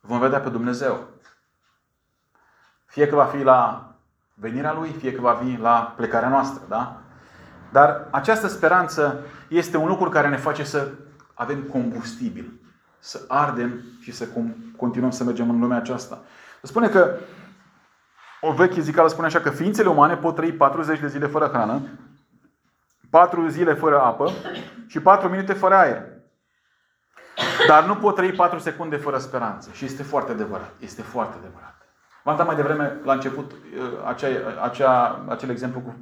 vom 0.00 0.18
vedea 0.18 0.40
pe 0.40 0.48
Dumnezeu. 0.48 1.08
Fie 2.84 3.06
că 3.06 3.14
va 3.14 3.26
fi 3.26 3.42
la 3.42 3.92
venirea 4.34 4.72
Lui, 4.72 4.92
fie 4.92 5.14
că 5.14 5.20
va 5.20 5.34
fi 5.34 5.56
la 5.60 5.92
plecarea 5.96 6.28
noastră. 6.28 6.62
Da? 6.68 7.00
Dar 7.72 8.08
această 8.10 8.46
speranță 8.46 9.24
este 9.48 9.76
un 9.76 9.88
lucru 9.88 10.08
care 10.08 10.28
ne 10.28 10.36
face 10.36 10.64
să 10.64 10.92
avem 11.34 11.62
combustibil, 11.62 12.52
să 12.98 13.24
ardem 13.28 13.80
și 14.00 14.12
să 14.12 14.28
continuăm 14.76 15.10
să 15.10 15.24
mergem 15.24 15.50
în 15.50 15.60
lumea 15.60 15.76
aceasta. 15.76 16.22
Se 16.60 16.66
spune 16.66 16.88
că 16.88 17.16
o 18.40 18.52
veche 18.52 18.80
zicală 18.80 19.08
spune 19.08 19.26
așa 19.26 19.40
că 19.40 19.50
ființele 19.50 19.88
umane 19.88 20.16
pot 20.16 20.34
trăi 20.34 20.52
40 20.52 21.00
de 21.00 21.08
zile 21.08 21.26
fără 21.26 21.46
hrană, 21.46 21.80
4 23.10 23.48
zile 23.48 23.74
fără 23.74 24.00
apă 24.00 24.30
și 24.86 25.00
4 25.00 25.28
minute 25.28 25.52
fără 25.52 25.74
aer. 25.74 26.02
Dar 27.66 27.86
nu 27.86 27.94
pot 27.94 28.14
trăi 28.14 28.32
4 28.32 28.58
secunde 28.58 28.96
fără 28.96 29.18
speranță. 29.18 29.70
Și 29.72 29.84
este 29.84 30.02
foarte 30.02 30.32
adevărat. 30.32 30.72
Este 30.78 31.02
foarte 31.02 31.36
adevărat. 31.38 31.74
V-am 32.22 32.36
dat 32.36 32.46
mai 32.46 32.56
devreme, 32.56 33.00
la 33.04 33.12
început, 33.12 33.52
uh, 33.52 33.58
acea, 34.06 34.28
acea, 34.62 35.24
acel 35.28 35.50
exemplu 35.50 35.80
cu 35.80 35.94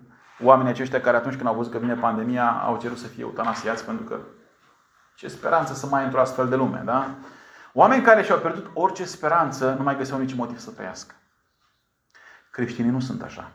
oamenii 0.42 0.72
aceștia 0.72 1.00
care 1.00 1.16
atunci 1.16 1.34
când 1.34 1.46
au 1.46 1.54
văzut 1.54 1.72
că 1.72 1.78
vine 1.78 1.94
pandemia 1.94 2.48
au 2.48 2.76
cerut 2.76 2.98
să 2.98 3.06
fie 3.06 3.22
eutanasiați 3.22 3.84
pentru 3.84 4.04
că 4.04 4.18
ce 5.14 5.28
speranță 5.28 5.74
să 5.74 5.86
mai 5.86 6.04
într-o 6.04 6.20
astfel 6.20 6.48
de 6.48 6.56
lume, 6.56 6.82
da? 6.84 7.10
Oameni 7.72 8.02
care 8.02 8.22
și-au 8.22 8.38
pierdut 8.38 8.70
orice 8.74 9.04
speranță 9.04 9.74
nu 9.78 9.82
mai 9.82 9.96
găseau 9.96 10.18
niciun 10.18 10.36
motiv 10.36 10.58
să 10.58 10.70
trăiască. 10.70 11.14
Creștinii 12.50 12.90
nu 12.90 13.00
sunt 13.00 13.22
așa. 13.22 13.50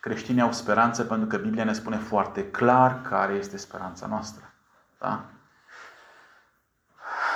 Creștinii 0.00 0.42
au 0.42 0.52
speranță 0.52 1.04
pentru 1.04 1.26
că 1.26 1.36
Biblia 1.36 1.64
ne 1.64 1.72
spune 1.72 1.96
foarte 1.96 2.50
clar 2.50 3.02
care 3.02 3.32
este 3.32 3.56
speranța 3.56 4.06
noastră. 4.06 4.52
Da? 4.98 5.24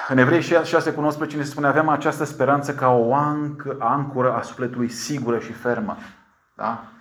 În 0.09 0.19
Evrei 0.19 0.41
6 0.41 0.93
cu 0.93 1.01
19 1.01 1.37
ne 1.37 1.45
spune 1.45 1.67
avem 1.67 1.89
această 1.89 2.25
speranță 2.25 2.75
ca 2.75 2.89
o 2.89 3.15
ancoră 3.79 4.33
a 4.33 4.43
sufletului 4.43 4.89
sigură 4.89 5.39
și 5.39 5.53
fermă. 5.53 5.97
Da? 6.55 6.92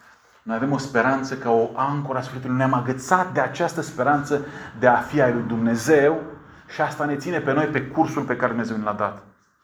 Noi 0.43 0.55
avem 0.55 0.71
o 0.71 0.77
speranță 0.77 1.37
ca 1.37 1.51
o 1.51 1.69
ancoră 1.75 2.17
a 2.17 2.21
sufletului. 2.21 2.55
Ne-am 2.55 2.73
agățat 2.73 3.33
de 3.33 3.39
această 3.39 3.81
speranță 3.81 4.45
de 4.79 4.87
a 4.87 4.97
fi 4.97 5.21
ai 5.21 5.33
lui 5.33 5.43
Dumnezeu 5.47 6.21
și 6.67 6.81
asta 6.81 7.05
ne 7.05 7.15
ține 7.15 7.39
pe 7.39 7.53
noi 7.53 7.65
pe 7.65 7.81
cursul 7.81 8.23
pe 8.23 8.35
care 8.35 8.47
Dumnezeu 8.47 8.77
ne 8.77 8.83
l-a 8.83 8.93
dat 8.93 9.23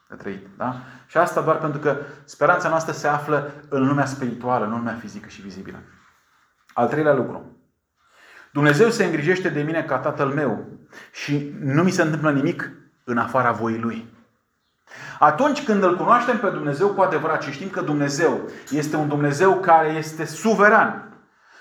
de 0.10 0.16
trăit. 0.16 0.48
Da? 0.58 0.76
Și 1.08 1.18
asta 1.18 1.42
doar 1.42 1.58
pentru 1.58 1.80
că 1.80 1.98
speranța 2.24 2.70
noastră 2.70 2.94
se 2.94 3.08
află 3.08 3.52
în 3.70 3.88
lumea 3.88 4.06
spirituală, 4.06 4.66
nu 4.66 4.72
în 4.72 4.78
lumea 4.78 4.98
fizică 5.00 5.28
și 5.28 5.42
vizibilă. 5.42 5.78
Al 6.74 6.88
treilea 6.88 7.14
lucru. 7.14 7.58
Dumnezeu 8.52 8.90
se 8.90 9.06
îngrijește 9.06 9.50
de 9.50 9.62
mine 9.62 9.84
ca 9.84 9.98
tatăl 9.98 10.28
meu 10.28 10.66
și 11.12 11.56
nu 11.60 11.84
mi 11.84 11.92
se 11.92 12.02
întâmplă 12.02 12.32
nimic 12.32 12.72
în 13.04 13.18
afara 13.18 13.52
voii 13.52 13.80
Lui. 13.80 14.17
Atunci 15.20 15.64
când 15.64 15.84
îl 15.84 15.96
cunoaștem 15.96 16.38
pe 16.38 16.48
Dumnezeu 16.48 16.88
cu 16.88 17.02
adevărat 17.02 17.42
și 17.44 17.52
știm 17.52 17.70
că 17.70 17.82
Dumnezeu 17.82 18.50
este 18.70 18.96
un 18.96 19.08
Dumnezeu 19.08 19.54
care 19.54 19.88
este 19.98 20.26
suveran 20.26 21.08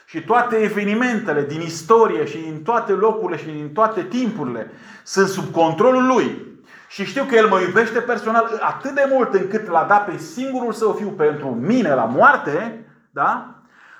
și 0.06 0.22
toate 0.22 0.56
evenimentele 0.56 1.44
din 1.44 1.60
istorie 1.60 2.24
și 2.24 2.36
în 2.36 2.62
toate 2.62 2.92
locurile 2.92 3.38
și 3.38 3.48
în 3.48 3.68
toate 3.68 4.02
timpurile 4.02 4.70
sunt 5.02 5.28
sub 5.28 5.52
controlul 5.52 6.06
Lui 6.06 6.44
și 6.88 7.04
știu 7.04 7.24
că 7.24 7.34
El 7.34 7.48
mă 7.48 7.60
iubește 7.60 8.00
personal 8.00 8.58
atât 8.60 8.94
de 8.94 9.08
mult 9.12 9.34
încât 9.34 9.68
l-a 9.68 9.84
dat 9.88 10.04
pe 10.04 10.16
singurul 10.16 10.72
său 10.72 10.92
fiu 10.92 11.08
pentru 11.08 11.48
mine 11.48 11.94
la 11.94 12.04
moarte, 12.04 12.86
da? 13.10 13.54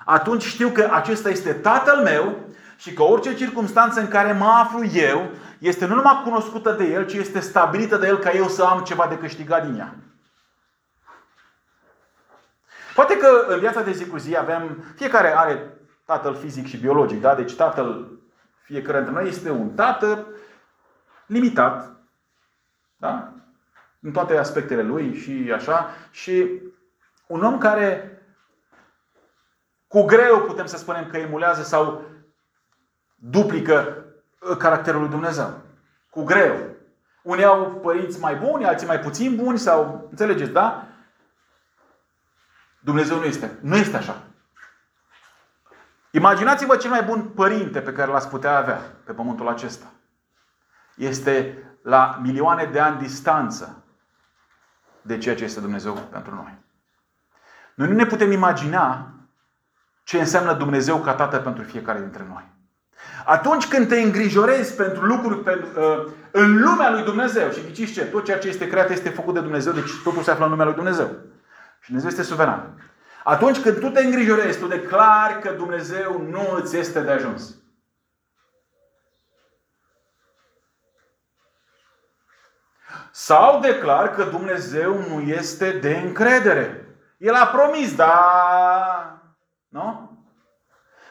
atunci 0.05 0.43
știu 0.43 0.69
că 0.69 0.89
acesta 0.91 1.29
este 1.29 1.51
Tatăl 1.51 2.01
meu 2.03 2.35
și 2.77 2.93
că 2.93 3.03
orice 3.03 3.35
circunstanță 3.35 3.99
în 3.99 4.07
care 4.07 4.31
mă 4.31 4.45
aflu 4.63 4.85
eu 4.93 5.29
este 5.59 5.85
nu 5.85 5.95
numai 5.95 6.21
cunoscută 6.23 6.71
de 6.71 6.83
El, 6.83 7.05
ci 7.05 7.13
este 7.13 7.39
stabilită 7.39 7.97
de 7.97 8.07
El 8.07 8.17
ca 8.17 8.31
eu 8.31 8.47
să 8.47 8.63
am 8.63 8.83
ceva 8.83 9.07
de 9.07 9.17
câștigat 9.17 9.65
din 9.65 9.79
ea. 9.79 9.95
Poate 12.95 13.17
că 13.17 13.45
în 13.47 13.59
viața 13.59 13.81
de 13.81 13.91
zi 13.91 14.07
cu 14.07 14.17
zi 14.17 14.37
avem, 14.37 14.83
fiecare 14.95 15.37
are 15.37 15.77
tatăl 16.05 16.35
fizic 16.35 16.67
și 16.67 16.77
biologic, 16.77 17.21
da? 17.21 17.35
Deci 17.35 17.55
tatăl 17.55 18.19
fiecare 18.61 18.97
dintre 18.97 19.21
noi 19.21 19.29
este 19.29 19.49
un 19.49 19.69
tată 19.69 20.27
limitat, 21.25 21.91
da? 22.97 23.33
În 23.99 24.11
toate 24.11 24.37
aspectele 24.37 24.81
lui 24.81 25.15
și 25.15 25.51
așa. 25.53 25.89
Și 26.11 26.61
un 27.27 27.43
om 27.43 27.57
care 27.57 28.21
cu 29.87 30.03
greu 30.03 30.41
putem 30.41 30.65
să 30.65 30.77
spunem 30.77 31.07
că 31.07 31.17
emulează 31.17 31.63
sau 31.63 32.05
duplică 33.15 33.97
uh, 33.97 34.06
caracterul 34.57 34.99
lui 34.99 35.09
Dumnezeu. 35.09 35.61
Cu 36.09 36.23
greu. 36.23 36.55
Unii 37.21 37.43
au 37.43 37.71
părinți 37.71 38.19
mai 38.19 38.35
buni, 38.35 38.65
alții 38.65 38.87
mai 38.87 38.99
puțin 38.99 39.35
buni 39.35 39.57
sau, 39.57 40.07
înțelegeți, 40.09 40.51
da? 40.51 40.87
Dumnezeu 42.79 43.17
nu 43.17 43.25
este. 43.25 43.57
Nu 43.61 43.75
este 43.75 43.97
așa. 43.97 44.23
Imaginați-vă 46.11 46.75
cel 46.75 46.89
mai 46.89 47.03
bun 47.03 47.21
părinte 47.23 47.81
pe 47.81 47.93
care 47.93 48.11
l-ați 48.11 48.29
putea 48.29 48.57
avea 48.57 48.81
pe 49.03 49.13
pământul 49.13 49.47
acesta. 49.47 49.85
Este 50.95 51.63
la 51.83 52.19
milioane 52.21 52.65
de 52.65 52.79
ani 52.79 52.99
distanță 52.99 53.83
de 55.01 55.17
ceea 55.17 55.35
ce 55.35 55.43
este 55.43 55.59
Dumnezeu 55.59 55.93
pentru 55.93 56.35
noi. 56.35 56.57
Noi 57.75 57.87
nu 57.87 57.93
ne 57.93 58.05
putem 58.05 58.31
imagina 58.31 59.11
ce 60.03 60.19
înseamnă 60.19 60.53
Dumnezeu 60.53 60.97
ca 60.97 61.13
Tată 61.13 61.39
pentru 61.39 61.63
fiecare 61.63 61.99
dintre 61.99 62.25
noi. 62.29 62.55
Atunci 63.29 63.67
când 63.67 63.87
te 63.87 63.99
îngrijorezi 63.99 64.75
pentru 64.75 65.05
lucruri 65.05 65.43
pentru, 65.43 65.67
uh, 65.79 66.11
în 66.31 66.61
lumea 66.61 66.91
lui 66.91 67.03
Dumnezeu 67.03 67.51
și 67.51 67.61
ghiciți 67.61 67.91
ce? 67.91 68.05
Tot 68.05 68.25
ceea 68.25 68.37
ce 68.37 68.47
este 68.47 68.67
creat 68.67 68.89
este 68.89 69.09
făcut 69.09 69.33
de 69.33 69.39
Dumnezeu, 69.39 69.73
deci 69.73 69.91
totul 70.03 70.23
se 70.23 70.31
află 70.31 70.43
în 70.43 70.49
lumea 70.49 70.65
lui 70.65 70.73
Dumnezeu. 70.73 71.05
Și 71.79 71.85
Dumnezeu 71.85 72.09
este 72.09 72.23
suveran. 72.23 72.89
Atunci 73.23 73.59
când 73.59 73.79
tu 73.79 73.89
te 73.89 74.03
îngrijorezi, 74.03 74.59
tu 74.59 74.67
declari 74.67 75.41
că 75.41 75.49
Dumnezeu 75.49 76.25
nu 76.29 76.59
îți 76.61 76.77
este 76.77 77.01
de 77.01 77.11
ajuns. 77.11 77.55
Sau 83.11 83.59
declar 83.59 84.09
că 84.09 84.23
Dumnezeu 84.23 85.05
nu 85.09 85.19
este 85.19 85.71
de 85.71 86.01
încredere. 86.03 86.97
El 87.17 87.33
a 87.33 87.45
promis, 87.45 87.95
dar... 87.95 89.21
Nu? 89.67 90.17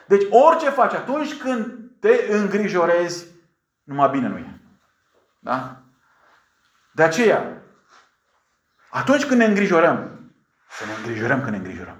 Deci 0.07 0.27
orice 0.29 0.69
faci 0.69 0.93
atunci 0.93 1.37
când 1.37 1.86
te 1.99 2.27
îngrijorezi, 2.29 3.25
numai 3.83 4.09
bine 4.09 4.27
nu 4.27 4.37
e. 4.37 4.59
Da? 5.39 5.81
De 6.91 7.03
aceea, 7.03 7.61
atunci 8.89 9.25
când 9.25 9.39
ne 9.39 9.45
îngrijorăm, 9.45 10.31
să 10.69 10.85
ne 10.85 10.91
îngrijorăm 10.93 11.39
când 11.39 11.51
ne 11.51 11.57
îngrijorăm. 11.57 11.97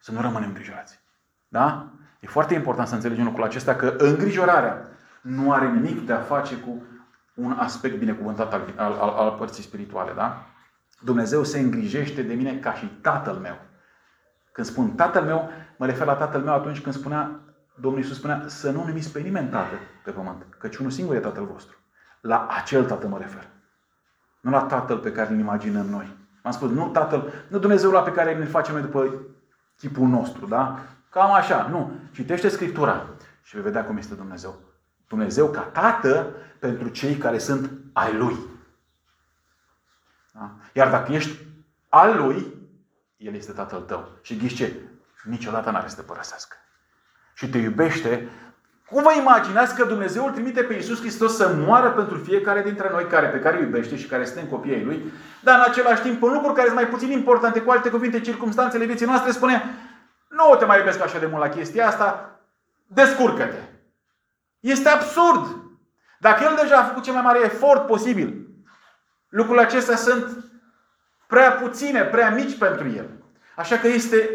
Să 0.00 0.12
nu 0.12 0.20
rămânem 0.20 0.48
îngrijorați. 0.48 1.00
Da? 1.48 1.90
E 2.20 2.26
foarte 2.26 2.54
important 2.54 2.88
să 2.88 2.94
înțelegem 2.94 3.24
lucrul 3.24 3.44
acesta 3.44 3.76
că 3.76 3.94
îngrijorarea 3.98 4.88
nu 5.20 5.52
are 5.52 5.68
nimic 5.68 6.06
de 6.06 6.12
a 6.12 6.20
face 6.20 6.56
cu 6.56 6.82
un 7.34 7.52
aspect 7.52 7.98
binecuvântat 7.98 8.52
al, 8.52 8.72
al, 8.76 8.92
al, 8.92 9.08
al 9.08 9.36
părții 9.38 9.62
spirituale. 9.62 10.12
Da? 10.12 10.46
Dumnezeu 11.00 11.44
se 11.44 11.58
îngrijește 11.58 12.22
de 12.22 12.34
mine 12.34 12.58
ca 12.58 12.74
și 12.74 12.86
tatăl 12.86 13.34
meu. 13.34 13.58
Când 14.52 14.66
spun 14.66 14.94
tatăl 14.94 15.24
meu, 15.24 15.50
mă 15.76 15.86
refer 15.86 16.06
la 16.06 16.14
tatăl 16.14 16.40
meu 16.40 16.54
atunci 16.54 16.80
când 16.80 16.94
spunea, 16.94 17.40
Domnul 17.80 18.00
Iisus 18.00 18.16
spunea 18.16 18.44
să 18.46 18.70
nu 18.70 18.84
numiți 18.84 19.12
pe 19.12 19.20
nimeni 19.20 19.48
tată 19.48 19.74
pe 20.04 20.10
pământ, 20.10 20.46
căci 20.58 20.76
unul 20.76 20.90
singur 20.90 21.14
e 21.14 21.20
tatăl 21.20 21.44
vostru. 21.44 21.76
La 22.20 22.46
acel 22.46 22.84
tată 22.84 23.06
mă 23.06 23.18
refer. 23.18 23.48
Nu 24.40 24.50
la 24.50 24.62
tatăl 24.62 24.98
pe 24.98 25.12
care 25.12 25.32
îl 25.32 25.38
imaginăm 25.38 25.86
noi. 25.86 26.16
Am 26.42 26.50
spus, 26.50 26.70
nu 26.70 26.88
tatăl, 26.88 27.32
nu 27.48 27.58
Dumnezeu 27.58 27.90
la 27.90 28.02
pe 28.02 28.12
care 28.12 28.38
ne 28.38 28.44
facem 28.44 28.74
noi 28.74 28.82
după 28.82 29.14
chipul 29.76 30.08
nostru, 30.08 30.46
da? 30.46 30.78
Cam 31.10 31.32
așa, 31.32 31.66
nu. 31.70 31.92
Citește 32.12 32.48
Scriptura 32.48 33.06
și 33.42 33.54
vei 33.54 33.62
vedea 33.62 33.84
cum 33.84 33.96
este 33.96 34.14
Dumnezeu. 34.14 34.58
Dumnezeu 35.08 35.50
ca 35.50 35.60
tată 35.60 36.32
pentru 36.58 36.88
cei 36.88 37.16
care 37.16 37.38
sunt 37.38 37.70
ai 37.92 38.16
Lui. 38.16 38.36
Da? 40.32 40.54
Iar 40.72 40.90
dacă 40.90 41.12
ești 41.12 41.46
al 41.88 42.16
Lui, 42.16 42.54
El 43.16 43.34
este 43.34 43.52
Tatăl 43.52 43.80
tău. 43.80 44.08
Și 44.22 44.36
ghiși 44.36 44.54
ce? 44.54 44.74
Niciodată 45.24 45.70
n-are 45.70 45.88
să 45.88 45.96
te 45.96 46.02
părăsească. 46.02 46.56
Și 47.36 47.48
te 47.48 47.58
iubește. 47.58 48.28
Cum 48.86 49.02
vă 49.02 49.12
imaginați 49.18 49.74
că 49.74 49.84
Dumnezeu 49.84 50.24
îl 50.24 50.32
trimite 50.32 50.62
pe 50.62 50.74
Iisus 50.74 51.00
Hristos 51.00 51.36
să 51.36 51.54
moară 51.66 51.90
pentru 51.90 52.18
fiecare 52.18 52.62
dintre 52.62 52.88
noi 52.90 53.06
care, 53.06 53.26
pe 53.26 53.38
care 53.38 53.56
îi 53.56 53.62
iubește 53.62 53.96
și 53.96 54.06
care 54.06 54.24
suntem 54.24 54.46
copiii 54.46 54.84
Lui, 54.84 55.12
dar 55.42 55.54
în 55.58 55.64
același 55.70 56.02
timp, 56.02 56.22
în 56.22 56.32
lucruri 56.32 56.54
care 56.54 56.68
sunt 56.68 56.80
mai 56.80 56.88
puțin 56.88 57.10
importante, 57.10 57.60
cu 57.60 57.70
alte 57.70 57.90
cuvinte, 57.90 58.20
circumstanțele 58.20 58.84
vieții 58.84 59.06
noastre, 59.06 59.30
spune 59.30 59.62
nu 60.28 60.56
te 60.58 60.64
mai 60.64 60.78
iubesc 60.78 61.02
așa 61.02 61.18
de 61.18 61.26
mult 61.26 61.42
la 61.42 61.48
chestia 61.48 61.86
asta, 61.86 62.40
descurcă-te. 62.86 63.60
Este 64.60 64.88
absurd. 64.88 65.56
Dacă 66.18 66.44
El 66.44 66.58
deja 66.62 66.76
a 66.76 66.84
făcut 66.84 67.02
cel 67.02 67.12
mai 67.12 67.22
mare 67.22 67.44
efort 67.44 67.86
posibil, 67.86 68.46
lucrurile 69.28 69.64
acestea 69.64 69.96
sunt 69.96 70.44
prea 71.26 71.52
puține, 71.52 72.02
prea 72.02 72.30
mici 72.30 72.58
pentru 72.58 72.88
El. 72.88 73.08
Așa 73.56 73.76
că 73.76 73.86
este 73.86 74.30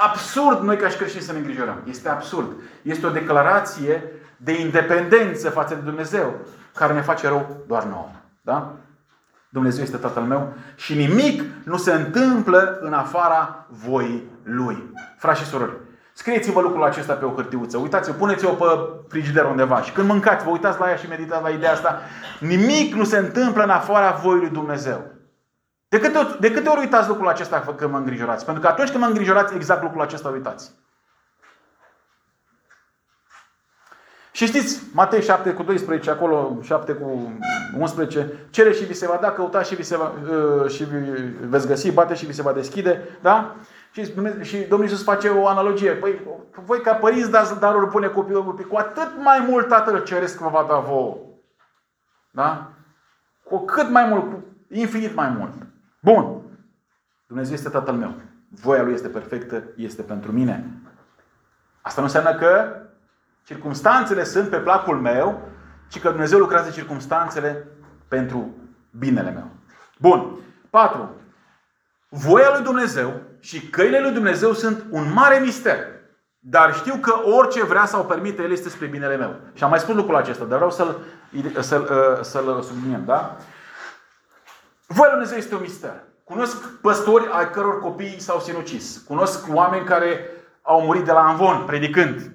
absurd 0.00 0.62
noi 0.62 0.76
ca 0.76 0.88
și 0.88 0.96
creștini 0.96 1.22
să 1.22 1.32
ne 1.32 1.38
îngrijorăm. 1.38 1.82
Este 1.84 2.08
absurd. 2.08 2.46
Este 2.82 3.06
o 3.06 3.10
declarație 3.10 4.02
de 4.36 4.60
independență 4.60 5.50
față 5.50 5.74
de 5.74 5.80
Dumnezeu 5.80 6.34
care 6.74 6.92
ne 6.92 7.00
face 7.00 7.28
rău 7.28 7.56
doar 7.66 7.84
nouă. 7.84 8.08
Da? 8.42 8.72
Dumnezeu 9.48 9.82
este 9.82 9.96
Tatăl 9.96 10.22
meu 10.22 10.52
și 10.74 10.94
nimic 10.94 11.42
nu 11.64 11.76
se 11.76 11.92
întâmplă 11.92 12.78
în 12.80 12.92
afara 12.92 13.66
voii 13.68 14.30
Lui. 14.42 14.92
Frați 15.18 15.40
și 15.40 15.46
surori, 15.46 15.76
scrieți-vă 16.12 16.60
lucrul 16.60 16.84
acesta 16.84 17.12
pe 17.12 17.24
o 17.24 17.34
hârtiuță. 17.34 17.76
Uitați-o, 17.78 18.12
puneți-o 18.12 18.50
pe 18.50 18.64
frigider 19.08 19.44
undeva 19.44 19.82
și 19.82 19.92
când 19.92 20.08
mâncați, 20.08 20.44
vă 20.44 20.50
uitați 20.50 20.78
la 20.80 20.88
ea 20.88 20.96
și 20.96 21.08
meditați 21.08 21.42
la 21.42 21.48
ideea 21.48 21.72
asta. 21.72 22.00
Nimic 22.40 22.94
nu 22.94 23.04
se 23.04 23.18
întâmplă 23.18 23.62
în 23.62 23.70
afara 23.70 24.10
voii 24.10 24.40
Lui 24.40 24.50
Dumnezeu. 24.50 25.17
De 25.88 26.00
câte, 26.00 26.18
ori, 26.18 26.40
de 26.40 26.50
câte 26.50 26.68
ori 26.68 26.80
uitați 26.80 27.08
lucrul 27.08 27.28
acesta 27.28 27.74
când 27.76 27.90
mă 27.90 27.98
îngrijorați? 27.98 28.44
Pentru 28.44 28.62
că 28.62 28.68
atunci 28.68 28.90
când 28.90 29.02
mă 29.02 29.08
îngrijorați, 29.08 29.54
exact 29.54 29.82
lucrul 29.82 30.00
acesta 30.00 30.28
uitați. 30.28 30.70
Și 34.32 34.46
știți, 34.46 34.82
Matei 34.92 35.22
7 35.22 35.52
cu 35.52 35.62
12, 35.62 36.10
acolo 36.10 36.58
7 36.62 36.92
cu 36.92 37.32
11, 37.78 38.46
cere 38.50 38.72
și 38.72 38.84
vi 38.84 38.92
se 38.92 39.06
va 39.06 39.18
da, 39.20 39.32
căutați 39.32 39.68
și, 39.68 39.74
vi 39.74 39.82
se 39.82 39.96
va, 39.96 40.12
uh, 40.62 40.70
și 40.70 40.84
veți 41.40 41.66
găsi, 41.66 41.92
bate 41.92 42.14
și 42.14 42.26
vi 42.26 42.32
se 42.32 42.42
va 42.42 42.52
deschide, 42.52 43.18
da? 43.22 43.56
Și, 43.90 44.14
și 44.40 44.56
Domnul 44.58 44.88
Iisus 44.88 45.04
face 45.04 45.28
o 45.28 45.46
analogie. 45.46 45.90
Păi, 45.90 46.20
voi 46.64 46.80
ca 46.80 46.94
părinți 46.94 47.30
dați 47.30 47.60
daruri 47.60 47.88
pune 47.88 48.08
copilul 48.08 48.66
cu 48.68 48.76
atât 48.76 49.12
mai 49.22 49.44
mult 49.48 49.68
Tatăl 49.68 50.02
Ceresc 50.02 50.38
vă 50.38 50.48
va 50.48 50.66
da 50.68 50.78
vouă. 50.78 51.16
Da? 52.30 52.70
Cu 53.42 53.64
cât 53.64 53.90
mai 53.90 54.04
mult, 54.04 54.22
cu 54.22 54.44
infinit 54.68 55.14
mai 55.14 55.28
mult. 55.28 55.52
Bun. 56.12 56.42
Dumnezeu 57.26 57.54
este 57.54 57.68
Tatăl 57.68 57.94
meu. 57.94 58.14
Voia 58.48 58.82
Lui 58.82 58.92
este 58.92 59.08
perfectă, 59.08 59.62
este 59.76 60.02
pentru 60.02 60.32
mine. 60.32 60.64
Asta 61.80 62.00
nu 62.00 62.06
înseamnă 62.06 62.34
că 62.34 62.76
circumstanțele 63.44 64.24
sunt 64.24 64.48
pe 64.48 64.56
placul 64.56 65.00
meu, 65.00 65.48
ci 65.88 66.00
că 66.00 66.08
Dumnezeu 66.08 66.38
lucrează 66.38 66.70
circumstanțele 66.70 67.66
pentru 68.08 68.54
binele 68.90 69.30
meu. 69.30 69.50
Bun. 69.98 70.38
4. 70.70 71.10
Voia 72.08 72.50
lui 72.54 72.64
Dumnezeu 72.64 73.20
și 73.40 73.68
căile 73.68 74.00
lui 74.00 74.12
Dumnezeu 74.12 74.52
sunt 74.52 74.84
un 74.90 75.12
mare 75.12 75.38
mister. 75.38 75.76
Dar 76.38 76.74
știu 76.74 76.94
că 76.94 77.12
orice 77.24 77.64
vrea 77.64 77.84
sau 77.84 78.04
permite, 78.04 78.42
El 78.42 78.50
este 78.50 78.68
spre 78.68 78.86
binele 78.86 79.16
meu. 79.16 79.36
Și 79.52 79.64
am 79.64 79.70
mai 79.70 79.78
spus 79.78 79.94
lucrul 79.94 80.16
acesta, 80.16 80.44
dar 80.44 80.56
vreau 80.56 80.70
să-l, 80.70 80.96
să-l, 81.60 81.82
uh, 81.82 82.22
să-l 82.22 82.62
subliniem. 82.62 83.04
Da? 83.04 83.36
Voia 84.90 85.10
lui 85.10 85.18
Dumnezeu 85.18 85.36
este 85.38 85.54
un 85.54 85.60
mister. 85.60 86.02
Cunosc 86.24 86.80
păstori 86.80 87.28
ai 87.32 87.50
căror 87.50 87.80
copii 87.80 88.20
s-au 88.20 88.40
sinucis. 88.40 88.98
Cunosc 88.98 89.46
oameni 89.54 89.86
care 89.86 90.30
au 90.62 90.84
murit 90.84 91.04
de 91.04 91.12
la 91.12 91.28
amvon, 91.28 91.64
predicând. 91.64 92.32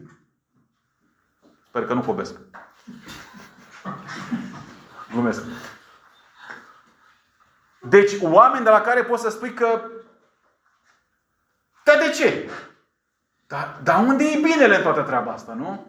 Sper 1.68 1.86
că 1.86 1.94
nu 1.94 2.02
pobesc. 2.02 2.36
Glumesc. 5.12 5.44
Deci, 7.82 8.12
oameni 8.22 8.64
de 8.64 8.70
la 8.70 8.82
care 8.82 9.04
poți 9.04 9.22
să 9.22 9.30
spui 9.30 9.54
că 9.54 9.82
dar 11.84 11.98
de 11.98 12.10
ce? 12.10 12.50
Dar, 13.48 13.80
dar 13.84 14.04
unde 14.06 14.24
e 14.24 14.40
binele 14.40 14.76
în 14.76 14.82
toată 14.82 15.02
treaba 15.02 15.32
asta, 15.32 15.54
nu? 15.54 15.88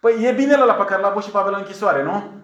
Păi 0.00 0.24
e 0.24 0.32
binele 0.32 0.64
la 0.64 0.74
pe 0.74 0.84
care 0.84 1.00
l-a 1.00 1.08
avut 1.08 1.22
și 1.22 1.30
Pavel 1.30 1.52
în 1.52 1.58
închisoare, 1.58 2.02
nu? 2.02 2.42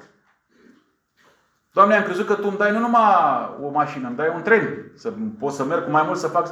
Doamne, 1.75 1.95
am 1.95 2.03
crezut 2.03 2.27
că 2.27 2.35
Tu 2.35 2.47
îmi 2.49 2.57
dai 2.57 2.73
nu 2.73 2.79
numai 2.79 3.57
o 3.63 3.69
mașină, 3.69 4.07
îmi 4.07 4.17
dai 4.17 4.33
un 4.35 4.43
tren. 4.43 4.93
Să 4.97 5.13
pot 5.39 5.53
să 5.53 5.65
merg 5.65 5.85
cu 5.85 5.91
mai 5.91 6.03
mult 6.07 6.19
să 6.19 6.29
fac... 6.29 6.49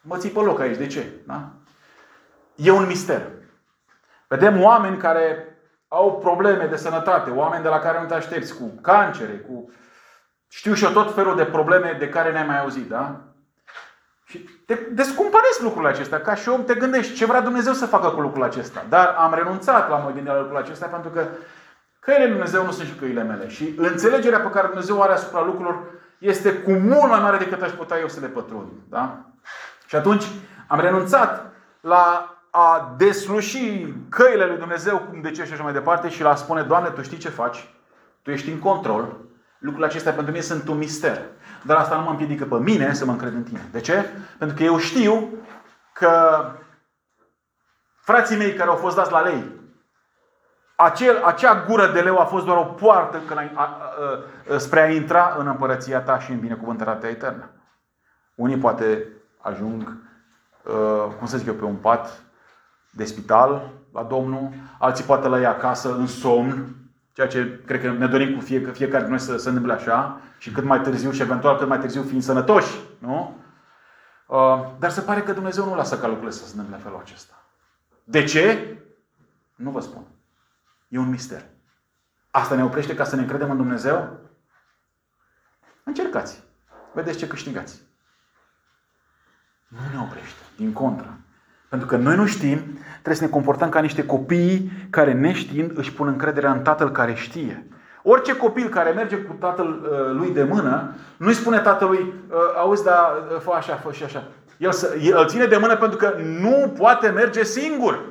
Mă 0.00 0.16
ții 0.16 0.30
pe 0.30 0.40
loc 0.40 0.60
aici. 0.60 0.76
De 0.76 0.86
ce? 0.86 1.06
Da? 1.26 1.48
E 2.54 2.70
un 2.70 2.86
mister. 2.86 3.22
Vedem 4.28 4.62
oameni 4.62 4.96
care 4.96 5.58
au 5.88 6.18
probleme 6.18 6.66
de 6.66 6.76
sănătate, 6.76 7.30
oameni 7.30 7.62
de 7.62 7.68
la 7.68 7.78
care 7.78 8.00
nu 8.00 8.06
te 8.06 8.14
aștepți, 8.14 8.56
cu 8.56 8.78
cancere, 8.80 9.32
cu... 9.32 9.70
Știu 10.48 10.74
și 10.74 10.84
eu 10.84 10.90
tot 10.90 11.14
felul 11.14 11.36
de 11.36 11.44
probleme 11.44 11.96
de 11.98 12.08
care 12.08 12.32
n-ai 12.32 12.46
mai 12.46 12.60
auzit, 12.60 12.88
da? 12.88 13.20
Și 14.24 14.38
te 14.38 14.74
descumpăresc 14.74 15.60
lucrurile 15.60 15.90
acestea. 15.90 16.20
Ca 16.20 16.34
și 16.34 16.48
om 16.48 16.64
te 16.64 16.74
gândești 16.74 17.14
ce 17.14 17.26
vrea 17.26 17.40
Dumnezeu 17.40 17.72
să 17.72 17.86
facă 17.86 18.08
cu 18.08 18.20
lucrul 18.20 18.42
acesta. 18.42 18.84
Dar 18.88 19.14
am 19.18 19.34
renunțat 19.34 19.88
la 19.88 19.96
mă 19.96 20.10
gândi 20.10 20.28
la 20.28 20.38
lucrul 20.38 20.56
acesta 20.56 20.86
pentru 20.86 21.10
că 21.10 21.26
căile 22.06 22.24
lui 22.24 22.32
Dumnezeu 22.32 22.64
nu 22.64 22.70
sunt 22.70 22.88
și 22.88 22.94
căile 22.94 23.22
mele. 23.22 23.48
Și 23.48 23.74
înțelegerea 23.76 24.40
pe 24.40 24.50
care 24.50 24.66
Dumnezeu 24.66 24.96
o 24.96 25.02
are 25.02 25.12
asupra 25.12 25.44
lucrurilor 25.44 25.82
este 26.18 26.52
cu 26.52 26.72
mult 26.72 27.08
mai 27.08 27.20
mare 27.20 27.36
decât 27.36 27.62
aș 27.62 27.70
putea 27.70 27.98
eu 27.98 28.08
să 28.08 28.20
le 28.20 28.26
pătrund. 28.26 28.68
Da? 28.88 29.18
Și 29.86 29.96
atunci 29.96 30.24
am 30.66 30.80
renunțat 30.80 31.52
la 31.80 32.30
a 32.50 32.94
desluși 32.96 33.86
căile 34.08 34.46
lui 34.46 34.56
Dumnezeu, 34.56 34.98
cum 34.98 35.20
de 35.20 35.30
ce 35.30 35.44
și 35.44 35.52
așa 35.52 35.62
mai 35.62 35.72
departe, 35.72 36.08
și 36.08 36.22
la 36.22 36.30
a 36.30 36.34
spune, 36.34 36.62
Doamne, 36.62 36.88
Tu 36.88 37.02
știi 37.02 37.18
ce 37.18 37.28
faci, 37.28 37.74
Tu 38.22 38.30
ești 38.30 38.50
în 38.50 38.58
control, 38.58 39.16
lucrurile 39.58 39.86
acestea 39.86 40.12
pentru 40.12 40.32
mine 40.32 40.44
sunt 40.44 40.68
un 40.68 40.78
mister. 40.78 41.22
Dar 41.62 41.76
asta 41.76 41.96
nu 41.96 42.02
mă 42.02 42.10
împiedică 42.10 42.44
pe 42.44 42.56
mine 42.56 42.94
să 42.94 43.04
mă 43.04 43.12
încred 43.12 43.32
în 43.32 43.42
tine. 43.42 43.68
De 43.72 43.80
ce? 43.80 44.04
Pentru 44.38 44.56
că 44.56 44.62
eu 44.62 44.78
știu 44.78 45.28
că 45.92 46.44
frații 48.00 48.36
mei 48.36 48.52
care 48.52 48.70
au 48.70 48.76
fost 48.76 48.96
dați 48.96 49.12
la 49.12 49.20
lei, 49.20 49.44
acel, 50.76 51.22
acea 51.24 51.64
gură 51.68 51.92
de 51.92 52.00
leu 52.00 52.18
a 52.18 52.24
fost 52.24 52.44
doar 52.44 52.56
o 52.56 52.64
poartă 52.64 53.20
când 53.26 53.38
a, 53.38 53.50
a, 53.54 53.78
a, 54.54 54.58
spre 54.58 54.80
a 54.80 54.90
intra 54.90 55.36
în 55.38 55.46
împărăția 55.46 56.00
ta 56.00 56.18
și 56.18 56.30
în 56.30 56.40
binecuvântarea 56.40 56.94
ta 56.94 57.08
eternă. 57.08 57.50
Unii 58.34 58.56
poate 58.56 59.06
ajung, 59.38 59.96
cum 61.18 61.26
să 61.26 61.38
zic 61.38 61.46
eu, 61.46 61.54
pe 61.54 61.64
un 61.64 61.76
pat 61.76 62.22
de 62.90 63.04
spital 63.04 63.70
la 63.92 64.02
Domnul, 64.02 64.48
alții 64.78 65.04
poate 65.04 65.28
la 65.28 65.40
ea 65.40 65.50
acasă 65.50 65.94
în 65.94 66.06
somn, 66.06 66.66
ceea 67.12 67.26
ce 67.26 67.60
cred 67.66 67.80
că 67.80 67.90
ne 67.90 68.06
dorim 68.06 68.34
cu 68.34 68.40
fiecare, 68.40 68.72
fiecare 68.72 69.04
dintre 69.04 69.26
noi 69.28 69.36
să 69.36 69.42
se 69.42 69.48
întâmple 69.48 69.72
așa 69.72 70.20
și 70.38 70.50
cât 70.50 70.64
mai 70.64 70.80
târziu 70.80 71.10
și 71.10 71.22
eventual 71.22 71.56
cât 71.58 71.68
mai 71.68 71.78
târziu 71.78 72.02
fiind 72.02 72.22
sănătoși. 72.22 72.76
Nu? 72.98 73.36
Uh, 74.26 74.66
dar 74.78 74.90
se 74.90 75.00
pare 75.00 75.20
că 75.20 75.32
Dumnezeu 75.32 75.64
nu 75.64 75.74
lasă 75.74 75.98
ca 75.98 76.06
lucrurile 76.06 76.32
să 76.32 76.44
se 76.44 76.50
întâmple 76.50 76.76
în 76.76 76.82
felul 76.82 76.98
acesta. 76.98 77.44
De 78.04 78.24
ce? 78.24 78.76
Nu 79.54 79.70
vă 79.70 79.80
spun. 79.80 80.02
E 80.88 80.98
un 80.98 81.08
mister. 81.08 81.44
Asta 82.30 82.54
ne 82.54 82.64
oprește 82.64 82.94
ca 82.94 83.04
să 83.04 83.16
ne 83.16 83.22
încredem 83.22 83.50
în 83.50 83.56
Dumnezeu? 83.56 84.18
Încercați. 85.84 86.42
Vedeți 86.92 87.18
ce 87.18 87.26
câștigați. 87.26 87.82
Nu 89.68 89.78
ne 89.92 90.00
oprește. 90.00 90.40
Din 90.56 90.72
contră. 90.72 91.18
Pentru 91.68 91.88
că 91.88 91.96
noi 91.96 92.16
nu 92.16 92.26
știm, 92.26 92.58
trebuie 92.92 93.14
să 93.14 93.24
ne 93.24 93.30
comportăm 93.30 93.68
ca 93.68 93.80
niște 93.80 94.06
copii 94.06 94.70
care 94.90 95.12
neștiind 95.12 95.78
își 95.78 95.92
pun 95.92 96.06
încrederea 96.06 96.52
în 96.52 96.62
Tatăl 96.62 96.90
care 96.90 97.14
știe. 97.14 97.68
Orice 98.02 98.36
copil 98.36 98.68
care 98.68 98.90
merge 98.90 99.16
cu 99.16 99.32
tatăl 99.32 99.66
uh, 99.66 100.16
lui 100.16 100.30
de 100.30 100.42
mână, 100.42 100.94
nu-i 101.16 101.34
spune 101.34 101.58
tatălui, 101.58 101.98
uh, 101.98 102.36
auzi, 102.56 102.84
da, 102.84 103.26
uh, 103.32 103.40
fă 103.40 103.50
așa, 103.50 103.74
fă 103.74 103.92
și 103.92 104.04
așa. 104.04 104.28
El, 104.56 104.72
să, 104.72 104.96
el 105.02 105.18
îl 105.18 105.28
ține 105.28 105.46
de 105.46 105.56
mână 105.56 105.76
pentru 105.76 105.98
că 105.98 106.14
nu 106.18 106.74
poate 106.78 107.08
merge 107.08 107.44
singur. 107.44 108.04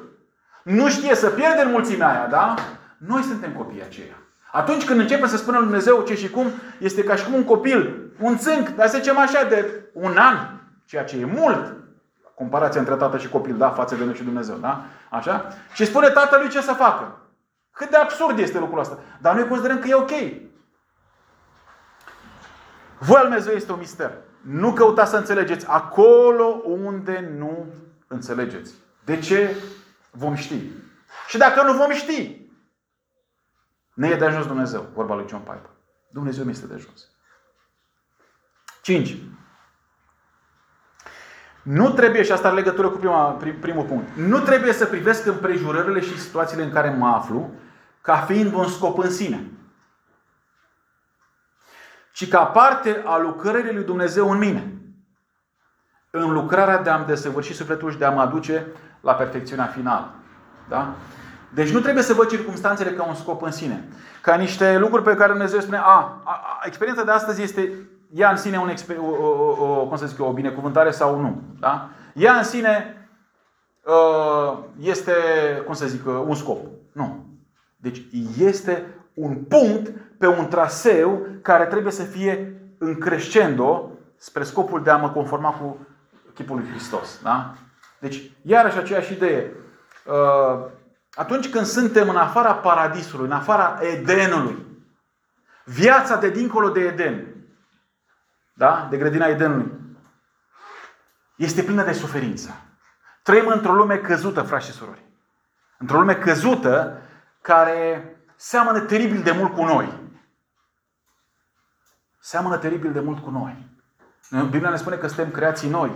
Nu 0.66 0.90
știe 0.90 1.16
să 1.16 1.30
pierde 1.30 1.62
în 1.62 1.72
mulțimea 1.72 2.10
aia, 2.10 2.28
da? 2.28 2.54
Noi 2.98 3.22
suntem 3.22 3.54
copiii 3.54 3.84
aceia. 3.84 4.18
Atunci 4.52 4.86
când 4.86 5.00
începem 5.00 5.28
să 5.28 5.38
spunem 5.38 5.60
lui 5.60 5.70
Dumnezeu 5.70 6.02
ce 6.02 6.16
și 6.16 6.30
cum, 6.30 6.48
este 6.80 7.04
ca 7.04 7.16
și 7.16 7.24
cum 7.24 7.34
un 7.34 7.44
copil, 7.44 8.10
un 8.20 8.38
țânc, 8.38 8.70
dar 8.70 8.88
să 8.88 8.98
zicem 8.98 9.18
așa, 9.18 9.44
de 9.44 9.90
un 9.94 10.18
an, 10.18 10.38
ceea 10.86 11.04
ce 11.04 11.18
e 11.18 11.26
mult, 11.26 11.74
comparația 12.36 12.80
între 12.80 12.96
tată 12.96 13.18
și 13.18 13.30
copil, 13.30 13.58
da, 13.58 13.70
față 13.70 13.96
de 13.96 14.04
noi 14.04 14.14
și 14.14 14.24
Dumnezeu, 14.24 14.56
da? 14.56 14.86
Așa? 15.10 15.48
Și 15.74 15.86
spune 15.86 16.10
tatălui 16.10 16.50
ce 16.50 16.62
să 16.62 16.74
facă. 16.74 17.20
Cât 17.72 17.90
de 17.90 17.98
absurd 17.98 18.40
este 18.40 18.60
lucrul 18.60 18.80
ăsta. 18.80 19.00
Dar 19.22 19.36
noi 19.36 19.48
considerăm 19.48 19.80
că 19.80 19.88
e 19.88 19.94
ok. 19.94 20.12
Voia 23.00 23.22
lui 23.22 23.30
Dumnezeu 23.30 23.54
este 23.54 23.72
un 23.72 23.80
mister. 23.80 24.12
Nu 24.42 24.74
căutați 24.74 25.10
să 25.10 25.18
înțelegeți 25.18 25.66
acolo 25.68 26.62
unde 26.66 27.34
nu 27.38 27.66
înțelegeți. 28.08 28.74
De 29.04 29.20
ce? 29.20 29.56
Vom 30.18 30.36
ști. 30.36 30.62
Și 31.28 31.38
dacă 31.38 31.62
nu 31.62 31.74
vom 31.74 31.92
ști, 31.92 32.50
ne 33.94 34.08
e 34.08 34.16
de 34.16 34.26
ajuns 34.26 34.46
Dumnezeu, 34.46 34.90
vorba 34.94 35.16
lui 35.16 35.28
John 35.28 35.44
Piper. 35.44 35.70
Dumnezeu 36.10 36.44
mi 36.44 36.52
este 36.52 36.68
de 36.68 36.74
ajuns. 36.74 37.10
5. 38.82 39.18
Nu 41.64 41.90
trebuie, 41.90 42.24
și 42.24 42.32
asta 42.32 42.48
are 42.48 42.56
legătură 42.56 42.90
cu 42.90 42.98
prima, 42.98 43.32
prim, 43.32 43.60
primul 43.60 43.86
punct, 43.86 44.16
nu 44.16 44.40
trebuie 44.40 44.74
să 44.74 44.86
privesc 44.86 45.26
împrejurările 45.26 46.00
și 46.00 46.20
situațiile 46.20 46.64
în 46.64 46.72
care 46.72 46.90
mă 46.90 47.08
aflu 47.08 47.52
ca 48.02 48.18
fiind 48.18 48.54
un 48.54 48.68
scop 48.68 48.98
în 48.98 49.12
sine, 49.12 49.52
ci 52.12 52.30
ca 52.30 52.46
parte 52.46 53.02
a 53.06 53.18
lucrării 53.18 53.74
lui 53.74 53.84
Dumnezeu 53.84 54.32
în 54.32 54.38
mine. 54.38 54.80
În 56.10 56.32
lucrarea 56.32 56.82
de 56.82 56.90
a-mi 56.90 57.06
desăvârși 57.06 57.54
sufletul 57.54 57.92
și 57.92 57.98
de 57.98 58.06
a 58.06 58.12
mă 58.12 58.22
aduce 58.22 58.68
la 59.06 59.14
perfecțiunea 59.14 59.66
finală. 59.66 60.14
Da? 60.70 60.94
Deci 61.54 61.72
nu 61.72 61.80
trebuie 61.80 62.04
să 62.04 62.14
văd 62.14 62.28
circumstanțele 62.28 62.92
ca 62.92 63.04
un 63.04 63.14
scop 63.14 63.42
în 63.42 63.52
sine. 63.52 63.88
Ca 64.22 64.36
niște 64.36 64.78
lucruri 64.78 65.04
pe 65.04 65.16
care 65.16 65.32
Dumnezeu 65.32 65.60
spune, 65.60 65.78
a, 65.78 65.82
a, 65.84 66.22
a 66.24 66.60
experiența 66.64 67.04
de 67.04 67.12
astăzi 67.12 67.42
este 67.42 67.72
ea 68.14 68.30
în 68.30 68.38
sine 68.38 68.58
un, 68.58 68.74
o, 68.98 69.26
o, 69.26 69.66
o, 69.66 69.88
cum 69.88 69.98
să 69.98 70.06
zic, 70.06 70.22
o 70.22 70.34
binecuvântare 70.34 70.92
sau 70.92 71.20
nu. 71.20 71.42
Da? 71.60 71.90
Ea 72.14 72.34
în 72.34 72.44
sine 72.44 73.08
uh, 73.84 74.58
este, 74.80 75.14
cum 75.66 75.74
să 75.74 75.88
zic, 75.88 76.06
uh, 76.08 76.24
un 76.28 76.36
scop. 76.36 76.66
Nu. 76.92 77.26
Deci 77.76 78.02
este 78.38 78.86
un 79.14 79.36
punct 79.36 79.94
pe 80.18 80.28
un 80.28 80.48
traseu 80.48 81.28
care 81.42 81.66
trebuie 81.66 81.92
să 81.92 82.04
fie 82.04 82.62
în 82.78 82.98
crescendo 82.98 83.92
spre 84.16 84.44
scopul 84.44 84.84
de 84.84 84.90
a 84.90 84.98
mă 84.98 85.10
conforma 85.10 85.50
cu 85.50 85.78
chipul 86.34 86.56
lui 86.56 86.70
Hristos. 86.70 87.20
Da? 87.24 87.54
Deci, 88.08 88.32
iarăși 88.42 88.78
aceeași 88.78 89.14
idee. 89.14 89.52
Uh, 90.06 90.66
atunci 91.14 91.50
când 91.50 91.66
suntem 91.66 92.10
în 92.10 92.18
afara 92.18 92.54
paradisului, 92.54 93.26
în 93.26 93.32
afara 93.32 93.80
Edenului, 93.82 94.66
viața 95.64 96.16
de 96.16 96.30
dincolo 96.30 96.70
de 96.70 96.80
Eden, 96.80 97.36
da? 98.54 98.88
de 98.90 98.98
grădina 98.98 99.26
Edenului, 99.26 99.72
este 101.36 101.64
plină 101.64 101.84
de 101.84 101.92
suferință. 101.92 102.56
Trăim 103.24 103.48
într-o 103.48 103.74
lume 103.74 103.98
căzută, 103.98 104.42
frați 104.42 104.66
și 104.66 104.72
surori. 104.72 105.04
Într-o 105.78 106.00
lume 106.00 106.16
căzută 106.16 107.02
care 107.42 108.10
seamănă 108.36 108.80
teribil 108.80 109.22
de 109.22 109.32
mult 109.32 109.54
cu 109.54 109.64
noi. 109.64 109.94
Seamănă 112.20 112.58
teribil 112.58 112.92
de 112.92 113.00
mult 113.00 113.24
cu 113.24 113.30
noi. 113.30 113.68
Biblia 114.30 114.70
ne 114.70 114.78
spune 114.78 114.96
că 114.96 115.08
suntem 115.08 115.32
creații 115.32 115.70
noi, 115.70 115.92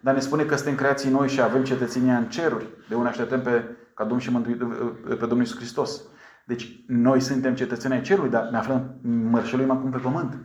dar 0.00 0.14
ne 0.14 0.20
spune 0.20 0.44
că 0.44 0.56
suntem 0.56 0.74
creații 0.74 1.10
noi 1.10 1.28
și 1.28 1.40
avem 1.40 1.64
cetățenia 1.64 2.16
în 2.16 2.28
ceruri, 2.28 2.66
de 2.88 2.94
unde 2.94 3.08
așteptăm 3.08 3.42
pe, 3.42 3.76
ca 3.94 4.02
Domnul 4.04 4.20
și 4.20 4.30
Mântuitor, 4.30 4.94
pe 5.02 5.14
Domnul 5.14 5.38
Iisus 5.38 5.56
Hristos. 5.56 6.02
Deci 6.44 6.84
noi 6.86 7.20
suntem 7.20 7.54
cetățenii 7.54 7.96
ai 7.96 8.02
cerului, 8.02 8.30
dar 8.30 8.48
ne 8.48 8.56
aflăm, 8.56 8.98
mărșăluim 9.02 9.70
acum 9.70 9.90
pe 9.90 9.98
pământ. 9.98 10.36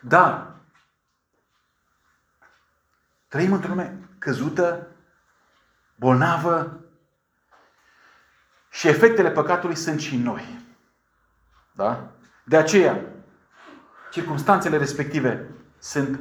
Dar 0.00 0.56
trăim 3.28 3.52
într-o 3.52 3.68
lume 3.68 3.98
căzută, 4.18 4.86
bolnavă, 5.96 6.82
și 8.70 8.88
efectele 8.88 9.30
păcatului 9.30 9.76
sunt 9.76 10.00
și 10.00 10.14
în 10.14 10.22
noi. 10.22 10.60
Da? 11.72 12.10
De 12.44 12.56
aceea, 12.56 13.00
circumstanțele 14.10 14.76
respective 14.76 15.50
sunt 15.78 16.20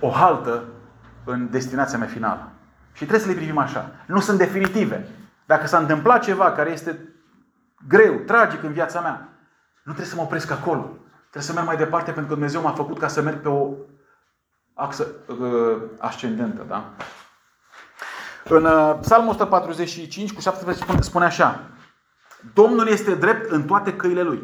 o 0.00 0.10
haltă 0.10 0.64
în 1.24 1.50
destinația 1.50 1.98
mea 1.98 2.06
finală. 2.06 2.50
Și 2.92 2.98
trebuie 2.98 3.20
să 3.20 3.28
le 3.28 3.34
privim 3.34 3.58
așa. 3.58 3.90
Nu 4.06 4.20
sunt 4.20 4.38
definitive. 4.38 5.08
Dacă 5.46 5.66
s-a 5.66 5.78
întâmplat 5.78 6.22
ceva 6.22 6.52
care 6.52 6.70
este 6.70 6.98
greu, 7.88 8.14
tragic 8.14 8.62
în 8.62 8.72
viața 8.72 9.00
mea, 9.00 9.28
nu 9.82 9.92
trebuie 9.92 10.06
să 10.06 10.16
mă 10.16 10.22
opresc 10.22 10.50
acolo. 10.50 10.96
Trebuie 11.20 11.42
să 11.42 11.52
merg 11.52 11.66
mai 11.66 11.76
departe 11.76 12.10
pentru 12.10 12.22
că 12.22 12.34
Dumnezeu 12.34 12.62
m-a 12.62 12.72
făcut 12.72 12.98
ca 12.98 13.08
să 13.08 13.22
merg 13.22 13.40
pe 13.40 13.48
o 13.48 13.74
axă 14.74 15.06
uh, 15.26 15.82
ascendentă. 15.98 16.64
Da? 16.68 16.92
În 18.44 18.64
uh, 18.64 18.98
Psalmul 19.00 19.30
145 19.30 20.32
cu 20.32 20.40
17 20.40 20.84
spune, 20.84 21.00
spune 21.00 21.24
așa. 21.24 21.60
Domnul 22.54 22.86
este 22.88 23.14
drept 23.14 23.50
în 23.50 23.64
toate 23.64 23.96
căile 23.96 24.22
lui 24.22 24.42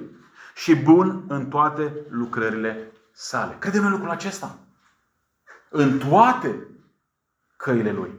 și 0.54 0.76
bun 0.76 1.24
în 1.28 1.46
toate 1.46 1.92
lucrările 2.08 2.92
sale. 3.12 3.56
Credem 3.58 3.84
în 3.84 3.90
lucrul 3.90 4.10
acesta. 4.10 4.58
În 5.70 5.98
toate 5.98 6.66
căile 7.56 7.92
lui. 7.92 8.10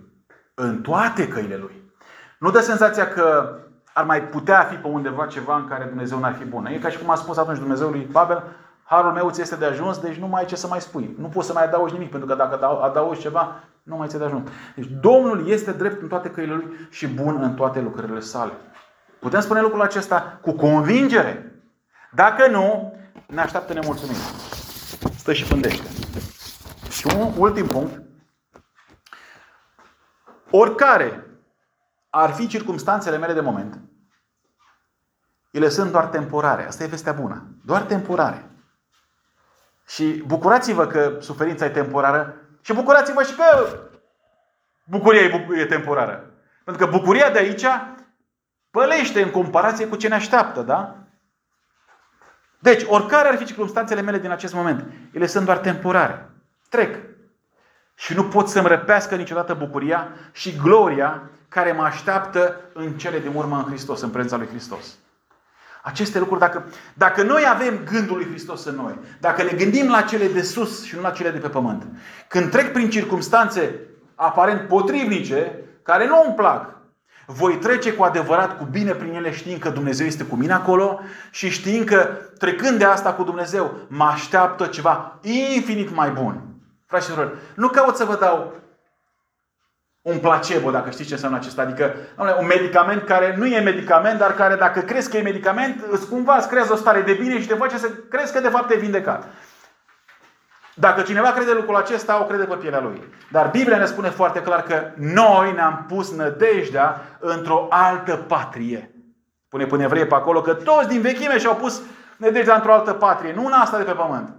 În 0.53 0.81
toate 0.81 1.27
căile 1.27 1.57
lui. 1.57 1.91
Nu 2.39 2.51
dă 2.51 2.59
senzația 2.59 3.07
că 3.07 3.57
ar 3.93 4.05
mai 4.05 4.23
putea 4.23 4.63
fi 4.63 4.75
pe 4.75 4.87
undeva 4.87 5.25
ceva 5.25 5.55
în 5.55 5.67
care 5.67 5.83
Dumnezeu 5.83 6.19
n-ar 6.19 6.35
fi 6.35 6.45
bun. 6.45 6.65
E 6.65 6.77
ca 6.77 6.89
și 6.89 6.97
cum 6.97 7.09
a 7.09 7.15
spus 7.15 7.37
atunci 7.37 7.57
Dumnezeu 7.57 7.89
lui 7.89 8.07
Babel, 8.11 8.43
harul 8.83 9.11
meu 9.11 9.29
ți 9.29 9.41
este 9.41 9.55
de 9.55 9.65
ajuns, 9.65 9.97
deci 9.97 10.15
nu 10.15 10.27
mai 10.27 10.41
ai 10.41 10.47
ce 10.47 10.55
să 10.55 10.67
mai 10.67 10.81
spui. 10.81 11.15
Nu 11.19 11.27
poți 11.27 11.47
să 11.47 11.53
mai 11.53 11.63
adaugi 11.63 11.93
nimic, 11.93 12.09
pentru 12.09 12.27
că 12.27 12.35
dacă 12.35 12.65
adaugi 12.65 13.19
ceva, 13.19 13.63
nu 13.83 13.95
mai 13.95 14.07
ți 14.07 14.17
de 14.17 14.23
ajuns. 14.23 14.49
Deci 14.75 14.87
Domnul 15.01 15.47
este 15.47 15.71
drept 15.71 16.01
în 16.01 16.07
toate 16.07 16.29
căile 16.29 16.53
Lui 16.53 16.87
și 16.89 17.07
bun 17.07 17.39
în 17.41 17.53
toate 17.53 17.79
lucrările 17.79 18.19
sale. 18.19 18.51
Putem 19.19 19.39
spune 19.39 19.61
lucrul 19.61 19.81
acesta 19.81 20.39
cu 20.41 20.51
convingere. 20.51 21.61
Dacă 22.11 22.47
nu, 22.47 22.93
ne 23.27 23.41
așteaptă 23.41 23.73
nemulțumire. 23.73 24.19
Stă 25.17 25.33
și 25.33 25.43
pândește. 25.43 25.87
Și 26.99 27.07
un 27.15 27.33
ultim 27.37 27.67
punct. 27.67 28.01
Oricare 30.49 31.25
ar 32.09 32.31
fi 32.31 32.47
circumstanțele 32.47 33.17
mele 33.17 33.33
de 33.33 33.41
moment, 33.41 33.79
ele 35.51 35.69
sunt 35.69 35.91
doar 35.91 36.05
temporare. 36.05 36.67
Asta 36.67 36.83
e 36.83 36.87
vestea 36.87 37.13
bună. 37.13 37.47
Doar 37.65 37.81
temporare. 37.81 38.49
Și 39.87 40.23
bucurați-vă 40.27 40.87
că 40.87 41.17
suferința 41.19 41.65
e 41.65 41.69
temporară 41.69 42.35
și 42.61 42.73
bucurați-vă 42.73 43.23
și 43.23 43.35
că 43.35 43.77
bucuria 44.83 45.21
e 45.57 45.65
temporară. 45.65 46.31
Pentru 46.63 46.85
că 46.85 46.91
bucuria 46.91 47.29
de 47.29 47.39
aici 47.39 47.65
pălește 48.71 49.21
în 49.21 49.31
comparație 49.31 49.87
cu 49.87 49.95
ce 49.95 50.07
ne 50.07 50.15
așteaptă, 50.15 50.61
da? 50.61 50.97
Deci, 52.59 52.83
oricare 52.87 53.27
ar 53.27 53.35
fi 53.35 53.45
circunstanțele 53.45 54.01
mele 54.01 54.19
din 54.19 54.31
acest 54.31 54.53
moment, 54.53 54.91
ele 55.11 55.25
sunt 55.25 55.45
doar 55.45 55.57
temporare. 55.57 56.28
Trec. 56.69 56.95
Și 57.95 58.13
nu 58.13 58.23
pot 58.23 58.47
să-mi 58.47 58.67
răpească 58.67 59.15
niciodată 59.15 59.53
bucuria 59.53 60.07
și 60.31 60.55
gloria 60.55 61.29
care 61.47 61.71
mă 61.71 61.83
așteaptă 61.83 62.61
în 62.73 62.91
cele 62.91 63.19
din 63.19 63.31
urmă 63.35 63.57
în 63.57 63.63
Hristos, 63.63 64.01
în 64.01 64.09
prezența 64.09 64.37
lui 64.37 64.47
Hristos. 64.47 64.97
Aceste 65.83 66.19
lucruri, 66.19 66.39
dacă, 66.39 66.65
dacă 66.93 67.23
noi 67.23 67.43
avem 67.53 67.83
gândul 67.91 68.15
lui 68.15 68.27
Hristos 68.29 68.65
în 68.65 68.75
noi, 68.75 68.99
dacă 69.19 69.43
ne 69.43 69.51
gândim 69.51 69.89
la 69.89 70.01
cele 70.01 70.27
de 70.27 70.41
sus 70.41 70.83
și 70.83 70.95
nu 70.95 71.01
la 71.01 71.09
cele 71.09 71.29
de 71.29 71.37
pe 71.37 71.47
pământ, 71.47 71.87
când 72.27 72.51
trec 72.51 72.71
prin 72.71 72.89
circunstanțe 72.89 73.79
aparent 74.15 74.67
potrivnice, 74.67 75.55
care 75.83 76.07
nu 76.07 76.23
îmi 76.25 76.35
plac, 76.35 76.77
voi 77.25 77.57
trece 77.57 77.93
cu 77.93 78.03
adevărat 78.03 78.57
cu 78.57 78.63
bine 78.63 78.91
prin 78.91 79.13
ele 79.13 79.31
știind 79.31 79.59
că 79.59 79.69
Dumnezeu 79.69 80.05
este 80.05 80.23
cu 80.23 80.35
mine 80.35 80.53
acolo 80.53 80.99
și 81.31 81.49
știind 81.49 81.85
că 81.85 82.17
trecând 82.37 82.77
de 82.77 82.85
asta 82.85 83.13
cu 83.13 83.23
Dumnezeu 83.23 83.75
mă 83.87 84.03
așteaptă 84.03 84.65
ceva 84.65 85.19
infinit 85.21 85.95
mai 85.95 86.09
bun. 86.09 86.48
Fraților, 86.89 87.37
nu 87.53 87.67
caut 87.67 87.95
să 87.95 88.05
vă 88.05 88.15
dau 88.15 88.53
un 90.01 90.17
placebo, 90.17 90.71
dacă 90.71 90.89
știți 90.89 91.07
ce 91.07 91.13
înseamnă 91.13 91.37
acesta. 91.37 91.61
Adică 91.61 91.95
un 92.39 92.45
medicament 92.45 93.03
care 93.03 93.35
nu 93.37 93.45
e 93.45 93.59
medicament, 93.59 94.19
dar 94.19 94.33
care 94.33 94.55
dacă 94.55 94.79
crezi 94.79 95.09
că 95.09 95.17
e 95.17 95.21
medicament, 95.21 95.83
îți 95.89 96.09
cumva 96.09 96.35
îți 96.35 96.47
creează 96.47 96.73
o 96.73 96.75
stare 96.75 97.01
de 97.01 97.13
bine 97.13 97.41
și 97.41 97.47
te 97.47 97.53
face 97.53 97.77
să 97.77 97.89
crezi 98.09 98.33
că 98.33 98.39
de 98.39 98.49
fapt 98.49 98.71
e 98.71 98.77
vindecat. 98.77 99.27
Dacă 100.73 101.01
cineva 101.01 101.31
crede 101.31 101.53
lucrul 101.53 101.75
acesta, 101.75 102.21
o 102.21 102.25
crede 102.25 102.43
pe 102.43 102.55
pielea 102.55 102.81
lui. 102.81 103.03
Dar 103.31 103.49
Biblia 103.49 103.77
ne 103.77 103.85
spune 103.85 104.09
foarte 104.09 104.41
clar 104.41 104.63
că 104.63 104.91
noi 104.95 105.51
ne-am 105.51 105.85
pus 105.87 106.15
nădejdea 106.15 107.01
într-o 107.19 107.67
altă 107.69 108.15
patrie. 108.15 108.91
Pune 109.49 109.65
până 109.65 109.83
evreie 109.83 110.05
pe 110.05 110.15
acolo 110.15 110.41
că 110.41 110.53
toți 110.53 110.87
din 110.87 111.01
vechime 111.01 111.37
și-au 111.37 111.55
pus 111.55 111.81
nădejdea 112.17 112.55
într-o 112.55 112.73
altă 112.73 112.93
patrie, 112.93 113.33
nu 113.33 113.45
în 113.45 113.51
asta 113.51 113.77
de 113.77 113.83
pe 113.83 113.91
pământ. 113.91 114.38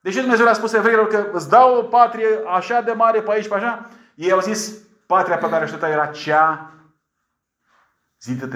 Deși 0.00 0.20
Dumnezeu 0.20 0.44
le-a 0.44 0.54
spus 0.54 0.72
evreilor 0.72 1.06
că 1.06 1.28
îți 1.32 1.48
dau 1.48 1.76
o 1.76 1.82
patrie 1.82 2.28
așa 2.46 2.80
de 2.80 2.92
mare 2.92 3.22
pe 3.22 3.30
aici, 3.30 3.48
pe 3.48 3.54
așa, 3.54 3.88
ei 4.14 4.32
au 4.32 4.40
zis, 4.40 4.86
Patria 5.08 5.38
pe 5.38 5.48
care 5.48 5.64
aștepta 5.64 5.88
era 5.88 6.06
cea 6.06 6.72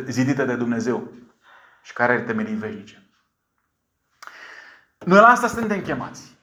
zidită 0.06 0.44
de 0.44 0.54
Dumnezeu 0.54 1.12
și 1.82 1.92
care 1.92 2.12
are 2.12 2.22
temelii 2.22 2.54
veșnice. 2.54 3.10
Noi 4.98 5.18
la 5.18 5.26
asta 5.26 5.46
suntem 5.46 5.82
chemați. 5.82 6.38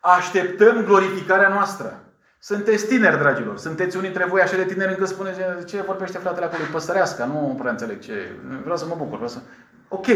Așteptăm 0.00 0.84
glorificarea 0.84 1.48
noastră. 1.48 2.02
Sunteți 2.38 2.86
tineri, 2.86 3.18
dragilor. 3.18 3.58
Sunteți 3.58 3.96
unii 3.96 4.08
dintre 4.08 4.28
voi 4.28 4.40
așa 4.40 4.56
de 4.56 4.64
tineri 4.64 4.90
încât 4.90 5.08
spuneți 5.08 5.66
ce 5.66 5.82
vorbește 5.82 6.18
fratele 6.18 6.46
acolo, 6.46 6.62
păsărească, 6.72 7.24
nu 7.24 7.56
prea 7.58 7.70
înțeleg 7.70 8.00
ce. 8.00 8.36
Vreau 8.62 8.76
să 8.76 8.86
mă 8.86 8.94
bucur, 8.94 9.14
vreau 9.14 9.28
să... 9.28 9.40
Ok, 9.94 10.06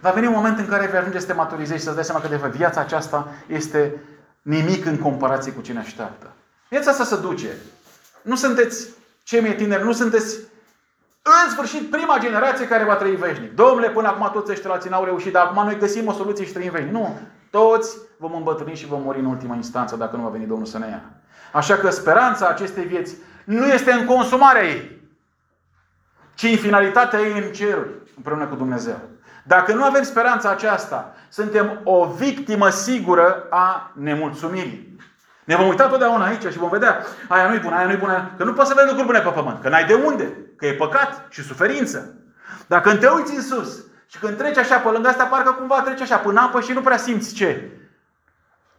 va 0.00 0.10
veni 0.10 0.26
un 0.26 0.32
moment 0.32 0.58
în 0.58 0.66
care 0.66 0.86
vei 0.86 0.98
ajunge 0.98 1.18
să 1.18 1.26
te 1.26 1.32
maturizezi 1.32 1.78
și 1.78 1.84
să-ți 1.84 1.94
dai 1.94 2.04
seama 2.04 2.20
că 2.20 2.28
de 2.28 2.36
fapt 2.36 2.54
viața 2.54 2.80
aceasta 2.80 3.28
este 3.46 3.94
nimic 4.42 4.84
în 4.84 4.98
comparație 4.98 5.52
cu 5.52 5.60
ce 5.60 5.72
ne 5.72 5.78
așteaptă. 5.78 6.32
Viața 6.68 6.90
asta 6.90 7.04
se 7.04 7.16
duce. 7.16 7.48
Nu 8.22 8.36
sunteți 8.36 8.88
cei 9.22 9.40
mai 9.40 9.54
tineri, 9.54 9.84
nu 9.84 9.92
sunteți 9.92 10.36
în 11.22 11.50
sfârșit 11.50 11.90
prima 11.90 12.18
generație 12.18 12.66
care 12.66 12.84
va 12.84 12.94
trăi 12.94 13.16
veșnic. 13.16 13.54
Domnule, 13.54 13.90
până 13.90 14.08
acum 14.08 14.30
toți 14.32 14.50
ăștia 14.50 14.70
la 14.70 14.90
n-au 14.90 15.04
reușit, 15.04 15.32
dar 15.32 15.44
acum 15.46 15.64
noi 15.64 15.78
găsim 15.78 16.06
o 16.06 16.12
soluție 16.12 16.44
și 16.44 16.52
trăim 16.52 16.70
veșnic. 16.70 16.92
Nu, 16.92 17.18
toți 17.50 17.96
vom 18.16 18.34
îmbătrâni 18.34 18.76
și 18.76 18.86
vom 18.86 19.02
muri 19.02 19.18
în 19.18 19.24
ultima 19.24 19.54
instanță 19.54 19.96
dacă 19.96 20.16
nu 20.16 20.22
va 20.22 20.28
veni 20.28 20.46
Domnul 20.46 20.66
să 20.66 20.78
ne 20.78 20.86
ia. 20.86 21.02
Așa 21.52 21.76
că 21.76 21.90
speranța 21.90 22.48
acestei 22.48 22.84
vieți 22.84 23.14
nu 23.44 23.66
este 23.66 23.92
în 23.92 24.06
consumarea 24.06 24.64
ei, 24.64 25.02
ci 26.34 26.42
în 26.42 26.56
finalitatea 26.56 27.20
ei 27.20 27.42
în 27.44 27.52
ceruri, 27.52 27.90
împreună 28.16 28.46
cu 28.46 28.54
Dumnezeu. 28.54 29.00
Dacă 29.46 29.74
nu 29.74 29.84
avem 29.84 30.02
speranța 30.02 30.50
aceasta, 30.50 31.14
suntem 31.28 31.80
o 31.84 32.06
victimă 32.06 32.68
sigură 32.68 33.46
a 33.50 33.92
nemulțumirii. 33.94 34.96
Ne 35.44 35.56
vom 35.56 35.68
uita 35.68 35.88
totdeauna 35.88 36.24
aici 36.24 36.52
și 36.52 36.58
vom 36.58 36.68
vedea, 36.68 37.04
aia 37.28 37.48
nu-i 37.48 37.58
bună, 37.58 37.76
aia 37.76 37.86
nu-i 37.86 37.96
bună, 37.96 38.30
că 38.36 38.44
nu 38.44 38.52
poți 38.52 38.68
să 38.68 38.74
vezi 38.74 38.86
lucruri 38.86 39.06
bune 39.06 39.20
pe 39.20 39.28
pământ, 39.28 39.60
că 39.62 39.68
n-ai 39.68 39.84
de 39.84 39.94
unde, 39.94 40.36
că 40.56 40.66
e 40.66 40.74
păcat 40.74 41.26
și 41.30 41.42
suferință. 41.42 42.14
Dar 42.66 42.80
când 42.80 42.98
te 42.98 43.08
uiți 43.08 43.34
în 43.34 43.42
sus 43.42 43.84
și 44.06 44.18
când 44.18 44.36
treci 44.36 44.56
așa 44.56 44.78
pe 44.78 44.88
lângă 44.88 45.08
asta, 45.08 45.24
parcă 45.24 45.52
cumva 45.52 45.80
treci 45.80 46.00
așa 46.00 46.16
până 46.16 46.40
apă 46.40 46.60
și 46.60 46.72
nu 46.72 46.80
prea 46.80 46.96
simți 46.96 47.34
ce. 47.34 47.70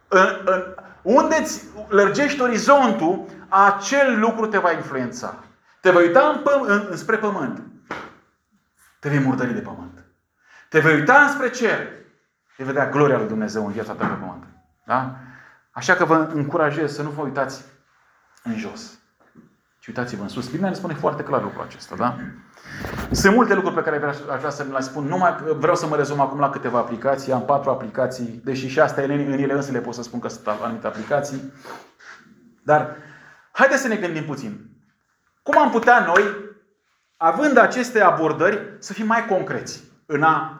În, 0.07 0.27
în, 0.45 0.63
unde 1.01 1.35
îți 1.35 1.63
lărgești 1.87 2.41
orizontul, 2.41 3.25
acel 3.49 4.19
lucru 4.19 4.45
te 4.45 4.57
va 4.57 4.71
influența. 4.71 5.35
Te 5.81 5.91
vei 5.91 6.05
uita 6.05 6.27
în 6.27 6.41
păm- 6.41 6.69
în, 6.69 6.87
înspre 6.89 7.17
pământ. 7.17 7.61
Te 8.99 9.09
vei 9.09 9.19
murdări 9.19 9.53
de 9.53 9.59
pământ. 9.59 10.04
Te 10.75 10.81
vei 10.81 10.95
uita 10.95 11.21
înspre 11.21 11.49
cer. 11.49 11.87
Vei 12.57 12.65
vedea 12.65 12.89
gloria 12.89 13.17
lui 13.17 13.27
Dumnezeu 13.27 13.65
în 13.65 13.71
viața 13.71 13.93
ta 13.93 14.05
pe 14.05 14.13
pământ. 14.13 14.43
Da? 14.85 15.15
Așa 15.71 15.93
că 15.93 16.05
vă 16.05 16.29
încurajez 16.33 16.93
să 16.93 17.01
nu 17.01 17.09
vă 17.09 17.21
uitați 17.21 17.63
în 18.43 18.57
jos. 18.57 18.99
Ci 19.79 19.87
uitați-vă 19.87 20.21
în 20.21 20.27
sus. 20.27 20.49
Biblia 20.49 20.69
ne 20.69 20.75
spune 20.75 20.93
foarte 20.93 21.23
clar 21.23 21.41
lucrul 21.41 21.61
acesta. 21.61 21.95
Da? 21.95 22.17
Sunt 23.11 23.35
multe 23.35 23.53
lucruri 23.53 23.75
pe 23.75 23.81
care 23.81 24.05
aș 24.05 24.37
vrea 24.37 24.49
să 24.49 24.65
le 24.71 24.79
spun. 24.79 25.03
Numai 25.03 25.35
vreau 25.57 25.75
să 25.75 25.87
mă 25.87 25.95
rezum 25.95 26.19
acum 26.19 26.39
la 26.39 26.49
câteva 26.49 26.77
aplicații. 26.77 27.31
Am 27.31 27.45
patru 27.45 27.69
aplicații, 27.69 28.41
deși 28.43 28.67
și 28.67 28.79
astea 28.79 29.03
în 29.03 29.09
ele 29.11 29.53
însă 29.53 29.71
le 29.71 29.79
pot 29.79 29.93
să 29.93 30.03
spun 30.03 30.19
că 30.19 30.27
sunt 30.27 30.47
anumite 30.47 30.87
aplicații. 30.87 31.53
Dar 32.63 32.95
haideți 33.51 33.81
să 33.81 33.87
ne 33.87 33.95
gândim 33.95 34.25
puțin. 34.25 34.69
Cum 35.43 35.57
am 35.57 35.71
putea 35.71 36.05
noi, 36.05 36.23
având 37.17 37.57
aceste 37.57 38.01
abordări, 38.01 38.75
să 38.79 38.93
fim 38.93 39.05
mai 39.05 39.25
concreți 39.25 39.83
în 40.05 40.23
a 40.23 40.59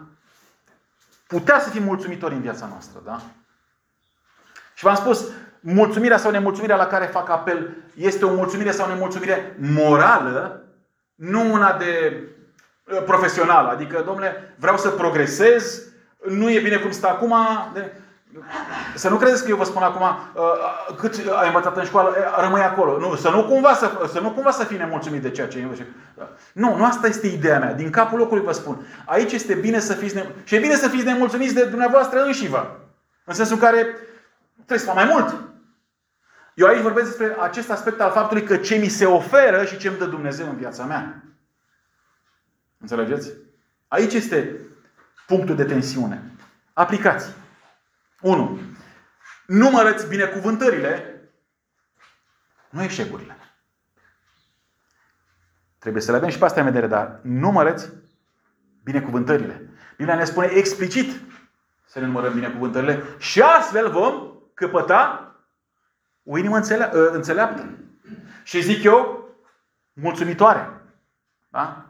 putea 1.27 1.59
să 1.59 1.69
fim 1.69 1.83
mulțumitori 1.83 2.33
în 2.33 2.41
viața 2.41 2.67
noastră, 2.67 3.01
da? 3.05 3.21
Și 4.73 4.83
v-am 4.83 4.95
spus, 4.95 5.25
mulțumirea 5.59 6.17
sau 6.17 6.31
nemulțumirea 6.31 6.75
la 6.75 6.85
care 6.87 7.05
fac 7.05 7.29
apel 7.29 7.69
este 7.95 8.25
o 8.25 8.33
mulțumire 8.33 8.71
sau 8.71 8.87
nemulțumire 8.87 9.55
morală, 9.59 10.63
nu 11.15 11.53
una 11.53 11.77
de 11.77 12.23
uh, 12.83 13.03
profesională. 13.03 13.69
Adică, 13.69 14.03
domnule, 14.05 14.55
vreau 14.55 14.77
să 14.77 14.89
progresez, 14.89 15.83
nu 16.27 16.51
e 16.51 16.59
bine 16.59 16.77
cum 16.77 16.91
stă 16.91 17.07
acum. 17.07 17.35
De... 17.73 17.91
Să 18.95 19.09
nu 19.09 19.17
credeți 19.17 19.43
că 19.43 19.49
eu 19.49 19.55
vă 19.55 19.63
spun 19.63 19.81
acum 19.83 20.01
uh, 20.01 20.95
cât 20.97 21.13
ai 21.39 21.47
învățat 21.47 21.77
în 21.77 21.83
școală, 21.83 22.15
rămâi 22.39 22.61
acolo. 22.61 22.99
Nu, 22.99 23.15
să, 23.15 23.29
nu 23.29 23.43
cumva 23.43 23.73
să, 23.73 24.09
să 24.11 24.19
nu 24.19 24.31
cumva 24.31 24.51
să 24.51 24.63
fii 24.63 24.77
nemulțumit 24.77 25.21
de 25.21 25.31
ceea 25.31 25.47
ce 25.47 25.57
e. 25.57 25.85
Nu, 26.53 26.77
nu 26.77 26.85
asta 26.85 27.07
este 27.07 27.27
ideea 27.27 27.59
mea. 27.59 27.73
Din 27.73 27.89
capul 27.89 28.17
locului 28.17 28.43
vă 28.43 28.51
spun. 28.51 28.87
Aici 29.05 29.31
este 29.31 29.53
bine 29.53 29.79
să 29.79 29.93
fiți 29.93 30.15
ne... 30.15 30.25
și 30.43 30.55
e 30.55 30.59
bine 30.59 30.75
să 30.75 30.87
fiți 30.87 31.05
nemulțumiți 31.05 31.53
de 31.53 31.65
dumneavoastră 31.65 32.23
înși 32.23 32.47
vă. 32.47 32.67
În 33.23 33.33
sensul 33.33 33.55
în 33.55 33.61
care 33.61 33.81
trebuie 34.55 34.79
să 34.79 34.85
fac 34.85 34.95
mai 34.95 35.09
mult. 35.11 35.35
Eu 36.53 36.67
aici 36.67 36.81
vorbesc 36.81 37.07
despre 37.07 37.35
acest 37.39 37.71
aspect 37.71 37.99
al 37.99 38.11
faptului 38.11 38.43
că 38.43 38.57
ce 38.57 38.75
mi 38.75 38.87
se 38.87 39.05
oferă 39.05 39.65
și 39.65 39.77
ce 39.77 39.87
îmi 39.87 39.97
dă 39.97 40.05
Dumnezeu 40.05 40.49
în 40.49 40.55
viața 40.55 40.83
mea. 40.83 41.23
Înțelegeți? 42.77 43.31
Aici 43.87 44.13
este 44.13 44.55
punctul 45.27 45.55
de 45.55 45.63
tensiune. 45.63 46.21
Aplicați. 46.73 47.33
1. 48.25 48.59
Numărăți 49.45 50.07
binecuvântările, 50.07 51.21
nu 52.69 52.83
eșecurile. 52.83 53.37
Trebuie 55.79 56.01
să 56.01 56.11
le 56.11 56.17
avem 56.17 56.29
și 56.29 56.37
pe 56.37 56.45
astea 56.45 56.61
în 56.61 56.67
vedere, 56.67 56.87
dar 56.87 57.19
numărăți 57.21 57.89
binecuvântările. 58.83 59.69
Biblia 59.97 60.15
ne 60.15 60.23
spune 60.23 60.47
explicit 60.47 61.21
să 61.85 61.99
ne 61.99 62.05
numărăm 62.05 62.33
binecuvântările 62.33 63.03
și 63.17 63.41
astfel 63.41 63.91
vom 63.91 64.33
căpăta 64.53 65.35
o 66.23 66.37
inimă 66.37 66.55
înțelea, 66.55 66.91
ă, 66.93 67.09
înțeleaptă. 67.09 67.77
Și 68.43 68.61
zic 68.61 68.83
eu, 68.83 69.29
mulțumitoare. 69.93 70.81
Da? 71.49 71.85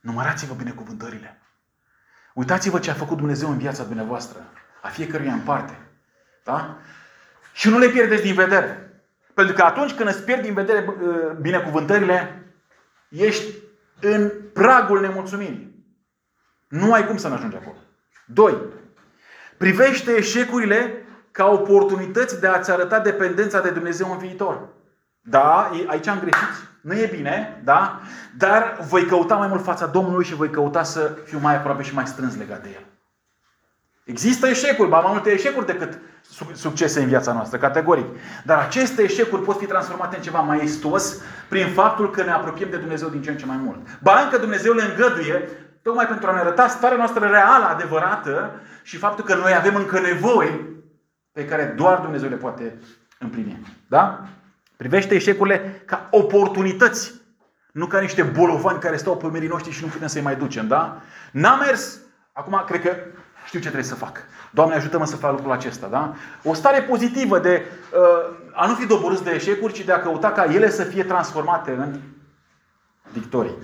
Numărați-vă 0.00 0.54
binecuvântările. 0.54 1.40
Uitați-vă 2.34 2.78
ce 2.78 2.90
a 2.90 2.94
făcut 2.94 3.16
Dumnezeu 3.16 3.50
în 3.50 3.58
viața 3.58 3.84
dumneavoastră. 3.84 4.46
A 4.82 4.88
fiecăruia 4.88 5.32
în 5.32 5.40
parte. 5.40 5.78
Da? 6.44 6.76
Și 7.52 7.68
nu 7.68 7.78
le 7.78 7.88
pierdeți 7.88 8.22
din 8.22 8.34
vedere. 8.34 9.02
Pentru 9.34 9.54
că 9.54 9.62
atunci 9.62 9.92
când 9.92 10.08
îți 10.08 10.22
pierdi 10.22 10.42
din 10.42 10.54
vedere 10.54 10.84
ă, 10.88 11.32
binecuvântările, 11.40 12.46
ești 13.08 13.54
în 14.00 14.30
pragul 14.52 15.00
nemulțumirii. 15.00 15.84
Nu 16.68 16.92
ai 16.92 17.06
cum 17.06 17.16
să 17.16 17.28
nu 17.28 17.34
ajungi 17.34 17.56
acolo. 17.56 17.76
Doi. 18.26 18.56
Privește 19.56 20.12
eșecurile 20.12 21.06
ca 21.30 21.46
oportunități 21.46 22.40
de 22.40 22.46
a-ți 22.46 22.70
arăta 22.70 23.00
dependența 23.00 23.60
de 23.60 23.70
Dumnezeu 23.70 24.12
în 24.12 24.18
viitor. 24.18 24.68
Da, 25.20 25.70
aici 25.86 26.06
am 26.06 26.18
greșit. 26.20 26.70
Nu 26.80 26.94
e 26.94 27.06
bine, 27.06 27.60
da? 27.64 28.00
Dar 28.36 28.78
voi 28.88 29.06
căuta 29.06 29.36
mai 29.36 29.48
mult 29.48 29.62
fața 29.62 29.86
Domnului 29.86 30.24
și 30.24 30.34
voi 30.34 30.50
căuta 30.50 30.82
să 30.82 31.18
fiu 31.24 31.38
mai 31.38 31.56
aproape 31.56 31.82
și 31.82 31.94
mai 31.94 32.06
strâns 32.06 32.36
legat 32.36 32.62
de 32.62 32.68
El. 32.74 32.84
Există 34.04 34.46
eșecuri, 34.46 34.88
ba 34.88 35.00
mai 35.00 35.12
multe 35.12 35.30
eșecuri 35.30 35.66
decât 35.66 35.98
succese 36.54 37.00
în 37.00 37.08
viața 37.08 37.32
noastră, 37.32 37.58
categoric. 37.58 38.06
Dar 38.44 38.58
aceste 38.58 39.02
eșecuri 39.02 39.42
pot 39.42 39.58
fi 39.58 39.66
transformate 39.66 40.16
în 40.16 40.22
ceva 40.22 40.40
maestos 40.40 41.20
prin 41.48 41.66
faptul 41.66 42.10
că 42.10 42.22
ne 42.22 42.30
apropiem 42.30 42.70
de 42.70 42.76
Dumnezeu 42.76 43.08
din 43.08 43.22
ce 43.22 43.30
în 43.30 43.36
ce 43.36 43.46
mai 43.46 43.60
mult. 43.64 43.78
Ba 44.02 44.20
încă 44.20 44.38
Dumnezeu 44.38 44.72
le 44.72 44.82
îngăduie 44.82 45.48
tocmai 45.82 46.06
pentru 46.06 46.28
a 46.28 46.32
ne 46.32 46.38
arăta 46.38 46.68
starea 46.68 46.96
noastră 46.96 47.26
reală, 47.26 47.64
adevărată 47.64 48.60
și 48.82 48.96
faptul 48.96 49.24
că 49.24 49.34
noi 49.34 49.54
avem 49.54 49.74
încă 49.74 50.00
nevoi 50.00 50.70
pe 51.32 51.44
care 51.44 51.74
doar 51.76 51.98
Dumnezeu 51.98 52.28
le 52.28 52.36
poate 52.36 52.78
împlini. 53.18 53.66
Da? 53.88 54.24
Privește 54.76 55.14
eșecurile 55.14 55.82
ca 55.84 56.08
oportunități, 56.10 57.14
nu 57.72 57.86
ca 57.86 58.00
niște 58.00 58.22
bolovani 58.22 58.80
care 58.80 58.96
stau 58.96 59.16
pe 59.16 59.26
merii 59.26 59.48
noștri 59.48 59.72
și 59.72 59.82
nu 59.82 59.90
putem 59.90 60.08
să-i 60.08 60.22
mai 60.22 60.36
ducem. 60.36 60.66
Da? 60.66 61.00
N-a 61.32 61.56
mers. 61.56 61.98
Acum 62.32 62.62
cred 62.66 62.80
că 62.82 62.96
știu 63.44 63.58
ce 63.58 63.64
trebuie 63.64 63.88
să 63.88 63.94
fac. 63.94 64.18
Doamne, 64.50 64.74
ajută-mă 64.74 65.06
să 65.06 65.16
fac 65.16 65.30
lucrul 65.30 65.52
acesta. 65.52 65.86
Da? 65.86 66.14
O 66.44 66.54
stare 66.54 66.82
pozitivă 66.82 67.38
de 67.38 67.66
uh, 67.94 68.36
a 68.52 68.66
nu 68.66 68.74
fi 68.74 68.86
doborâți 68.86 69.24
de 69.24 69.30
eșecuri, 69.30 69.72
ci 69.72 69.84
de 69.84 69.92
a 69.92 70.00
căuta 70.00 70.30
ca 70.30 70.44
ele 70.44 70.70
să 70.70 70.82
fie 70.82 71.04
transformate 71.04 71.70
în 71.70 72.00
victorii. 73.12 73.54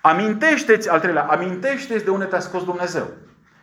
Amintește-ți, 0.00 0.88
al 0.88 1.00
treilea, 1.00 1.22
amintește-ți 1.22 2.04
de 2.04 2.10
unde 2.10 2.24
te-a 2.24 2.40
scos 2.40 2.64
Dumnezeu. 2.64 3.06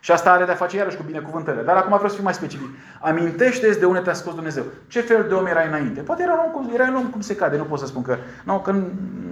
Și 0.00 0.10
asta 0.10 0.32
are 0.32 0.44
de-a 0.44 0.54
face 0.54 0.76
iarăși 0.76 0.96
cu 0.96 1.02
binecuvântările. 1.02 1.62
Dar 1.62 1.76
acum 1.76 1.92
vreau 1.92 2.08
să 2.08 2.14
fiu 2.14 2.24
mai 2.24 2.34
specific. 2.34 2.68
Amintește-ți 3.00 3.78
de 3.78 3.84
unde 3.84 4.00
te-a 4.00 4.12
scos 4.12 4.34
Dumnezeu. 4.34 4.64
Ce 4.86 5.00
fel 5.00 5.28
de 5.28 5.34
om 5.34 5.46
erai 5.46 5.66
înainte? 5.66 6.00
Poate 6.00 6.22
era 6.22 6.32
un 6.32 6.52
om, 6.54 6.70
era 6.74 6.88
un 6.88 6.94
om 6.94 7.10
cum 7.10 7.20
se 7.20 7.36
cade. 7.36 7.56
Nu 7.56 7.64
pot 7.64 7.78
să 7.78 7.86
spun 7.86 8.02
că, 8.02 8.16
nu, 8.44 8.60
că 8.60 8.70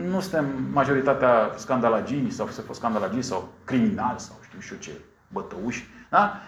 nu 0.09 0.21
suntem 0.21 0.47
majoritatea 0.73 1.51
scandalagii 1.57 2.31
sau 2.31 2.49
să 2.49 2.61
fost 2.61 2.79
scandalagii 2.79 3.23
sau 3.23 3.49
criminali 3.65 4.21
sau 4.21 4.37
știu 4.43 4.61
și 4.61 4.73
eu 4.73 4.79
ce, 4.79 4.91
bătăuși. 5.33 5.89
Da? 6.09 6.41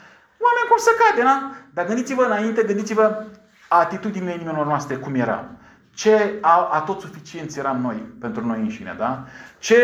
Oameni 0.45 0.69
cum 0.69 0.79
se 0.79 0.91
cade, 0.99 1.23
da? 1.23 1.51
Dar 1.75 1.87
gândiți-vă 1.87 2.23
înainte, 2.23 2.63
gândiți-vă 2.63 3.25
atitudinile 3.69 4.33
inimilor 4.33 4.67
noastre 4.67 4.97
cum 4.97 5.15
era 5.15 5.49
ce 5.95 6.41
tot 6.87 7.01
suficienți 7.01 7.59
eram 7.59 7.81
noi 7.81 7.97
pentru 8.21 8.47
noi 8.47 8.59
înșine, 8.59 8.95
da? 8.99 9.25
Ce 9.59 9.77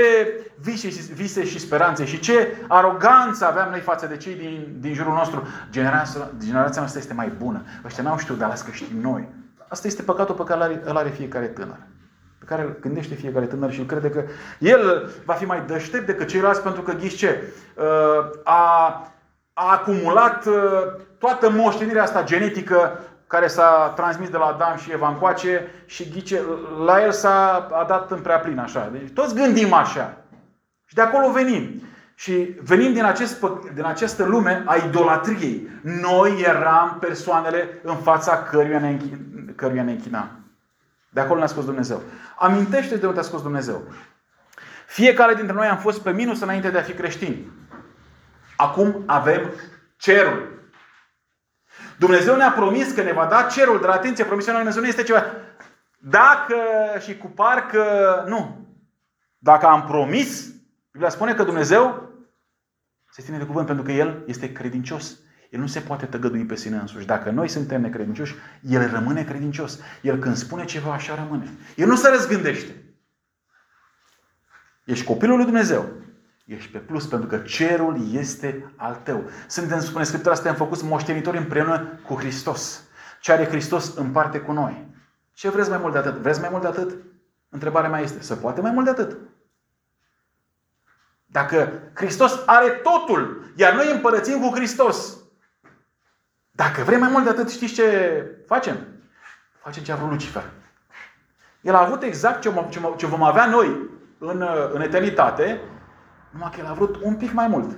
vise, 0.60 0.88
vise 1.12 1.44
și 1.44 1.58
speranțe 1.58 2.04
și 2.04 2.18
ce 2.18 2.56
aroganță 2.68 3.46
aveam 3.46 3.70
noi 3.70 3.80
față 3.80 4.06
de 4.06 4.16
cei 4.16 4.34
din, 4.34 4.76
din 4.78 4.94
jurul 4.94 5.12
nostru. 5.12 5.46
Generația, 5.70 6.30
generația 6.38 6.80
noastră 6.80 7.00
este 7.00 7.14
mai 7.14 7.32
bună. 7.38 7.62
Ăștia 7.84 8.02
n-au 8.02 8.18
știut, 8.18 8.38
dar 8.38 8.48
las 8.48 8.62
că 8.62 8.70
știm 8.70 9.00
noi. 9.00 9.28
Asta 9.68 9.86
este 9.86 10.02
păcatul 10.02 10.34
pe 10.34 10.44
care 10.44 10.58
îl 10.58 10.62
are, 10.62 10.80
îl 10.84 10.96
are 10.96 11.08
fiecare 11.08 11.46
tânăr. 11.46 11.78
Pe 12.48 12.54
care 12.54 12.66
îl 12.66 12.76
gândește 12.80 13.14
fiecare 13.14 13.46
tânăr 13.46 13.72
și 13.72 13.80
îl 13.80 13.86
crede 13.86 14.10
că 14.10 14.22
el 14.58 15.10
va 15.24 15.32
fi 15.32 15.44
mai 15.44 15.62
deștept 15.66 16.06
decât 16.06 16.26
ceilalți 16.26 16.62
pentru 16.62 16.82
că, 16.82 16.92
ghiși 16.92 17.16
ce, 17.16 17.42
uh, 17.74 18.40
a 18.44 19.02
a 19.60 19.72
acumulat 19.72 20.46
uh, 20.46 20.54
toată 21.18 21.50
moștenirea 21.50 22.02
asta 22.02 22.24
genetică 22.24 23.00
care 23.26 23.46
s-a 23.46 23.92
transmis 23.96 24.28
de 24.28 24.36
la 24.36 24.44
Adam 24.44 24.76
și 24.76 24.92
Eva 24.92 25.08
încoace 25.08 25.70
și 25.86 26.08
ghice, 26.08 26.42
la 26.84 27.02
el 27.02 27.12
s-a 27.12 27.68
a 27.72 27.84
dat 27.88 28.10
în 28.10 28.18
prea 28.18 28.38
plin 28.38 28.58
așa. 28.58 28.88
Deci 28.92 29.10
toți 29.14 29.34
gândim 29.34 29.72
așa. 29.72 30.16
Și 30.84 30.94
de 30.94 31.00
acolo 31.00 31.30
venim. 31.30 31.82
Și 32.14 32.56
venim 32.62 32.92
din, 32.92 33.04
acest, 33.04 33.46
din 33.74 33.84
această 33.84 34.24
lume 34.24 34.62
a 34.66 34.74
idolatriei. 34.74 35.68
Noi 35.82 36.40
eram 36.46 36.96
persoanele 37.00 37.80
în 37.82 37.96
fața 37.96 38.42
căruia 38.42 38.78
ne, 38.78 38.96
căruia 39.54 39.82
ne 39.82 39.90
închinam. 39.90 40.30
De 41.10 41.20
acolo 41.20 41.38
ne-a 41.38 41.48
scos 41.48 41.64
Dumnezeu. 41.64 42.02
Amintește 42.38 42.96
de 42.96 43.06
unde 43.06 43.20
a 43.20 43.22
scos 43.22 43.42
Dumnezeu. 43.42 43.82
Fiecare 44.86 45.34
dintre 45.34 45.54
noi 45.54 45.66
am 45.66 45.78
fost 45.78 46.00
pe 46.00 46.12
minus 46.12 46.40
înainte 46.40 46.70
de 46.70 46.78
a 46.78 46.82
fi 46.82 46.92
creștini. 46.92 47.52
Acum 48.56 49.02
avem 49.06 49.50
cerul. 49.96 50.56
Dumnezeu 51.98 52.36
ne-a 52.36 52.50
promis 52.50 52.92
că 52.92 53.02
ne 53.02 53.12
va 53.12 53.26
da 53.26 53.42
cerul, 53.42 53.80
dar 53.80 53.90
atenție, 53.90 54.24
promisiunea 54.24 54.62
lui 54.62 54.72
Dumnezeu 54.72 54.82
nu 54.82 54.98
este 54.98 55.12
ceva. 55.12 55.26
Dacă 55.98 56.56
și 57.00 57.16
cu 57.16 57.26
parcă, 57.26 57.84
nu. 58.26 58.66
Dacă 59.38 59.66
am 59.66 59.84
promis, 59.84 60.46
Biblia 60.90 61.10
spune 61.10 61.34
că 61.34 61.42
Dumnezeu 61.42 62.12
se 63.10 63.22
ține 63.22 63.38
de 63.38 63.44
cuvânt 63.44 63.66
pentru 63.66 63.84
că 63.84 63.92
El 63.92 64.22
este 64.26 64.52
credincios. 64.52 65.18
El 65.48 65.60
nu 65.60 65.66
se 65.66 65.80
poate 65.80 66.06
tăgădui 66.06 66.44
pe 66.44 66.56
sine 66.56 66.76
însuși. 66.76 67.06
Dacă 67.06 67.30
noi 67.30 67.48
suntem 67.48 67.80
necredincioși, 67.80 68.34
El 68.60 68.90
rămâne 68.90 69.24
credincios. 69.24 69.78
El 70.02 70.18
când 70.18 70.36
spune 70.36 70.64
ceva, 70.64 70.92
așa 70.92 71.14
rămâne. 71.14 71.50
El 71.76 71.86
nu 71.86 71.96
se 71.96 72.08
răzgândește. 72.08 72.82
Ești 74.84 75.04
copilul 75.04 75.36
lui 75.36 75.44
Dumnezeu. 75.44 75.88
Ești 76.44 76.70
pe 76.70 76.78
plus 76.78 77.06
pentru 77.06 77.28
că 77.28 77.38
cerul 77.38 78.14
este 78.14 78.72
al 78.76 79.00
tău. 79.02 79.30
Suntem, 79.46 79.80
spune 79.80 80.04
Scriptura, 80.04 80.34
suntem 80.34 80.54
făcuți 80.54 80.84
moștenitori 80.84 81.36
împreună 81.36 82.00
cu 82.06 82.14
Hristos. 82.14 82.82
Ce 83.20 83.32
are 83.32 83.44
Hristos 83.44 83.94
în 83.94 84.10
parte 84.10 84.40
cu 84.40 84.52
noi. 84.52 84.86
Ce 85.32 85.48
vreți 85.48 85.68
mai 85.68 85.78
mult 85.78 85.92
de 85.92 85.98
atât? 85.98 86.14
Vreți 86.14 86.40
mai 86.40 86.48
mult 86.50 86.62
de 86.62 86.68
atât? 86.68 86.96
Întrebarea 87.48 87.90
mea 87.90 88.00
este, 88.00 88.22
să 88.22 88.36
poate 88.36 88.60
mai 88.60 88.70
mult 88.70 88.84
de 88.84 88.90
atât? 88.90 89.16
Dacă 91.26 91.82
Hristos 91.94 92.42
are 92.46 92.68
totul, 92.68 93.52
iar 93.56 93.74
noi 93.74 93.92
împărățim 93.92 94.40
cu 94.40 94.54
Hristos, 94.54 95.17
dacă 96.58 96.82
vrem 96.82 97.00
mai 97.00 97.08
mult 97.10 97.24
de 97.24 97.30
atât, 97.30 97.50
știți 97.50 97.74
ce 97.74 98.24
facem? 98.46 98.76
Facem 99.58 99.82
ce 99.82 99.92
a 99.92 99.96
vrut 99.96 100.10
Lucifer. 100.10 100.50
El 101.60 101.74
a 101.74 101.84
avut 101.84 102.02
exact 102.02 102.40
ce 102.96 103.06
vom 103.06 103.22
avea 103.22 103.46
noi 103.46 103.90
în, 104.18 104.44
în 104.72 104.80
eternitate, 104.80 105.60
numai 106.30 106.50
că 106.50 106.60
el 106.60 106.66
a 106.66 106.72
vrut 106.72 106.96
un 107.02 107.16
pic 107.16 107.32
mai 107.32 107.48
mult. 107.48 107.76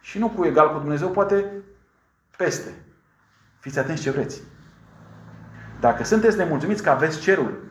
Și 0.00 0.18
nu 0.18 0.28
cu 0.28 0.44
egal 0.44 0.72
cu 0.72 0.78
Dumnezeu, 0.78 1.10
poate 1.10 1.52
peste. 2.36 2.74
Fiți 3.58 3.78
atenți 3.78 4.02
ce 4.02 4.10
vreți. 4.10 4.42
Dacă 5.80 6.04
sunteți 6.04 6.36
nemulțumiți 6.36 6.82
că 6.82 6.90
aveți 6.90 7.20
cerul, 7.20 7.64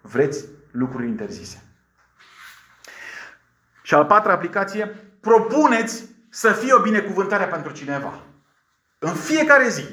vreți 0.00 0.44
lucruri 0.70 1.06
interzise. 1.06 1.62
Și 3.82 3.94
al 3.94 4.04
patra 4.04 4.32
aplicație, 4.32 4.86
propuneți 5.20 6.08
să 6.28 6.52
fie 6.52 6.72
o 6.72 6.82
binecuvântare 6.82 7.44
pentru 7.44 7.72
cineva. 7.72 8.20
În 9.02 9.14
fiecare 9.14 9.68
zi. 9.68 9.84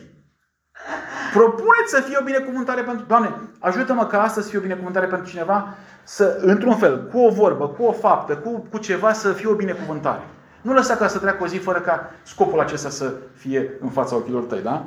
Propuneți 1.34 1.90
să 1.90 2.02
fie 2.02 2.18
o 2.20 2.24
binecuvântare 2.24 2.84
pentru... 2.84 3.06
Doamne, 3.06 3.36
ajută-mă 3.60 4.06
ca 4.06 4.22
astăzi 4.22 4.46
să 4.46 4.50
fie 4.50 4.60
o 4.60 4.62
binecuvântare 4.62 5.06
pentru 5.06 5.28
cineva, 5.28 5.76
să, 6.04 6.38
într-un 6.42 6.78
fel, 6.78 7.08
cu 7.08 7.20
o 7.20 7.30
vorbă, 7.30 7.68
cu 7.68 7.84
o 7.84 7.92
faptă, 7.92 8.38
cu, 8.38 8.68
cu 8.72 8.78
ceva, 8.78 9.14
să 9.14 9.34
fie 9.34 9.48
o 9.48 9.56
binecuvântare. 9.56 10.24
Nu 10.62 10.74
lăsa 10.74 10.96
ca 10.96 11.08
să 11.08 11.20
treacă 11.20 11.44
o 11.44 11.48
zi 11.48 11.58
fără 11.58 11.82
ca 11.82 12.12
scopul 12.24 12.60
acesta 12.60 12.90
să 12.90 13.14
fie 13.36 13.78
în 13.80 13.90
fața 13.90 14.16
ochilor 14.16 14.44
tăi, 14.44 14.62
da? 14.62 14.86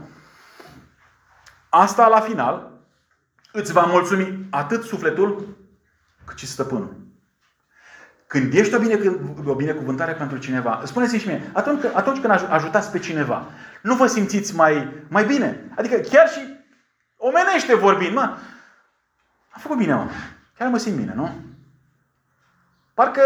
Asta, 1.68 2.08
la 2.08 2.20
final, 2.20 2.70
îți 3.52 3.72
va 3.72 3.82
mulțumi 3.82 4.46
atât 4.50 4.82
sufletul, 4.82 5.46
cât 6.24 6.38
și 6.38 6.46
stăpânul. 6.46 6.96
Când 8.30 8.54
ești 8.54 8.74
o, 8.74 8.78
bine, 8.78 9.20
o 9.44 9.54
binecuvântare 9.54 10.12
pentru 10.12 10.38
cineva, 10.38 10.82
spuneți-mi 10.84 11.20
și 11.20 11.26
mie, 11.26 11.50
atunci, 11.52 11.84
atunci 11.94 12.20
când 12.20 12.50
ajutați 12.50 12.90
pe 12.90 12.98
cineva, 12.98 13.46
nu 13.82 13.94
vă 13.94 14.06
simțiți 14.06 14.54
mai, 14.54 15.04
mai 15.08 15.24
bine? 15.24 15.70
Adică 15.76 15.96
chiar 15.96 16.28
și 16.28 16.56
omenește 17.16 17.74
vorbind, 17.74 18.14
mă, 18.14 18.36
a 19.50 19.58
făcut 19.58 19.76
bine, 19.76 19.94
mă. 19.94 20.10
Chiar 20.58 20.68
mă 20.68 20.78
simt 20.78 20.96
bine, 20.96 21.12
nu? 21.14 21.34
Parcă, 22.94 23.22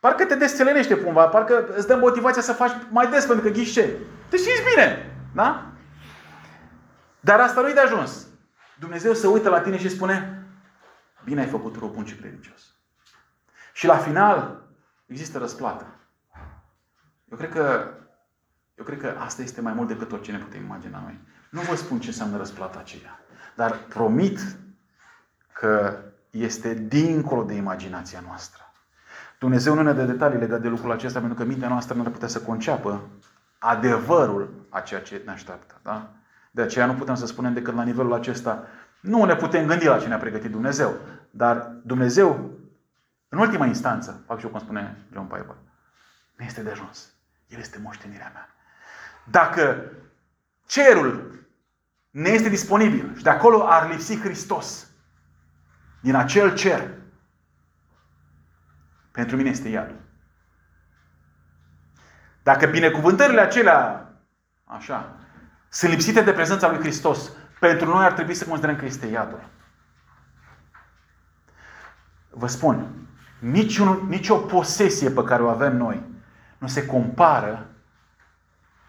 parcă 0.00 0.24
te 0.24 0.34
desțelenește 0.34 0.96
cumva, 0.96 1.26
parcă 1.26 1.66
îți 1.76 1.86
dă 1.86 1.96
motivația 1.96 2.42
să 2.42 2.52
faci 2.52 2.72
mai 2.90 3.10
des 3.10 3.26
pentru 3.26 3.44
că 3.44 3.50
ghiși 3.50 3.72
ce. 3.72 3.96
Te 4.28 4.36
simți 4.36 4.62
bine, 4.74 5.16
da? 5.34 5.66
Dar 7.20 7.40
asta 7.40 7.60
nu-i 7.60 7.74
de 7.74 7.80
ajuns. 7.80 8.26
Dumnezeu 8.78 9.12
se 9.12 9.26
uită 9.26 9.48
la 9.48 9.60
tine 9.60 9.78
și 9.78 9.90
spune, 9.90 10.46
bine 11.24 11.40
ai 11.40 11.46
făcut, 11.46 11.76
rău 11.78 11.88
bun 11.88 12.04
și 12.04 12.14
credincios. 12.14 12.73
Și 13.74 13.86
la 13.86 13.96
final 13.96 14.62
există 15.06 15.38
răsplată. 15.38 15.86
Eu 17.30 17.36
cred 17.36 17.50
că 17.50 17.88
eu 18.74 18.84
cred 18.84 18.98
că 19.00 19.14
asta 19.18 19.42
este 19.42 19.60
mai 19.60 19.72
mult 19.72 19.88
decât 19.88 20.12
orice 20.12 20.32
ne 20.32 20.38
putem 20.38 20.62
imagina 20.62 21.00
noi. 21.00 21.20
Nu 21.50 21.60
vă 21.60 21.74
spun 21.74 22.00
ce 22.00 22.08
înseamnă 22.08 22.36
răsplata 22.36 22.78
aceea. 22.78 23.20
Dar 23.54 23.78
promit 23.88 24.40
că 25.52 25.98
este 26.30 26.74
dincolo 26.74 27.42
de 27.42 27.54
imaginația 27.54 28.22
noastră. 28.26 28.62
Dumnezeu 29.38 29.74
nu 29.74 29.82
ne 29.82 29.92
dă 29.92 30.04
detalii 30.04 30.38
legate 30.38 30.62
de 30.62 30.68
lucrul 30.68 30.92
acesta 30.92 31.18
pentru 31.18 31.38
că 31.38 31.44
mintea 31.44 31.68
noastră 31.68 31.94
nu 31.94 32.02
ar 32.02 32.10
putea 32.10 32.28
să 32.28 32.40
conceapă 32.40 33.00
adevărul 33.58 34.66
a 34.68 34.80
ceea 34.80 35.00
ce 35.00 35.22
ne 35.24 35.32
așteaptă. 35.32 35.80
Da? 35.82 36.10
De 36.50 36.62
aceea 36.62 36.86
nu 36.86 36.94
putem 36.94 37.14
să 37.14 37.26
spunem 37.26 37.52
decât 37.52 37.74
la 37.74 37.82
nivelul 37.82 38.12
acesta 38.12 38.66
nu 39.00 39.24
ne 39.24 39.36
putem 39.36 39.66
gândi 39.66 39.86
la 39.86 39.98
ce 39.98 40.08
ne-a 40.08 40.18
pregătit 40.18 40.50
Dumnezeu. 40.50 40.94
Dar 41.30 41.76
Dumnezeu, 41.82 42.50
în 43.34 43.40
ultima 43.40 43.66
instanță, 43.66 44.22
fac 44.26 44.38
și 44.38 44.44
eu 44.44 44.50
cum 44.50 44.60
spune 44.60 44.96
John 45.12 45.26
Piper, 45.26 45.56
ne 46.36 46.44
este 46.44 46.62
de 46.62 46.70
ajuns. 46.70 47.12
El 47.46 47.58
este 47.58 47.78
moștenirea 47.78 48.30
mea. 48.32 48.48
Dacă 49.24 49.90
cerul 50.66 51.46
ne 52.10 52.28
este 52.28 52.48
disponibil 52.48 53.16
și 53.16 53.22
de 53.22 53.30
acolo 53.30 53.66
ar 53.68 53.90
lipsi 53.90 54.20
Hristos, 54.20 54.86
din 56.00 56.14
acel 56.14 56.54
cer, 56.54 56.90
pentru 59.12 59.36
mine 59.36 59.48
este 59.48 59.68
iadul. 59.68 60.00
Dacă 62.42 62.66
binecuvântările 62.66 63.40
acelea, 63.40 64.12
așa, 64.64 65.16
sunt 65.68 65.90
lipsite 65.90 66.22
de 66.22 66.32
prezența 66.32 66.68
lui 66.68 66.78
Hristos, 66.78 67.30
pentru 67.60 67.88
noi 67.88 68.04
ar 68.04 68.12
trebui 68.12 68.34
să 68.34 68.44
considerăm 68.44 68.76
că 68.76 68.84
este 68.84 69.06
iadul. 69.06 69.48
Vă 72.30 72.46
spun, 72.46 73.04
niciun, 73.50 74.06
nicio 74.08 74.36
posesie 74.36 75.10
pe 75.10 75.24
care 75.24 75.42
o 75.42 75.48
avem 75.48 75.76
noi 75.76 76.02
nu 76.58 76.66
se 76.66 76.86
compară 76.86 77.66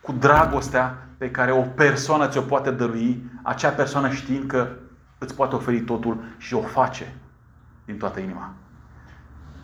cu 0.02 0.12
dragostea 0.12 1.08
pe 1.18 1.32
care 1.32 1.52
o 1.52 1.62
persoană 1.62 2.28
ți-o 2.28 2.42
poate 2.42 2.72
dărui, 2.72 3.30
acea 3.44 3.70
persoană 3.70 4.10
știind 4.10 4.48
că 4.48 4.70
îți 5.18 5.36
poate 5.36 5.56
oferi 5.56 5.82
totul 5.82 6.24
și 6.38 6.54
o 6.54 6.62
face 6.62 7.16
din 7.86 7.98
toată 7.98 8.20
inima. 8.20 8.54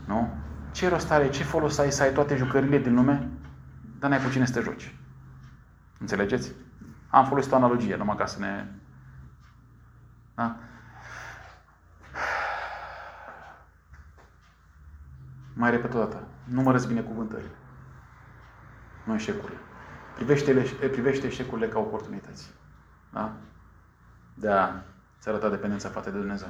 Nu? 0.06 0.30
Ce 0.72 0.90
rost 0.90 1.12
are, 1.12 1.30
ce 1.30 1.44
folos 1.44 1.78
ai 1.78 1.92
să 1.92 2.04
ai 2.04 2.12
toate 2.12 2.36
jucările 2.36 2.78
din 2.78 2.96
lume, 2.96 3.28
dar 4.00 4.10
n-ai 4.10 4.24
cu 4.24 4.30
cine 4.30 4.46
să 4.46 4.54
te 4.54 4.62
joci? 4.62 4.96
Înțelegeți? 5.98 6.52
Am 7.10 7.26
folosit 7.26 7.52
o 7.52 7.56
analogie, 7.56 7.96
numai 7.96 8.16
ca 8.16 8.26
să 8.26 8.40
ne... 8.40 8.66
Da? 10.36 10.56
Mai 15.62 15.72
repet 15.72 15.94
o 15.94 15.98
dată. 15.98 16.24
Numărăți 16.44 16.88
binecuvântările. 16.88 17.56
Nu 19.04 19.14
eșecurile. 19.14 19.58
Privește, 20.16 20.54
privește 20.92 21.28
eșecurile 21.28 21.68
ca 21.68 21.80
oportunități. 21.80 22.52
Da? 23.14 23.34
De 24.34 24.50
a 24.50 24.70
ți 25.20 25.30
arăta 25.30 25.50
dependența 25.50 25.90
față 25.90 26.10
de 26.10 26.18
Dumnezeu. 26.18 26.48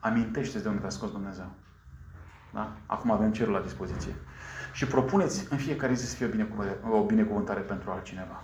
Amintește-ți 0.00 0.62
de 0.62 0.68
unde 0.68 0.80
te-a 0.80 0.90
scos 0.90 1.10
Dumnezeu. 1.10 1.50
Da? 2.52 2.72
Acum 2.86 3.10
avem 3.10 3.32
cerul 3.32 3.52
la 3.52 3.60
dispoziție. 3.60 4.14
Și 4.72 4.86
propuneți 4.86 5.46
în 5.50 5.58
fiecare 5.58 5.94
zi 5.94 6.06
să 6.06 6.14
fie 6.14 6.26
o 6.26 6.30
binecuvântare, 6.30 6.78
o 6.90 7.04
binecuvântare 7.04 7.60
pentru 7.60 7.90
altcineva. 7.90 8.42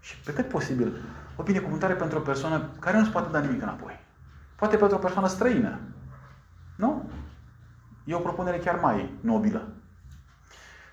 Și 0.00 0.20
pe 0.20 0.32
cât 0.32 0.48
posibil, 0.48 1.02
o 1.36 1.42
binecuvântare 1.42 1.94
pentru 1.94 2.18
o 2.18 2.22
persoană 2.22 2.70
care 2.80 2.96
nu 2.96 3.02
îți 3.02 3.12
poate 3.12 3.30
da 3.30 3.40
nimic 3.40 3.62
înapoi. 3.62 4.04
Poate 4.56 4.76
pentru 4.76 4.96
o 4.96 5.00
persoană 5.00 5.28
străină. 5.28 5.78
Nu? 6.76 7.10
E 8.06 8.14
o 8.14 8.18
propunere 8.18 8.58
chiar 8.58 8.78
mai 8.80 9.14
nobilă. 9.20 9.68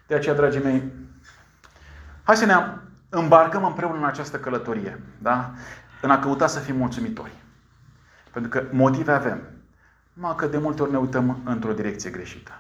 De 0.07 0.15
aceea, 0.15 0.35
dragii 0.35 0.63
mei, 0.63 0.91
hai 2.23 2.35
să 2.35 2.45
ne 2.45 2.53
îmbarcăm 3.09 3.65
împreună 3.65 3.97
în 3.97 4.05
această 4.05 4.37
călătorie. 4.37 5.01
Da? 5.21 5.53
În 6.01 6.09
a 6.09 6.19
căuta 6.19 6.47
să 6.47 6.59
fim 6.59 6.75
mulțumitori. 6.75 7.31
Pentru 8.31 8.51
că 8.51 8.63
motive 8.71 9.11
avem. 9.11 9.41
Numai 10.13 10.35
că 10.35 10.45
de 10.45 10.57
multe 10.57 10.81
ori 10.81 10.91
ne 10.91 10.97
uităm 10.97 11.41
într-o 11.43 11.73
direcție 11.73 12.09
greșită. 12.09 12.51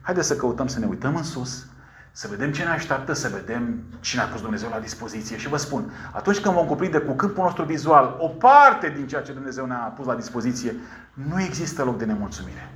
Haideți 0.00 0.26
să 0.26 0.36
căutăm 0.36 0.66
să 0.66 0.78
ne 0.78 0.86
uităm 0.86 1.16
în 1.16 1.22
sus, 1.22 1.66
să 2.12 2.28
vedem 2.28 2.52
ce 2.52 2.62
ne 2.64 2.70
așteaptă, 2.70 3.12
să 3.12 3.28
vedem 3.28 3.82
ce 4.00 4.16
ne-a 4.16 4.26
pus 4.26 4.40
Dumnezeu 4.40 4.68
la 4.68 4.80
dispoziție. 4.80 5.36
Și 5.36 5.48
vă 5.48 5.56
spun, 5.56 5.92
atunci 6.12 6.40
când 6.40 6.54
vom 6.54 6.66
cuprinde 6.66 6.98
cu 6.98 7.12
câmpul 7.12 7.44
nostru 7.44 7.64
vizual 7.64 8.16
o 8.18 8.28
parte 8.28 8.88
din 8.88 9.06
ceea 9.06 9.22
ce 9.22 9.32
Dumnezeu 9.32 9.66
ne-a 9.66 9.76
pus 9.76 10.06
la 10.06 10.14
dispoziție, 10.14 10.74
nu 11.12 11.40
există 11.40 11.84
loc 11.84 11.98
de 11.98 12.04
nemulțumire. 12.04 12.70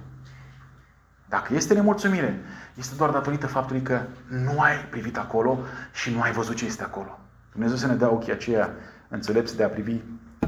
Dacă 1.30 1.54
este 1.54 1.74
nemulțumire, 1.74 2.38
este 2.78 2.94
doar 2.96 3.10
datorită 3.10 3.46
faptului 3.46 3.82
că 3.82 4.00
nu 4.28 4.60
ai 4.60 4.74
privit 4.90 5.18
acolo 5.18 5.58
și 5.92 6.10
nu 6.10 6.20
ai 6.20 6.32
văzut 6.32 6.56
ce 6.56 6.64
este 6.64 6.82
acolo. 6.82 7.18
Dumnezeu 7.52 7.76
să 7.76 7.86
ne 7.86 7.94
dea 7.94 8.10
ochii 8.10 8.32
aceia 8.32 8.70
înțelepți 9.08 9.56
de 9.56 9.62
a 9.62 9.68
privi 9.68 9.96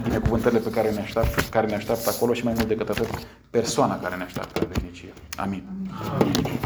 binecuvântările 0.02 0.60
pe 0.60 0.70
care 0.70 0.90
ne 0.90 1.00
așteaptă, 1.00 1.42
care 1.50 1.66
ne 1.66 1.74
așteaptă 1.74 2.10
acolo 2.10 2.32
și 2.32 2.44
mai 2.44 2.52
mult 2.56 2.68
decât 2.68 2.88
atât 2.88 3.08
persoana 3.50 4.00
care 4.00 4.16
ne 4.16 4.22
așteaptă 4.22 4.60
în 4.60 4.68
veșnicie. 4.72 5.12
Amin. 5.36 5.62
Amin. 6.20 6.60